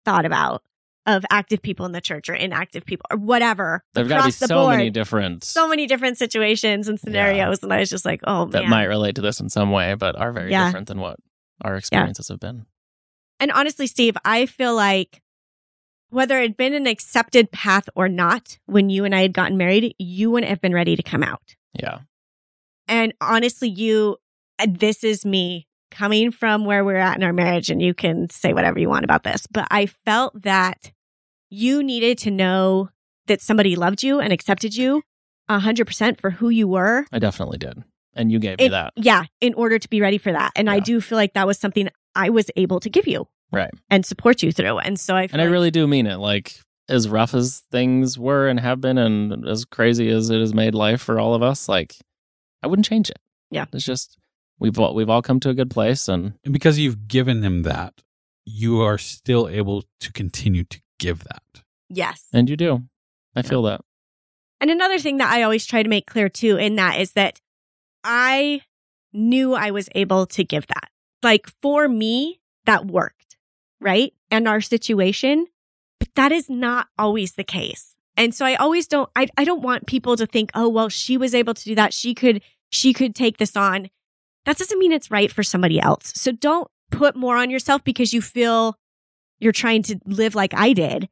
thought 0.05 0.25
about 0.25 0.61
of 1.07 1.25
active 1.31 1.61
people 1.61 1.85
in 1.87 1.93
the 1.93 2.01
church 2.01 2.29
or 2.29 2.33
inactive 2.35 2.85
people 2.85 3.05
or 3.09 3.17
whatever. 3.17 3.83
There've 3.93 4.07
got 4.07 4.17
to 4.17 4.23
be 4.23 4.29
across 4.29 4.39
the 4.39 4.47
so 4.47 4.63
board. 4.65 4.77
many 4.77 4.89
different 4.91 5.43
so 5.43 5.67
many 5.67 5.87
different 5.87 6.17
situations 6.17 6.87
and 6.87 6.99
scenarios. 6.99 7.63
And 7.63 7.73
I 7.73 7.79
was 7.79 7.89
just 7.89 8.05
like, 8.05 8.19
oh, 8.25 8.45
that 8.47 8.63
man. 8.63 8.69
might 8.69 8.83
relate 8.85 9.15
to 9.15 9.21
this 9.21 9.39
in 9.39 9.49
some 9.49 9.71
way, 9.71 9.95
but 9.95 10.15
are 10.15 10.31
very 10.31 10.51
Yeah. 10.51 10.65
different 10.65 10.87
than 10.87 10.99
what 10.99 11.17
our 11.63 11.75
experiences 11.77 12.27
have 12.27 12.39
been. 12.39 12.65
And 13.39 13.51
honestly, 13.51 13.87
Steve, 13.87 14.17
I 14.25 14.45
feel 14.45 14.75
like 14.75 15.21
whether 16.09 16.37
it 16.39 16.43
had 16.43 16.57
been 16.57 16.73
an 16.73 16.87
accepted 16.87 17.51
path 17.51 17.89
or 17.95 18.07
not, 18.09 18.59
when 18.65 18.89
you 18.89 19.05
and 19.05 19.15
I 19.15 19.21
had 19.21 19.33
gotten 19.33 19.57
married, 19.57 19.95
you 19.97 20.29
wouldn't 20.31 20.49
have 20.49 20.61
been 20.61 20.73
ready 20.73 20.95
to 20.95 21.03
come 21.03 21.23
out. 21.23 21.55
Yeah. 21.73 21.99
And 22.87 23.13
honestly, 23.21 23.69
you, 23.69 24.17
uh, 24.59 24.67
this 24.69 25.03
is 25.03 25.25
me 25.25 25.67
coming 25.91 26.31
from 26.31 26.65
where 26.65 26.83
we're 26.83 26.95
at 26.95 27.17
in 27.17 27.23
our 27.23 27.33
marriage, 27.33 27.69
and 27.69 27.81
you 27.81 27.93
can 27.93 28.29
say 28.29 28.53
whatever 28.53 28.79
you 28.79 28.89
want 28.89 29.03
about 29.05 29.23
this, 29.23 29.47
but 29.47 29.67
I 29.71 29.85
felt 29.85 30.41
that 30.43 30.91
you 31.49 31.83
needed 31.83 32.17
to 32.19 32.31
know 32.31 32.89
that 33.27 33.41
somebody 33.41 33.75
loved 33.75 34.03
you 34.03 34.19
and 34.19 34.31
accepted 34.33 34.75
you 34.75 35.03
100% 35.49 36.19
for 36.19 36.31
who 36.31 36.49
you 36.49 36.67
were. 36.67 37.05
I 37.11 37.19
definitely 37.19 37.57
did. 37.57 37.83
And 38.15 38.31
you 38.31 38.39
gave 38.39 38.57
me 38.59 38.65
It- 38.65 38.69
that. 38.71 38.93
Yeah, 38.95 39.25
in 39.41 39.53
order 39.53 39.77
to 39.79 39.89
be 39.89 40.01
ready 40.01 40.17
for 40.17 40.31
that. 40.31 40.51
And 40.55 40.69
I 40.69 40.79
do 40.79 40.99
feel 41.01 41.17
like 41.17 41.33
that 41.33 41.45
was 41.47 41.57
something 41.59 41.89
I 42.15 42.29
was 42.29 42.49
able 42.55 42.79
to 42.79 42.89
give 42.89 43.07
you. 43.07 43.27
Right. 43.51 43.69
And 43.89 44.05
support 44.05 44.43
you 44.43 44.51
through. 44.51 44.79
And 44.79 44.99
so 44.99 45.15
I 45.15 45.27
feel 45.27 45.35
And 45.35 45.41
I 45.41 45.45
really 45.51 45.71
do 45.71 45.87
mean 45.87 46.05
it. 46.07 46.17
Like, 46.17 46.59
as 46.89 47.07
rough 47.07 47.33
as 47.33 47.63
things 47.71 48.17
were 48.17 48.47
and 48.47 48.59
have 48.59 48.81
been, 48.81 48.97
and 48.97 49.47
as 49.47 49.65
crazy 49.65 50.09
as 50.09 50.29
it 50.29 50.39
has 50.39 50.53
made 50.53 50.73
life 50.75 51.01
for 51.01 51.19
all 51.19 51.33
of 51.33 51.41
us, 51.43 51.69
like, 51.69 51.95
I 52.63 52.67
wouldn't 52.67 52.87
change 52.87 53.09
it. 53.09 53.19
Yeah. 53.51 53.65
It's 53.71 53.85
just, 53.85 54.17
we've 54.59 54.77
all, 54.79 54.93
we've 54.95 55.09
all 55.09 55.21
come 55.21 55.39
to 55.41 55.49
a 55.49 55.53
good 55.53 55.69
place. 55.69 56.07
And 56.09 56.33
And 56.43 56.51
because 56.53 56.79
you've 56.79 57.07
given 57.07 57.41
them 57.41 57.63
that, 57.63 57.93
you 58.45 58.81
are 58.81 58.97
still 58.97 59.47
able 59.47 59.83
to 59.99 60.11
continue 60.11 60.63
to 60.65 60.81
give 60.99 61.23
that. 61.25 61.63
yes. 61.89 62.25
and 62.33 62.49
you 62.49 62.57
do. 62.57 62.83
I 63.35 63.41
feel 63.41 63.61
that. 63.63 63.81
And 64.59 64.71
another 64.71 64.97
thing 64.97 65.17
that 65.17 65.31
I 65.31 65.43
always 65.43 65.65
try 65.65 65.83
to 65.83 65.89
make 65.89 66.07
clear 66.07 66.29
too 66.29 66.57
in 66.57 66.75
that 66.75 66.99
is 66.99 67.13
that 67.13 67.39
I 68.03 68.61
knew 69.13 69.53
I 69.53 69.71
was 69.71 69.89
able 69.93 70.25
to 70.27 70.43
give 70.43 70.67
that. 70.67 70.89
Like 71.23 71.47
for 71.61 71.87
me, 71.87 72.39
that 72.65 72.85
worked, 72.85 73.37
right? 73.79 74.13
And 74.31 74.47
our 74.47 74.61
situation, 74.61 75.47
but 75.99 76.09
that 76.15 76.31
is 76.31 76.49
not 76.49 76.87
always 76.97 77.33
the 77.33 77.43
case. 77.43 77.95
And 78.15 78.33
so 78.33 78.45
I 78.45 78.55
always 78.55 78.87
don't, 78.87 79.09
I, 79.15 79.27
I 79.37 79.43
don't 79.43 79.61
want 79.61 79.85
people 79.85 80.17
to 80.17 80.25
think, 80.25 80.49
oh, 80.55 80.67
well, 80.67 80.89
she 80.89 81.17
was 81.17 81.35
able 81.35 81.53
to 81.53 81.63
do 81.63 81.75
that. 81.75 81.93
She 81.93 82.15
could, 82.15 82.41
she 82.69 82.93
could 82.93 83.13
take 83.13 83.37
this 83.37 83.55
on. 83.55 83.89
That 84.45 84.57
doesn't 84.57 84.79
mean 84.79 84.91
it's 84.91 85.11
right 85.11 85.31
for 85.31 85.43
somebody 85.43 85.79
else. 85.79 86.13
So 86.15 86.31
don't 86.31 86.67
put 86.89 87.15
more 87.15 87.37
on 87.37 87.49
yourself 87.49 87.83
because 87.83 88.13
you 88.13 88.21
feel 88.21 88.77
you're 89.39 89.51
trying 89.51 89.83
to 89.83 89.99
live 90.05 90.35
like 90.35 90.53
I 90.53 90.73
did. 90.73 91.09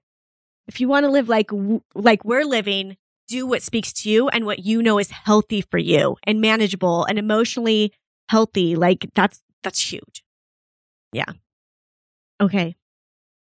If 0.67 0.81
you 0.81 0.87
want 0.87 1.03
to 1.05 1.09
live 1.11 1.29
like, 1.29 1.51
like 1.93 2.25
we're 2.25 2.43
living, 2.45 2.97
do 3.27 3.45
what 3.47 3.61
speaks 3.61 3.93
to 3.93 4.09
you 4.09 4.29
and 4.29 4.45
what 4.45 4.59
you 4.65 4.81
know 4.81 4.99
is 4.99 5.11
healthy 5.11 5.61
for 5.61 5.77
you 5.77 6.17
and 6.23 6.41
manageable 6.41 7.05
and 7.05 7.17
emotionally 7.19 7.93
healthy. 8.29 8.75
Like 8.75 9.07
that's, 9.13 9.41
that's 9.63 9.91
huge. 9.91 10.23
Yeah. 11.13 11.25
Okay. 12.41 12.75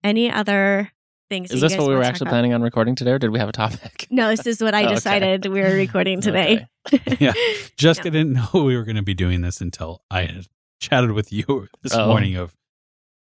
Any 0.05 0.31
other 0.31 0.93
things? 1.29 1.49
that 1.51 1.57
Is 1.57 1.63
you 1.63 1.69
this 1.69 1.73
guys 1.77 1.81
what 1.81 1.89
we 1.89 1.97
were 1.97 2.03
actually 2.05 2.29
planning 2.31 2.55
on 2.55 2.63
recording 2.63 2.95
today, 2.95 3.11
or 3.13 3.19
did 3.19 3.31
we 3.31 3.39
have 3.39 3.49
a 3.49 3.53
topic? 3.53 4.07
No, 4.11 4.29
this 4.29 4.47
is 4.47 4.63
what 4.63 4.75
I 4.75 4.85
Okay. 4.87 4.95
decided 4.95 5.47
we 5.47 5.61
were 5.61 5.75
recording 5.75 6.21
today. 6.21 6.67
Yeah. 7.21 7.33
Jessica 7.77 8.09
No. 8.11 8.13
didn't 8.13 8.33
know 8.35 8.65
we 8.65 8.75
were 8.77 8.85
going 8.85 8.97
to 8.97 9.03
be 9.03 9.13
doing 9.15 9.43
this 9.43 9.61
until 9.61 10.03
I 10.11 10.23
had 10.23 10.47
chatted 10.81 11.13
with 11.13 11.31
you 11.33 11.69
this 11.83 11.95
Oh. 11.95 12.07
morning 12.07 12.37
of, 12.37 12.57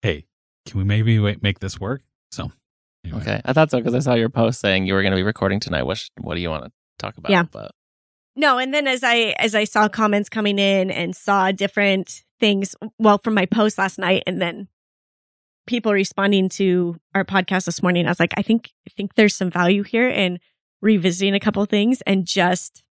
hey, 0.02 0.26
can 0.65 0.78
we 0.78 0.84
maybe 0.84 1.19
make 1.41 1.60
this 1.60 1.80
work? 1.80 2.02
So, 2.32 2.52
anyway. 3.06 3.21
Okay. 3.21 3.41
I 3.45 3.54
thought 3.54 3.71
so 3.71 3.78
because 3.80 3.93
I 3.95 3.99
saw 3.99 4.13
your 4.13 4.30
post 4.30 4.60
saying 4.60 4.86
you 4.88 4.93
were 4.93 5.02
going 5.02 5.12
to 5.12 5.17
be 5.17 5.23
recording 5.23 5.60
tonight. 5.60 5.84
What, 5.84 6.04
what 6.19 6.36
do 6.36 6.41
you 6.41 6.49
want 6.49 6.65
to 6.65 6.71
talk 6.99 7.17
about? 7.17 7.32
Yeah. 7.32 7.43
But 7.43 7.71
No, 8.36 8.58
and 8.58 8.73
then 8.73 8.88
as 8.88 9.04
I 9.04 9.36
as 9.39 9.54
I 9.56 9.63
saw 9.65 9.88
comments 9.89 10.30
coming 10.30 10.58
in 10.60 10.89
and 10.91 11.15
saw 11.15 11.52
different 11.52 12.23
things, 12.39 12.76
well, 12.97 13.17
from 13.19 13.34
my 13.36 13.45
post 13.45 13.78
last 13.78 13.99
night, 13.99 14.23
and 14.26 14.41
then 14.41 14.67
people 15.67 15.93
responding 15.93 16.49
to 16.49 16.99
our 17.15 17.23
podcast 17.23 17.65
this 17.65 17.82
morning, 17.84 18.06
I 18.06 18.10
was 18.10 18.19
like, 18.19 18.34
I 18.38 18.41
think 18.41 18.71
I 18.88 18.91
think 18.95 19.15
there's 19.15 19.36
some 19.36 19.49
value 19.52 19.84
here 19.84 20.10
in 20.10 20.39
revisiting 20.82 21.34
a 21.34 21.39
couple 21.39 21.63
things 21.65 22.02
and 22.08 22.26
just 22.26 22.84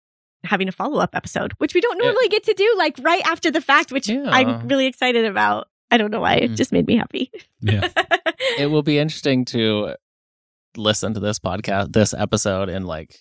having 0.44 0.68
a 0.68 0.72
follow 0.72 0.98
up 1.00 1.14
episode, 1.14 1.52
which 1.58 1.74
we 1.74 1.80
don't 1.80 1.98
Yeah. 1.98 2.04
normally 2.06 2.28
get 2.28 2.44
to 2.44 2.54
do, 2.54 2.74
like 2.78 2.96
right 3.00 3.22
after 3.26 3.50
the 3.50 3.60
fact, 3.60 3.92
which 3.92 4.08
Yeah. 4.08 4.24
I'm 4.30 4.68
really 4.68 4.86
excited 4.86 5.24
about. 5.24 5.68
I 5.92 5.96
don't 5.98 6.10
know 6.10 6.20
why; 6.20 6.34
it 6.36 6.50
Mhm. 6.52 6.56
just 6.56 6.72
made 6.72 6.86
me 6.88 6.96
happy. 6.96 7.30
Yeah. 7.60 7.88
it 8.58 8.70
will 8.70 8.82
be 8.82 8.98
interesting 8.98 9.44
to 9.46 9.94
listen 10.76 11.14
to 11.14 11.20
this 11.20 11.38
podcast, 11.38 11.92
this 11.92 12.12
episode 12.14 12.68
in 12.68 12.84
like 12.86 13.14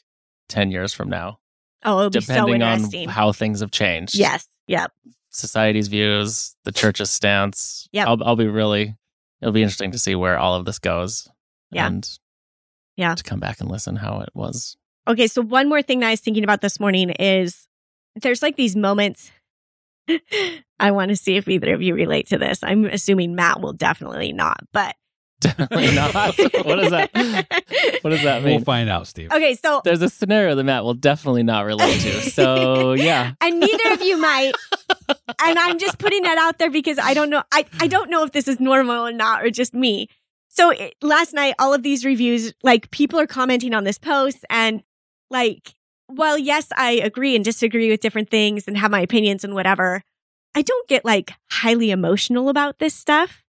10 0.49 0.71
years 0.71 0.93
from 0.93 1.09
now, 1.09 1.39
oh, 1.83 1.97
it'll 1.99 2.09
be 2.09 2.21
so 2.21 2.33
depending 2.33 2.61
on 2.63 3.07
how 3.09 3.31
things 3.33 3.59
have 3.59 3.71
changed. 3.71 4.15
yes, 4.15 4.47
yep, 4.67 4.91
Society's 5.29 5.87
views, 5.89 6.55
the 6.63 6.71
church's 6.71 7.09
stance. 7.11 7.87
Yep. 7.91 8.07
I'll, 8.07 8.23
I'll 8.23 8.35
be 8.35 8.47
really, 8.47 8.95
it'll 9.41 9.51
be 9.53 9.61
interesting 9.63 9.91
to 9.91 9.99
see 9.99 10.15
where 10.15 10.37
all 10.39 10.55
of 10.55 10.65
this 10.65 10.79
goes. 10.79 11.27
Yeah. 11.71 11.87
And 11.87 12.09
Yeah. 12.97 13.15
to 13.15 13.23
come 13.23 13.39
back 13.39 13.59
and 13.61 13.69
listen 13.71 13.95
how 13.97 14.19
it 14.21 14.29
was. 14.33 14.75
Okay, 15.07 15.27
so 15.27 15.41
one 15.41 15.67
more 15.69 15.81
thing 15.81 15.99
that 15.99 16.07
I 16.07 16.11
was 16.11 16.19
thinking 16.21 16.43
about 16.43 16.61
this 16.61 16.79
morning 16.79 17.09
is 17.11 17.67
there's 18.21 18.41
like 18.41 18.55
these 18.57 18.75
moments. 18.75 19.31
I 20.81 20.91
want 20.91 21.09
to 21.09 21.15
see 21.15 21.37
if 21.37 21.47
either 21.47 21.73
of 21.73 21.81
you 21.81 21.93
relate 21.93 22.27
to 22.27 22.37
this. 22.37 22.63
I'm 22.63 22.85
assuming 22.85 23.35
Matt 23.35 23.61
will 23.61 23.73
definitely 23.73 24.33
not, 24.33 24.57
but 24.73 24.95
Definitely 25.41 25.95
not. 25.95 26.13
what 26.65 26.75
does 26.75 26.91
that, 26.91 27.09
what 28.01 28.11
does 28.11 28.23
that 28.23 28.41
mean? 28.41 28.43
We'll 28.43 28.53
mean? 28.57 28.63
find 28.63 28.89
out, 28.89 29.07
Steve. 29.07 29.31
Okay, 29.31 29.55
so 29.55 29.81
There's 29.83 30.01
a 30.01 30.09
scenario 30.09 30.55
that 30.55 30.63
Matt 30.63 30.83
will 30.83 30.93
definitely 30.93 31.43
not 31.43 31.65
relate 31.65 31.99
to. 32.01 32.29
So 32.29 32.93
yeah. 32.97 33.33
and 33.41 33.59
neither 33.59 33.93
of 33.93 34.01
you 34.01 34.17
might. 34.17 34.53
And 35.43 35.57
I'm 35.57 35.79
just 35.79 35.97
putting 35.97 36.23
that 36.23 36.37
out 36.37 36.59
there 36.59 36.69
because 36.69 36.99
I 36.99 37.13
don't 37.13 37.29
know. 37.29 37.43
I, 37.51 37.65
I 37.79 37.87
don't 37.87 38.09
know 38.09 38.23
if 38.23 38.31
this 38.31 38.47
is 38.47 38.59
normal 38.59 39.07
or 39.07 39.11
not, 39.11 39.43
or 39.43 39.49
just 39.49 39.73
me. 39.73 40.07
So 40.47 40.69
it, 40.69 40.95
last 41.01 41.33
night, 41.33 41.55
all 41.59 41.73
of 41.73 41.81
these 41.81 42.05
reviews, 42.05 42.53
like 42.61 42.91
people 42.91 43.19
are 43.19 43.27
commenting 43.27 43.73
on 43.73 43.83
this 43.83 43.97
post, 43.97 44.45
and 44.49 44.83
like, 45.29 45.73
well, 46.07 46.37
yes, 46.37 46.67
I 46.75 46.91
agree 47.03 47.35
and 47.35 47.43
disagree 47.43 47.89
with 47.89 48.01
different 48.01 48.29
things 48.29 48.67
and 48.67 48.77
have 48.77 48.91
my 48.91 49.01
opinions 49.01 49.43
and 49.43 49.55
whatever, 49.55 50.03
I 50.55 50.61
don't 50.61 50.87
get 50.87 51.05
like 51.05 51.33
highly 51.49 51.91
emotional 51.91 52.49
about 52.49 52.79
this 52.79 52.93
stuff. 52.93 53.43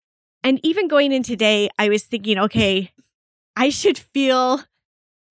And 0.42 0.60
even 0.62 0.88
going 0.88 1.12
in 1.12 1.22
today, 1.22 1.68
I 1.78 1.88
was 1.88 2.04
thinking, 2.04 2.38
okay, 2.38 2.92
I 3.56 3.68
should 3.68 3.98
feel 3.98 4.60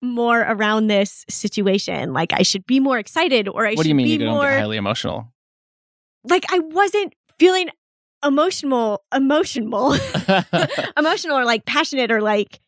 more 0.02 0.40
around 0.40 0.86
this 0.86 1.24
situation. 1.28 2.12
Like 2.12 2.32
I 2.32 2.42
should 2.42 2.66
be 2.66 2.80
more 2.80 2.98
excited 2.98 3.48
or 3.48 3.66
I 3.66 3.70
what 3.70 3.78
should 3.78 3.82
do 3.84 3.88
you 3.90 3.94
mean 3.94 4.06
be 4.06 4.12
you 4.12 4.18
don't 4.18 4.34
more 4.34 4.48
get 4.48 4.60
highly 4.60 4.76
emotional? 4.76 5.32
like 6.24 6.44
I 6.50 6.58
wasn't 6.58 7.14
feeling 7.38 7.68
emotional 8.24 9.02
emotional 9.14 9.96
emotional 10.96 11.38
or 11.38 11.44
like 11.44 11.64
passionate 11.64 12.10
or 12.10 12.20
like 12.20 12.60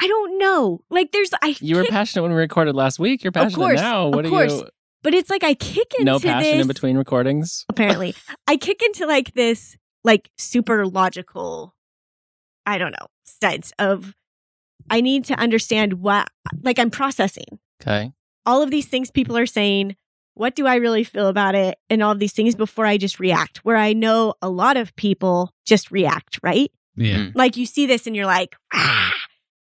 I 0.00 0.06
don't 0.06 0.38
know. 0.38 0.80
Like 0.90 1.12
there's 1.12 1.30
I 1.42 1.56
you 1.60 1.76
were 1.76 1.84
passionate 1.84 2.22
when 2.22 2.32
we 2.32 2.38
recorded 2.38 2.74
last 2.74 2.98
week. 2.98 3.22
You're 3.22 3.32
passionate 3.32 3.56
course, 3.56 3.80
now. 3.80 4.08
What 4.08 4.26
are 4.26 4.28
you? 4.46 4.68
But 5.04 5.14
it's 5.14 5.30
like 5.30 5.44
I 5.44 5.54
kick 5.54 5.92
into 6.00 6.04
No 6.04 6.18
passion 6.18 6.52
this 6.52 6.62
in 6.62 6.66
between 6.66 6.96
recordings. 6.96 7.64
apparently. 7.68 8.14
I 8.48 8.56
kick 8.56 8.82
into 8.82 9.06
like 9.06 9.34
this 9.34 9.76
like 10.02 10.30
super 10.36 10.84
logical 10.86 11.74
I 12.66 12.78
don't 12.78 12.92
know, 12.92 13.06
sense 13.24 13.72
of 13.78 14.14
I 14.90 15.00
need 15.00 15.24
to 15.26 15.34
understand 15.34 15.94
what 15.94 16.28
like 16.62 16.78
I'm 16.80 16.90
processing 16.90 17.58
Okay. 17.82 18.12
all 18.46 18.62
of 18.62 18.70
these 18.70 18.86
things 18.86 19.10
people 19.12 19.36
are 19.36 19.46
saying. 19.46 19.94
What 20.36 20.56
do 20.56 20.66
I 20.66 20.74
really 20.76 21.04
feel 21.04 21.28
about 21.28 21.54
it? 21.54 21.78
And 21.88 22.02
all 22.02 22.10
of 22.10 22.18
these 22.18 22.32
things 22.32 22.56
before 22.56 22.86
I 22.86 22.96
just 22.96 23.20
react, 23.20 23.58
where 23.58 23.76
I 23.76 23.92
know 23.92 24.34
a 24.42 24.48
lot 24.48 24.76
of 24.76 24.96
people 24.96 25.52
just 25.64 25.92
react, 25.92 26.40
right? 26.42 26.72
Yeah. 26.96 27.16
Mm. 27.18 27.32
Like 27.36 27.56
you 27.56 27.66
see 27.66 27.86
this 27.86 28.08
and 28.08 28.16
you're 28.16 28.26
like, 28.26 28.56
ah. 28.72 29.12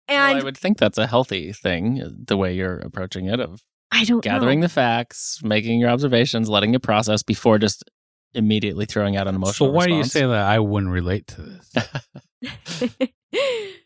well, 0.09 0.17
and 0.17 0.39
I 0.39 0.43
would 0.43 0.57
think 0.57 0.77
that's 0.77 0.97
a 0.97 1.07
healthy 1.07 1.53
thing, 1.53 2.01
uh, 2.01 2.09
the 2.25 2.35
way 2.35 2.53
you're 2.53 2.77
approaching 2.79 3.27
it 3.27 3.39
of 3.39 3.61
I 3.91 4.03
don't 4.03 4.23
gathering 4.23 4.59
know. 4.59 4.67
the 4.67 4.73
facts, 4.73 5.41
making 5.43 5.79
your 5.79 5.89
observations, 5.89 6.49
letting 6.49 6.73
it 6.73 6.81
process 6.81 7.23
before 7.23 7.57
just 7.57 7.83
immediately 8.33 8.85
throwing 8.85 9.17
out 9.17 9.27
an 9.27 9.35
emotional. 9.35 9.53
So 9.53 9.65
emotional 9.65 9.77
why 9.77 9.87
do 9.87 9.93
you 9.95 10.03
say 10.03 10.21
that 10.21 10.45
I 10.45 10.59
wouldn't 10.59 10.91
relate 10.91 11.27
to 11.27 11.41
this? 11.41 11.73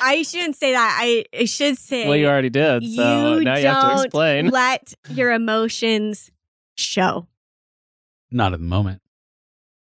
I 0.00 0.22
shouldn't 0.22 0.56
say 0.56 0.72
that. 0.72 0.98
I, 1.00 1.24
I 1.38 1.44
should 1.44 1.78
say 1.78 2.06
well, 2.06 2.16
you 2.16 2.26
already 2.26 2.50
did. 2.50 2.82
So 2.82 3.36
you 3.36 3.44
now 3.44 3.56
you 3.56 3.66
have 3.66 3.82
to 3.82 3.88
don't 3.88 4.04
explain. 4.06 4.48
let 4.48 4.94
your 5.10 5.32
emotions 5.32 6.30
show. 6.76 7.26
Not 8.30 8.52
at 8.52 8.58
the 8.58 8.66
moment. 8.66 9.00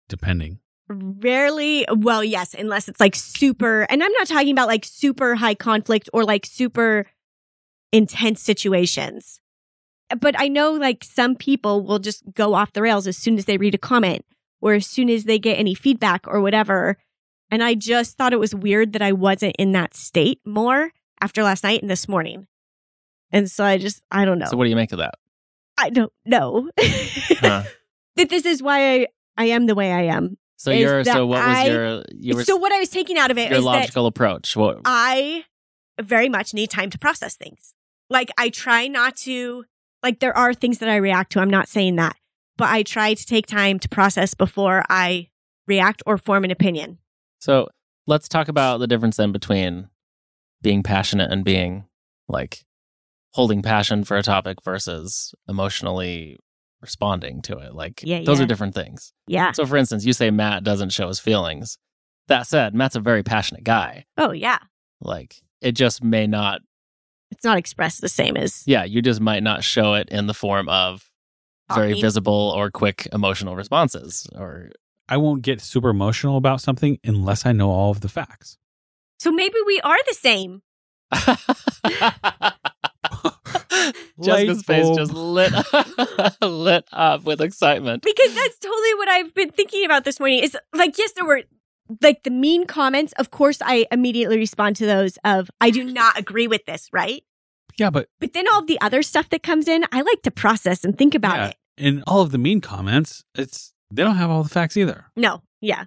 Depending. 0.09 0.59
Rarely, 0.89 1.87
well, 1.89 2.25
yes, 2.25 2.53
unless 2.59 2.89
it's 2.89 2.99
like 2.99 3.15
super, 3.15 3.87
and 3.89 4.03
I'm 4.03 4.13
not 4.13 4.27
talking 4.27 4.51
about 4.51 4.67
like 4.67 4.85
super 4.85 5.37
high 5.37 5.55
conflict 5.55 6.11
or 6.13 6.25
like 6.25 6.45
super 6.45 7.07
intense 7.93 8.43
situations. 8.43 9.41
But 10.19 10.35
I 10.39 10.49
know 10.49 10.73
like 10.73 11.05
some 11.05 11.37
people 11.37 11.83
will 11.85 11.99
just 11.99 12.23
go 12.35 12.55
off 12.55 12.73
the 12.73 12.83
rails 12.83 13.07
as 13.07 13.17
soon 13.17 13.39
as 13.39 13.45
they 13.45 13.59
read 13.59 13.75
a 13.75 13.79
comment 13.79 14.25
or 14.61 14.75
as 14.75 14.87
soon 14.87 15.09
as 15.11 15.25
they 15.25 15.39
get 15.39 15.59
any 15.59 15.75
feedback 15.75 16.27
or 16.27 16.41
whatever. 16.41 16.97
And 17.51 17.63
I 17.63 17.75
just 17.75 18.17
thought 18.17 18.33
it 18.33 18.41
was 18.41 18.55
weird 18.55 18.93
that 18.93 19.03
I 19.03 19.13
wasn't 19.13 19.57
in 19.59 19.73
that 19.73 19.95
state 19.95 20.41
more 20.45 20.91
after 21.21 21.43
last 21.43 21.65
night 21.65 21.83
and 21.83 21.91
this 21.91 22.09
morning. 22.09 22.47
And 23.33 23.51
so 23.51 23.65
I 23.65 23.79
just, 23.79 24.03
I 24.11 24.25
don't 24.25 24.39
know. 24.39 24.47
So 24.47 24.57
what 24.57 24.65
do 24.65 24.71
you 24.71 24.77
make 24.77 24.93
of 24.93 24.99
that? 24.99 25.15
I 25.79 25.91
don't 25.91 26.13
know. 26.25 26.71
Huh. 27.41 27.63
that 28.17 28.29
this 28.29 28.45
is 28.45 28.63
why 28.63 28.93
I, 28.93 29.07
I 29.39 29.45
am 29.47 29.65
the 29.65 29.75
way 29.75 29.93
I 29.93 30.03
am. 30.03 30.37
So 30.57 30.73
you're 30.73 31.05
so 31.05 31.25
what 31.25 31.39
was 31.47 31.57
I- 31.57 31.67
your 31.69 32.03
you 32.15 32.37
were 32.37 32.45
so 32.45 32.57
what 32.57 32.71
I 32.71 32.79
was 32.79 32.91
taking 32.91 33.17
out 33.17 33.31
of 33.31 33.39
it 33.39 33.51
your 33.51 33.63
logical 33.63 34.05
approach? 34.05 34.55
What 34.57 34.81
I 34.85 35.45
very 35.99 36.29
much 36.29 36.53
need 36.53 36.69
time 36.69 36.91
to 36.91 36.99
process 36.99 37.35
things. 37.35 37.73
Like 38.11 38.31
I 38.37 38.51
try 38.51 38.89
not 38.89 39.17
to 39.19 39.65
like 40.03 40.21
there 40.21 40.37
are 40.37 40.55
things 40.55 40.79
that 40.79 40.89
I 40.89 40.97
react 40.97 41.33
to. 41.33 41.41
I'm 41.41 41.51
not 41.51 41.69
saying 41.69 41.97
that, 41.97 42.17
but 42.57 42.69
I 42.69 42.83
try 42.83 43.15
to 43.15 43.27
take 43.27 43.47
time 43.47 43.79
to 43.81 43.89
process 43.89 44.35
before 44.35 44.85
I 44.89 45.29
react 45.67 46.03
or 46.07 46.19
form 46.19 46.45
an 46.45 46.51
opinion. 46.51 46.99
So 47.39 47.69
let's 48.07 48.29
talk 48.29 48.49
about 48.49 48.79
the 48.79 48.87
difference 48.87 49.17
then 49.17 49.33
between 49.33 49.89
being 50.63 50.83
passionate 50.83 51.31
and 51.33 51.45
being 51.45 51.85
like 52.29 52.65
holding 53.33 53.63
passion 53.63 54.05
for 54.05 54.17
a 54.17 54.23
topic 54.23 54.59
versus 54.65 55.35
emotionally 55.49 56.39
responding 56.83 57.43
to 57.43 57.59
it. 57.59 57.75
Like 57.75 58.03
Yeah, 58.03 58.23
those 58.25 58.39
yeah. 58.39 58.45
are 58.45 58.49
different 58.49 58.75
things. 58.75 59.13
Yeah. 59.27 59.53
So 59.53 59.65
for 59.67 59.77
instance, 59.77 60.05
you 60.05 60.13
say 60.13 60.31
Matt 60.31 60.65
doesn't 60.65 60.91
show 60.91 61.09
his 61.09 61.21
feelings. 61.21 61.79
That 62.29 62.47
said, 62.47 62.75
Matt's 62.75 62.97
a 62.97 63.01
very 63.01 63.23
passionate 63.23 63.65
guy. 63.65 64.05
Oh 64.17 64.33
yeah. 64.33 64.59
Like 65.01 65.37
it 65.61 65.73
just 65.73 66.03
may 66.03 66.27
not 66.27 66.61
It's 67.31 67.45
not 67.45 67.59
expressed 67.59 68.01
the 68.01 68.09
same 68.09 68.37
as 68.37 68.63
yeah, 68.67 68.85
you 68.85 69.03
just 69.03 69.21
might 69.21 69.43
not 69.43 69.65
show 69.65 69.95
it 69.95 70.09
in 70.11 70.27
the 70.27 70.35
form 70.35 70.69
of 70.69 71.11
very 71.73 71.91
Talking. 71.91 72.03
visible 72.03 72.53
or 72.57 72.71
quick 72.71 73.07
emotional 73.13 73.55
responses 73.57 74.27
or 74.35 74.71
I 75.09 75.17
won't 75.17 75.43
get 75.43 75.61
super 75.61 75.91
emotional 75.91 76.37
about 76.37 76.61
something 76.61 76.99
unless 77.05 77.45
I 77.45 77.53
know 77.53 77.71
all 77.71 77.91
of 77.91 78.01
the 78.01 78.09
facts. 78.09 78.59
So 79.19 79.31
maybe 79.33 79.57
we 79.67 79.81
are 79.81 79.99
the 80.07 80.15
same. 80.15 80.63
Jessica's 84.23 84.59
Light 84.59 84.65
face 84.67 84.97
just 84.97 85.13
lit 85.13 85.53
lit 86.43 86.85
up 86.93 87.25
with 87.25 87.41
excitement. 87.41 88.03
because 88.03 88.35
that's 88.35 88.59
totally 88.59 88.95
what 88.95 89.09
I've 89.09 89.35
been 89.35 89.51
thinking 89.51 89.85
about 89.85 90.05
this 90.05 90.21
morning. 90.21 90.43
Is 90.45 90.57
like, 90.75 90.97
yes, 90.99 91.13
there 91.13 91.25
were 91.25 91.43
like 92.03 92.23
the 92.23 92.31
mean 92.31 92.67
comments. 92.67 93.13
Of 93.19 93.31
course, 93.31 93.59
I 93.65 93.87
immediately 93.91 94.37
respond 94.39 94.77
to 94.77 94.87
those 94.87 95.19
of 95.25 95.51
I 95.61 95.71
do 95.71 95.85
not 95.93 96.19
agree 96.19 96.47
with 96.47 96.65
this, 96.67 96.89
right? 96.93 97.23
Yeah, 97.79 97.91
but 97.91 98.09
But 98.21 98.33
then 98.35 98.47
all 98.53 98.63
the 98.65 98.81
other 98.81 99.03
stuff 99.03 99.29
that 99.31 99.43
comes 99.43 99.67
in, 99.69 99.85
I 99.93 100.03
like 100.03 100.23
to 100.23 100.31
process 100.31 100.85
and 100.85 100.97
think 100.99 101.15
about 101.15 101.37
yeah, 101.37 101.47
it. 101.49 101.57
in 101.79 102.03
all 102.07 102.21
of 102.21 102.31
the 102.31 102.39
mean 102.39 102.61
comments, 102.61 103.25
it's 103.35 103.73
they 103.91 104.03
don't 104.03 104.17
have 104.17 104.31
all 104.31 104.43
the 104.43 104.49
facts 104.51 104.77
either. 104.77 105.07
No, 105.17 105.43
yeah, 105.61 105.85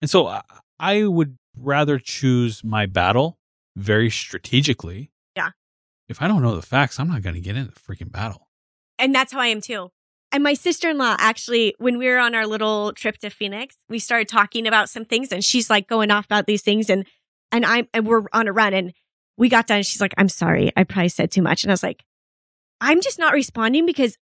And 0.00 0.10
so 0.10 0.26
I, 0.26 0.42
I 0.80 1.04
would 1.04 1.36
rather 1.56 1.98
choose 1.98 2.62
my 2.64 2.86
battle 2.86 3.38
very 3.76 4.10
strategically. 4.10 5.10
Yeah. 5.36 5.50
If 6.08 6.22
I 6.22 6.28
don't 6.28 6.40
know 6.42 6.54
the 6.56 6.62
facts, 6.62 6.98
I'm 6.98 7.08
not 7.08 7.22
going 7.22 7.34
to 7.34 7.40
get 7.40 7.56
in 7.56 7.66
the 7.66 7.72
freaking 7.72 8.10
battle. 8.10 8.48
and 8.98 9.14
that's 9.14 9.32
how 9.32 9.40
I 9.40 9.48
am 9.48 9.60
too. 9.60 9.90
And 10.30 10.42
my 10.42 10.54
sister 10.54 10.90
in 10.90 10.98
law 10.98 11.16
actually, 11.18 11.74
when 11.78 11.98
we 11.98 12.06
were 12.06 12.18
on 12.18 12.34
our 12.34 12.46
little 12.46 12.92
trip 12.92 13.18
to 13.18 13.30
Phoenix, 13.30 13.76
we 13.88 13.98
started 13.98 14.28
talking 14.28 14.66
about 14.66 14.90
some 14.90 15.04
things, 15.04 15.32
and 15.32 15.44
she's 15.44 15.70
like 15.70 15.88
going 15.88 16.10
off 16.10 16.26
about 16.26 16.46
these 16.46 16.62
things, 16.62 16.90
and 16.90 17.06
and 17.50 17.64
I'm 17.64 17.88
and 17.94 18.06
we're 18.06 18.24
on 18.32 18.48
a 18.48 18.52
run, 18.52 18.74
and 18.74 18.92
we 19.36 19.48
got 19.48 19.66
done. 19.66 19.78
And 19.78 19.86
she's 19.86 20.00
like, 20.00 20.14
"I'm 20.18 20.28
sorry, 20.28 20.70
I 20.76 20.84
probably 20.84 21.08
said 21.08 21.30
too 21.30 21.42
much," 21.42 21.64
and 21.64 21.70
I 21.70 21.74
was 21.74 21.82
like, 21.82 22.04
"I'm 22.80 23.00
just 23.00 23.18
not 23.18 23.32
responding 23.32 23.86
because 23.86 24.18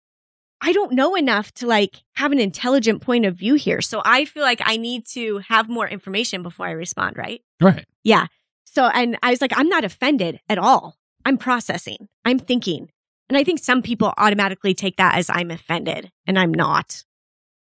I 0.61 0.71
don't 0.71 0.93
know 0.93 1.15
enough 1.15 1.53
to 1.55 1.67
like 1.67 2.03
have 2.15 2.31
an 2.31 2.39
intelligent 2.39 3.01
point 3.01 3.25
of 3.25 3.35
view 3.35 3.55
here. 3.55 3.81
So 3.81 4.01
I 4.05 4.25
feel 4.25 4.43
like 4.43 4.61
I 4.63 4.77
need 4.77 5.05
to 5.13 5.39
have 5.49 5.67
more 5.67 5.87
information 5.87 6.41
before 6.41 6.67
I 6.67 6.71
respond, 6.71 7.17
right?" 7.17 7.41
Right. 7.59 7.83
Yeah. 8.03 8.27
So, 8.63 8.85
and 8.85 9.17
I 9.23 9.31
was 9.31 9.41
like, 9.41 9.57
I'm 9.57 9.69
not 9.69 9.83
offended 9.83 10.39
at 10.47 10.57
all. 10.57 10.97
I'm 11.25 11.37
processing, 11.37 12.07
I'm 12.23 12.37
thinking. 12.37 12.89
And 13.29 13.37
I 13.37 13.43
think 13.43 13.59
some 13.59 13.81
people 13.81 14.13
automatically 14.17 14.73
take 14.73 14.97
that 14.97 15.15
as 15.15 15.29
I'm 15.29 15.51
offended, 15.51 16.11
and 16.25 16.39
I'm 16.39 16.53
not. 16.53 17.03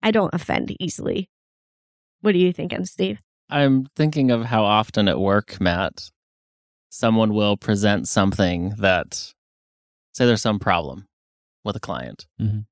I 0.03 0.11
don't 0.11 0.33
offend 0.33 0.75
easily. 0.79 1.29
What 2.21 2.35
are 2.35 2.39
you 2.39 2.53
thinking, 2.53 2.85
Steve? 2.85 3.19
I'm 3.49 3.85
thinking 3.95 4.31
of 4.31 4.45
how 4.45 4.63
often 4.63 5.07
at 5.07 5.19
work, 5.19 5.59
Matt, 5.59 6.09
someone 6.89 7.33
will 7.33 7.57
present 7.57 8.07
something 8.07 8.75
that, 8.77 9.33
say, 10.13 10.25
there's 10.25 10.41
some 10.41 10.59
problem 10.59 11.07
with 11.63 11.75
a 11.75 11.79
client. 11.79 12.25
Mhm. 12.39 12.65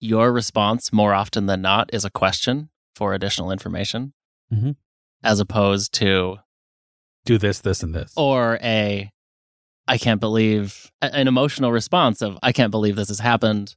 Your 0.00 0.32
response, 0.32 0.92
more 0.92 1.14
often 1.14 1.46
than 1.46 1.62
not, 1.62 1.92
is 1.92 2.04
a 2.04 2.10
question 2.10 2.70
for 2.94 3.12
additional 3.14 3.50
information, 3.50 4.12
Mhm. 4.52 4.76
as 5.22 5.40
opposed 5.40 5.92
to, 5.94 6.38
Do 7.24 7.38
this, 7.38 7.60
this, 7.60 7.82
and 7.82 7.94
this. 7.94 8.12
or 8.16 8.58
a, 8.62 9.10
I 9.86 9.98
can't 9.98 10.20
believe, 10.20 10.90
an 11.02 11.28
emotional 11.28 11.70
response 11.72 12.22
of, 12.22 12.38
I 12.42 12.52
can't 12.52 12.70
believe 12.70 12.96
this 12.96 13.08
has 13.08 13.20
happened. 13.20 13.74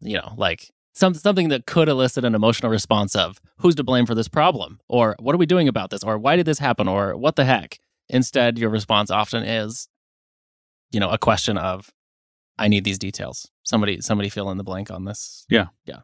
You 0.00 0.16
know, 0.18 0.34
like 0.36 0.70
some, 0.94 1.14
something 1.14 1.48
that 1.48 1.66
could 1.66 1.88
elicit 1.88 2.24
an 2.24 2.34
emotional 2.34 2.70
response 2.70 3.14
of, 3.14 3.40
who's 3.58 3.74
to 3.76 3.84
blame 3.84 4.06
for 4.06 4.14
this 4.14 4.28
problem? 4.28 4.80
Or 4.88 5.14
what 5.20 5.34
are 5.34 5.38
we 5.38 5.46
doing 5.46 5.68
about 5.68 5.90
this? 5.90 6.02
Or 6.02 6.18
why 6.18 6.36
did 6.36 6.46
this 6.46 6.58
happen? 6.58 6.88
Or 6.88 7.16
what 7.16 7.36
the 7.36 7.44
heck? 7.44 7.78
Instead, 8.08 8.58
your 8.58 8.70
response 8.70 9.10
often 9.10 9.42
is, 9.42 9.88
you 10.90 11.00
know, 11.00 11.10
a 11.10 11.18
question 11.18 11.56
of, 11.58 11.90
I 12.58 12.68
need 12.68 12.84
these 12.84 12.98
details. 12.98 13.50
Somebody, 13.64 14.00
somebody 14.00 14.28
fill 14.28 14.50
in 14.50 14.58
the 14.58 14.64
blank 14.64 14.90
on 14.90 15.04
this. 15.04 15.44
Yeah, 15.48 15.66
yeah. 15.84 16.00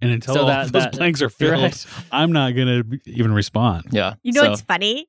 And 0.00 0.12
until 0.12 0.34
so 0.34 0.40
all 0.42 0.46
that- 0.46 0.72
those 0.72 0.82
that- 0.84 0.92
blanks 0.96 1.20
are 1.20 1.24
You're 1.24 1.30
filled, 1.30 1.62
right. 1.62 1.86
I'm 2.12 2.30
not 2.32 2.54
going 2.54 2.82
to 2.90 2.98
even 3.10 3.32
respond. 3.32 3.86
Yeah. 3.90 4.14
You 4.22 4.32
know 4.32 4.42
So- 4.42 4.50
what's 4.50 4.62
funny? 4.62 5.08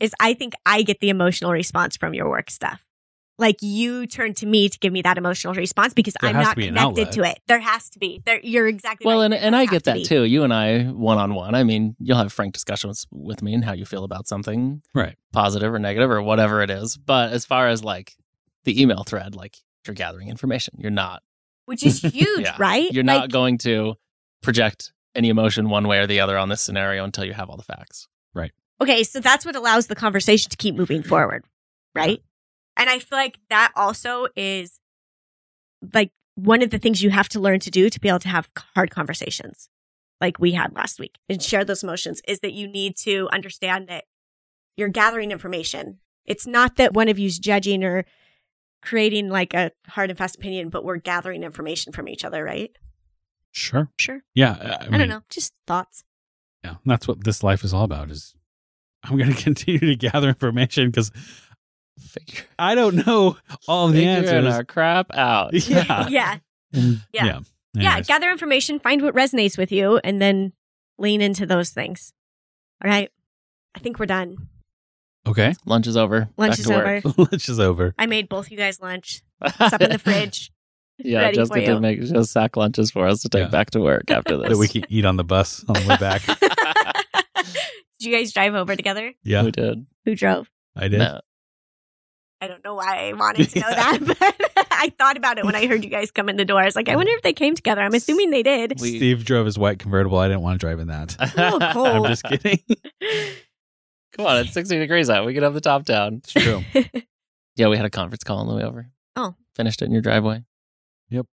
Is 0.00 0.12
I 0.18 0.34
think 0.34 0.54
I 0.66 0.82
get 0.82 0.98
the 1.00 1.08
emotional 1.08 1.52
response 1.52 1.96
from 1.96 2.14
your 2.14 2.28
work 2.28 2.50
stuff. 2.50 2.84
Like 3.36 3.56
you 3.62 4.06
turn 4.06 4.32
to 4.34 4.46
me 4.46 4.68
to 4.68 4.78
give 4.78 4.92
me 4.92 5.02
that 5.02 5.18
emotional 5.18 5.54
response 5.54 5.92
because 5.92 6.14
There 6.20 6.30
I'm 6.30 6.36
not 6.36 6.54
be 6.56 6.66
connected 6.66 7.10
to 7.12 7.24
it. 7.24 7.40
There 7.48 7.58
has 7.58 7.90
to 7.90 7.98
be. 7.98 8.22
There, 8.24 8.38
you're 8.44 8.68
exactly 8.68 9.06
Well, 9.06 9.18
right. 9.18 9.24
and 9.24 9.34
and 9.34 9.56
I 9.56 9.66
get 9.66 9.84
that 9.84 9.94
be. 9.96 10.04
too. 10.04 10.22
You 10.22 10.44
and 10.44 10.54
I, 10.54 10.84
one 10.84 11.18
on 11.18 11.34
one. 11.34 11.54
I 11.56 11.64
mean, 11.64 11.96
you'll 11.98 12.16
have 12.18 12.32
frank 12.32 12.54
discussions 12.54 13.06
with 13.10 13.42
me 13.42 13.52
and 13.54 13.64
how 13.64 13.72
you 13.72 13.84
feel 13.84 14.04
about 14.04 14.28
something, 14.28 14.82
Right. 14.94 15.16
positive 15.32 15.74
or 15.74 15.80
negative 15.80 16.10
or 16.10 16.22
whatever 16.22 16.62
it 16.62 16.70
is. 16.70 16.96
But 16.96 17.32
as 17.32 17.44
far 17.44 17.66
as 17.66 17.82
like 17.82 18.14
the 18.64 18.80
email 18.80 19.02
thread, 19.02 19.34
like 19.34 19.56
you're 19.86 19.94
gathering 19.94 20.28
information. 20.28 20.74
You're 20.78 20.90
not. 20.92 21.22
Which 21.66 21.84
is 21.84 22.00
huge, 22.02 22.40
Yeah. 22.40 22.54
right? 22.58 22.90
You're 22.92 23.02
not 23.02 23.30
going 23.32 23.58
to 23.58 23.96
project 24.42 24.92
any 25.16 25.28
emotion 25.28 25.68
one 25.70 25.88
way 25.88 25.98
or 25.98 26.06
the 26.06 26.20
other 26.20 26.38
on 26.38 26.48
this 26.50 26.60
scenario 26.60 27.02
until 27.04 27.24
you 27.24 27.32
have 27.32 27.50
all 27.50 27.56
the 27.56 27.62
facts. 27.64 28.06
Right? 28.32 28.52
Okay, 28.80 29.02
so 29.02 29.18
that's 29.20 29.44
what 29.44 29.56
allows 29.56 29.88
the 29.88 29.94
conversation 29.96 30.50
to 30.50 30.56
keep 30.56 30.74
moving 30.74 31.02
forward, 31.02 31.44
right? 31.94 32.20
And 32.76 32.90
I 32.90 32.98
feel 32.98 33.18
like 33.18 33.38
that 33.50 33.72
also 33.76 34.26
is 34.36 34.80
like 35.92 36.10
one 36.34 36.62
of 36.62 36.70
the 36.70 36.78
things 36.78 37.02
you 37.02 37.10
have 37.10 37.28
to 37.30 37.40
learn 37.40 37.60
to 37.60 37.70
do 37.70 37.88
to 37.88 38.00
be 38.00 38.08
able 38.08 38.18
to 38.20 38.28
have 38.28 38.50
hard 38.74 38.90
conversations 38.90 39.68
like 40.20 40.38
we 40.38 40.52
had 40.52 40.74
last 40.74 40.98
week 40.98 41.18
and 41.28 41.42
share 41.42 41.64
those 41.64 41.82
emotions 41.82 42.22
is 42.26 42.40
that 42.40 42.52
you 42.52 42.66
need 42.66 42.96
to 42.96 43.28
understand 43.32 43.88
that 43.88 44.04
you're 44.76 44.88
gathering 44.88 45.30
information. 45.30 45.98
It's 46.24 46.46
not 46.46 46.76
that 46.76 46.94
one 46.94 47.08
of 47.08 47.18
you's 47.18 47.38
judging 47.38 47.84
or 47.84 48.04
creating 48.82 49.28
like 49.28 49.54
a 49.54 49.72
hard 49.88 50.10
and 50.10 50.18
fast 50.18 50.36
opinion, 50.36 50.68
but 50.68 50.84
we're 50.84 50.96
gathering 50.96 51.42
information 51.42 51.92
from 51.92 52.08
each 52.08 52.24
other, 52.24 52.44
right? 52.44 52.70
Sure. 53.52 53.90
Sure. 53.96 54.22
Yeah. 54.34 54.78
I, 54.80 54.86
I, 54.86 54.88
mean, 54.88 55.00
don't 55.00 55.08
know. 55.08 55.22
Just 55.30 55.54
thoughts. 55.66 56.04
Yeah. 56.64 56.76
That's 56.84 57.06
what 57.06 57.24
this 57.24 57.42
life 57.42 57.62
is 57.62 57.72
all 57.72 57.84
about 57.84 58.10
is 58.10 58.34
I'm 59.04 59.16
going 59.16 59.32
to 59.32 59.42
continue 59.42 59.78
to 59.80 59.96
gather 59.96 60.28
information 60.28 60.90
because 60.90 61.10
Figure, 62.00 62.44
I 62.58 62.74
don't 62.74 63.06
know 63.06 63.36
all 63.68 63.88
the 63.88 63.94
figuring 64.04 64.16
answers. 64.36 64.54
our 64.54 64.64
crap 64.64 65.14
out. 65.14 65.52
Yeah. 65.68 66.08
yeah. 66.08 66.36
And- 66.72 67.00
Yeah. 67.12 67.24
yeah. 67.24 67.40
Yeah. 67.76 68.00
Gather 68.02 68.30
information, 68.30 68.78
find 68.78 69.02
what 69.02 69.14
resonates 69.14 69.58
with 69.58 69.72
you, 69.72 69.98
and 70.04 70.22
then 70.22 70.52
lean 70.98 71.20
into 71.20 71.44
those 71.46 71.70
things. 71.70 72.12
All 72.84 72.88
right. 72.90 73.10
I 73.74 73.80
think 73.80 73.98
we're 73.98 74.06
done. 74.06 74.36
Okay. 75.26 75.54
Lunch 75.66 75.86
is 75.88 75.96
over. 75.96 76.28
Lunch 76.36 76.52
Back 76.52 76.58
is 76.60 76.70
over. 76.70 77.00
Lunch 77.16 77.48
is 77.48 77.58
over. 77.58 77.94
I 77.98 78.06
made 78.06 78.28
both 78.28 78.50
you 78.50 78.56
guys 78.56 78.80
lunch. 78.80 79.22
It's 79.42 79.60
up 79.60 79.80
in 79.80 79.90
the 79.90 79.98
fridge. 79.98 80.52
yeah, 80.98 81.22
ready 81.22 81.36
Jessica 81.38 81.60
did 81.64 81.80
make 81.80 82.00
just 82.02 82.30
sack 82.32 82.56
lunches 82.56 82.90
for 82.92 83.06
us 83.08 83.22
to 83.22 83.28
take 83.28 83.44
Yeah. 83.44 83.48
back 83.48 83.70
to 83.72 83.80
work 83.80 84.10
after 84.10 84.36
this. 84.36 84.50
That 84.50 84.58
we 84.58 84.68
can 84.68 84.84
eat 84.88 85.04
on 85.04 85.16
the 85.16 85.24
bus 85.24 85.64
on 85.66 85.74
the 85.74 85.88
way 85.88 85.96
back. 85.96 86.22
did 86.26 88.06
you 88.06 88.12
guys 88.16 88.32
drive 88.32 88.54
over 88.54 88.76
together? 88.76 89.12
Yeah. 89.24 89.42
We 89.42 89.50
did. 89.50 89.86
Who 90.04 90.14
drove? 90.14 90.48
I 90.76 90.88
did. 90.88 90.98
No. 90.98 91.20
I 92.44 92.48
don't 92.48 92.64
know 92.64 92.74
why 92.74 93.08
I 93.08 93.12
wanted 93.14 93.48
to 93.50 93.60
know 93.60 93.68
Yeah. 93.68 93.96
that, 93.98 94.16
but 94.58 94.66
I 94.70 94.92
thought 94.98 95.16
about 95.16 95.38
it 95.38 95.44
when 95.44 95.54
I 95.54 95.66
heard 95.66 95.82
you 95.82 95.90
guys 95.90 96.10
come 96.10 96.28
in 96.28 96.36
the 96.36 96.44
door. 96.44 96.60
I 96.60 96.66
was 96.66 96.76
like, 96.76 96.88
I 96.88 96.96
wonder 96.96 97.12
if 97.12 97.22
they 97.22 97.32
came 97.32 97.54
together. 97.54 97.80
I'm 97.80 97.94
assuming 97.94 98.30
they 98.30 98.42
did. 98.42 98.80
We- 98.80 98.96
Steve 98.98 99.24
drove 99.24 99.46
his 99.46 99.58
white 99.58 99.78
convertible. 99.78 100.18
I 100.18 100.28
didn't 100.28 100.42
want 100.42 100.60
to 100.60 100.66
drive 100.66 100.78
in 100.80 100.88
that. 100.88 101.16
Oh, 101.38 101.58
cool. 101.72 101.86
I'm 102.04 102.04
just 102.04 102.22
kidding. 102.24 102.58
Come 104.16 104.26
on, 104.26 104.36
it's 104.38 104.52
60 104.52 104.78
degrees 104.78 105.10
out. 105.10 105.26
We 105.26 105.34
can 105.34 105.42
have 105.42 105.54
the 105.54 105.60
top 105.60 105.84
down. 105.84 106.16
It's 106.24 106.32
true. 106.32 106.62
Yeah, 107.56 107.68
we 107.68 107.76
had 107.76 107.86
a 107.86 107.90
conference 107.90 108.22
call 108.24 108.38
on 108.38 108.46
the 108.48 108.54
way 108.54 108.62
over. 108.62 108.90
Oh. 109.16 109.34
Finished 109.56 109.82
it 109.82 109.86
in 109.86 109.92
your 109.92 110.02
driveway. 110.02 110.44
Yep. 111.10 111.26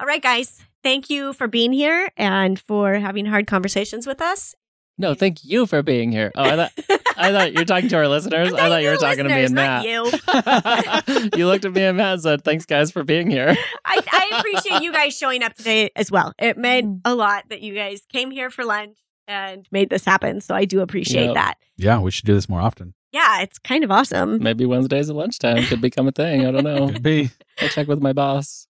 All 0.00 0.06
right, 0.06 0.22
guys. 0.22 0.60
Thank 0.82 1.10
you 1.10 1.32
for 1.32 1.46
being 1.48 1.72
here 1.72 2.10
and 2.16 2.58
for 2.58 2.94
having 2.94 3.26
hard 3.26 3.46
conversations 3.46 4.06
with 4.06 4.20
us. 4.20 4.54
No, 4.98 5.14
thank 5.14 5.44
you 5.44 5.66
for 5.66 5.82
being 5.82 6.10
here. 6.10 6.32
Oh, 6.34 6.42
I 6.42 6.56
thought 6.56 6.72
I 7.16 7.32
thought 7.32 7.52
you're 7.52 7.64
talking 7.64 7.88
to 7.88 7.96
our 7.96 8.08
listeners. 8.08 8.52
I 8.54 8.68
thought 8.68 8.82
you 8.82 8.90
were 8.90 8.96
talking 8.96 9.24
to 9.24 9.30
me 9.30 9.44
and 9.44 9.54
Not 9.54 9.84
Matt. 9.84 11.32
you. 11.32 11.32
you 11.38 11.46
looked 11.46 11.64
at 11.64 11.72
me 11.72 11.82
and 11.84 11.96
Matt 11.96 12.14
and 12.14 12.22
said, 12.22 12.44
"Thanks, 12.44 12.64
guys, 12.64 12.90
for 12.90 13.04
being 13.04 13.30
here." 13.30 13.56
I, 13.84 14.00
I 14.12 14.38
appreciate 14.38 14.82
you 14.82 14.92
guys 14.92 15.16
showing 15.16 15.42
up 15.42 15.54
today 15.54 15.90
as 15.94 16.10
well. 16.10 16.32
It 16.38 16.58
meant 16.58 16.86
mm. 16.86 17.00
a 17.04 17.14
lot 17.14 17.44
that 17.50 17.62
you 17.62 17.74
guys 17.74 18.02
came 18.12 18.30
here 18.30 18.50
for 18.50 18.64
lunch 18.64 18.98
and 19.28 19.66
made 19.70 19.90
this 19.90 20.04
happen. 20.04 20.40
So 20.40 20.54
I 20.54 20.64
do 20.64 20.80
appreciate 20.80 21.26
Yep. 21.26 21.34
that. 21.34 21.54
Yeah, 21.76 22.00
we 22.00 22.10
should 22.10 22.24
do 22.24 22.34
this 22.34 22.48
more 22.48 22.60
often. 22.60 22.94
Yeah, 23.12 23.40
it's 23.40 23.58
kind 23.58 23.84
of 23.84 23.90
awesome. 23.90 24.42
Maybe 24.42 24.66
Wednesdays 24.66 25.08
at 25.08 25.16
lunchtime 25.16 25.64
could 25.64 25.80
become 25.80 26.08
a 26.08 26.12
thing. 26.12 26.46
I 26.46 26.50
don't 26.50 26.64
know. 26.64 26.88
Could 26.92 27.02
be. 27.02 27.30
I'll 27.60 27.68
check 27.68 27.88
with 27.88 28.02
my 28.02 28.12
boss. 28.12 28.66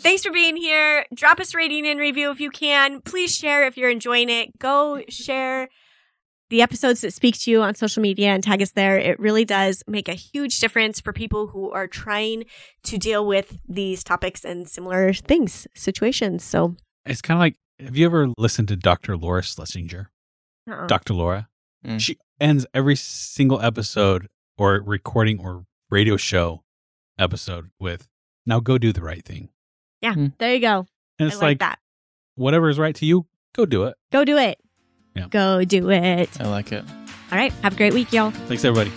Thanks 0.00 0.24
for 0.24 0.32
being 0.32 0.56
here. 0.56 1.04
Drop 1.14 1.40
us 1.40 1.54
a 1.54 1.58
rating 1.58 1.86
and 1.86 2.00
review 2.00 2.30
if 2.30 2.40
you 2.40 2.50
can. 2.50 3.00
Please 3.02 3.34
share 3.34 3.66
if 3.66 3.76
you're 3.76 3.90
enjoying 3.90 4.30
it. 4.30 4.58
Go 4.58 5.02
share 5.08 5.68
the 6.48 6.62
episodes 6.62 7.02
that 7.02 7.12
speak 7.12 7.38
to 7.40 7.50
you 7.50 7.62
on 7.62 7.74
social 7.74 8.02
media 8.02 8.28
and 8.28 8.42
tag 8.42 8.62
us 8.62 8.70
there. 8.70 8.98
It 8.98 9.20
really 9.20 9.44
does 9.44 9.82
make 9.86 10.08
a 10.08 10.14
huge 10.14 10.58
difference 10.58 11.00
for 11.00 11.12
people 11.12 11.48
who 11.48 11.70
are 11.70 11.86
trying 11.86 12.44
to 12.84 12.98
deal 12.98 13.26
with 13.26 13.58
these 13.68 14.02
topics 14.02 14.44
and 14.44 14.68
similar 14.68 15.12
things, 15.12 15.66
situations. 15.74 16.44
So, 16.44 16.76
It's 17.04 17.20
kind 17.22 17.36
of 17.36 17.40
like 17.40 17.56
have 17.78 17.96
you 17.96 18.06
ever 18.06 18.28
listened 18.36 18.68
to 18.68 18.76
Dr. 18.76 19.16
Laura 19.16 19.42
Schlesinger? 19.42 20.10
uh-uh. 20.70 20.86
Dr. 20.86 21.14
Laura? 21.14 21.48
Mm. 21.86 22.00
She 22.00 22.18
ends 22.40 22.66
every 22.74 22.96
single 22.96 23.60
episode 23.60 24.28
or 24.58 24.82
recording 24.84 25.40
or 25.40 25.64
radio 25.90 26.16
show 26.16 26.62
episode 27.18 27.70
with, 27.78 28.08
now 28.46 28.60
go 28.60 28.76
do 28.78 28.92
the 28.92 29.02
right 29.02 29.24
thing. 29.24 29.48
Hmm. 30.02 30.26
there 30.38 30.54
you 30.54 30.60
go. 30.60 30.86
And 31.18 31.26
I 31.28 31.32
it's 31.32 31.36
like, 31.36 31.42
like, 31.42 31.58
that. 31.60 31.78
whatever 32.36 32.68
is 32.68 32.78
right 32.78 32.94
to 32.96 33.06
you, 33.06 33.26
go 33.54 33.66
do 33.66 33.84
it. 33.84 33.96
Go 34.12 34.24
do 34.24 34.38
it. 34.38 34.58
Yeah. 35.14 35.26
Go 35.28 35.64
do 35.64 35.90
it. 35.90 36.40
I 36.40 36.48
like 36.48 36.72
it. 36.72 36.84
All 37.32 37.38
right. 37.38 37.52
Have 37.62 37.74
a 37.74 37.76
great 37.76 37.94
week, 37.94 38.12
y'all. 38.12 38.30
Thanks, 38.30 38.64
everybody. 38.64 38.90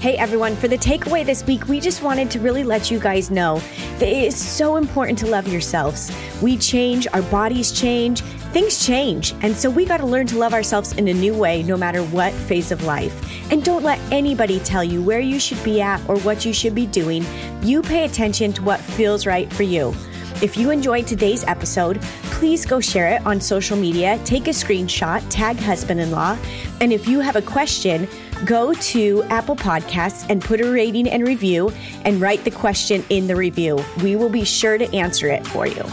Hey 0.00 0.18
everyone, 0.18 0.54
for 0.54 0.68
the 0.68 0.76
takeaway 0.76 1.24
this 1.24 1.46
week, 1.46 1.66
we 1.66 1.80
just 1.80 2.02
wanted 2.02 2.30
to 2.32 2.38
really 2.38 2.62
let 2.62 2.90
you 2.90 3.00
guys 3.00 3.30
know 3.30 3.56
that 3.98 4.02
it 4.02 4.24
is 4.24 4.36
so 4.36 4.76
important 4.76 5.18
to 5.20 5.26
love 5.26 5.48
yourselves. 5.48 6.12
We 6.42 6.58
change, 6.58 7.06
our 7.14 7.22
bodies 7.22 7.72
change, 7.72 8.22
things 8.54 8.86
change, 8.86 9.34
and 9.40 9.56
so 9.56 9.68
we 9.68 9.84
got 9.84 9.96
to 9.96 10.06
learn 10.06 10.28
to 10.28 10.38
love 10.38 10.54
ourselves 10.54 10.92
in 10.92 11.08
a 11.08 11.12
new 11.12 11.34
way 11.34 11.64
no 11.64 11.76
matter 11.76 12.04
what 12.04 12.32
phase 12.32 12.70
of 12.70 12.84
life. 12.84 13.12
And 13.50 13.64
don't 13.64 13.82
let 13.82 13.98
anybody 14.12 14.60
tell 14.60 14.84
you 14.84 15.02
where 15.02 15.18
you 15.18 15.40
should 15.40 15.62
be 15.64 15.80
at 15.80 16.00
or 16.08 16.16
what 16.20 16.44
you 16.44 16.52
should 16.52 16.74
be 16.74 16.86
doing. 16.86 17.26
You 17.62 17.82
pay 17.82 18.04
attention 18.04 18.52
to 18.52 18.62
what 18.62 18.78
feels 18.78 19.26
right 19.26 19.52
for 19.52 19.64
you. 19.64 19.92
If 20.40 20.56
you 20.56 20.70
enjoyed 20.70 21.08
today's 21.08 21.42
episode, 21.44 22.00
please 22.30 22.64
go 22.64 22.78
share 22.78 23.08
it 23.08 23.26
on 23.26 23.40
social 23.40 23.76
media, 23.76 24.20
take 24.24 24.46
a 24.46 24.50
screenshot, 24.50 25.24
tag 25.30 25.56
husband 25.56 25.98
in 25.98 26.12
law, 26.12 26.38
and 26.80 26.92
if 26.92 27.08
you 27.08 27.18
have 27.18 27.34
a 27.34 27.42
question, 27.42 28.06
go 28.44 28.72
to 28.74 29.24
Apple 29.24 29.56
Podcasts 29.56 30.26
and 30.30 30.40
put 30.40 30.60
a 30.60 30.70
rating 30.70 31.08
and 31.08 31.26
review 31.26 31.72
and 32.04 32.20
write 32.20 32.44
the 32.44 32.52
question 32.52 33.04
in 33.10 33.26
the 33.26 33.34
review. 33.34 33.84
We 34.00 34.14
will 34.14 34.30
be 34.30 34.44
sure 34.44 34.78
to 34.78 34.94
answer 34.94 35.26
it 35.26 35.44
for 35.44 35.66
you. 35.66 35.84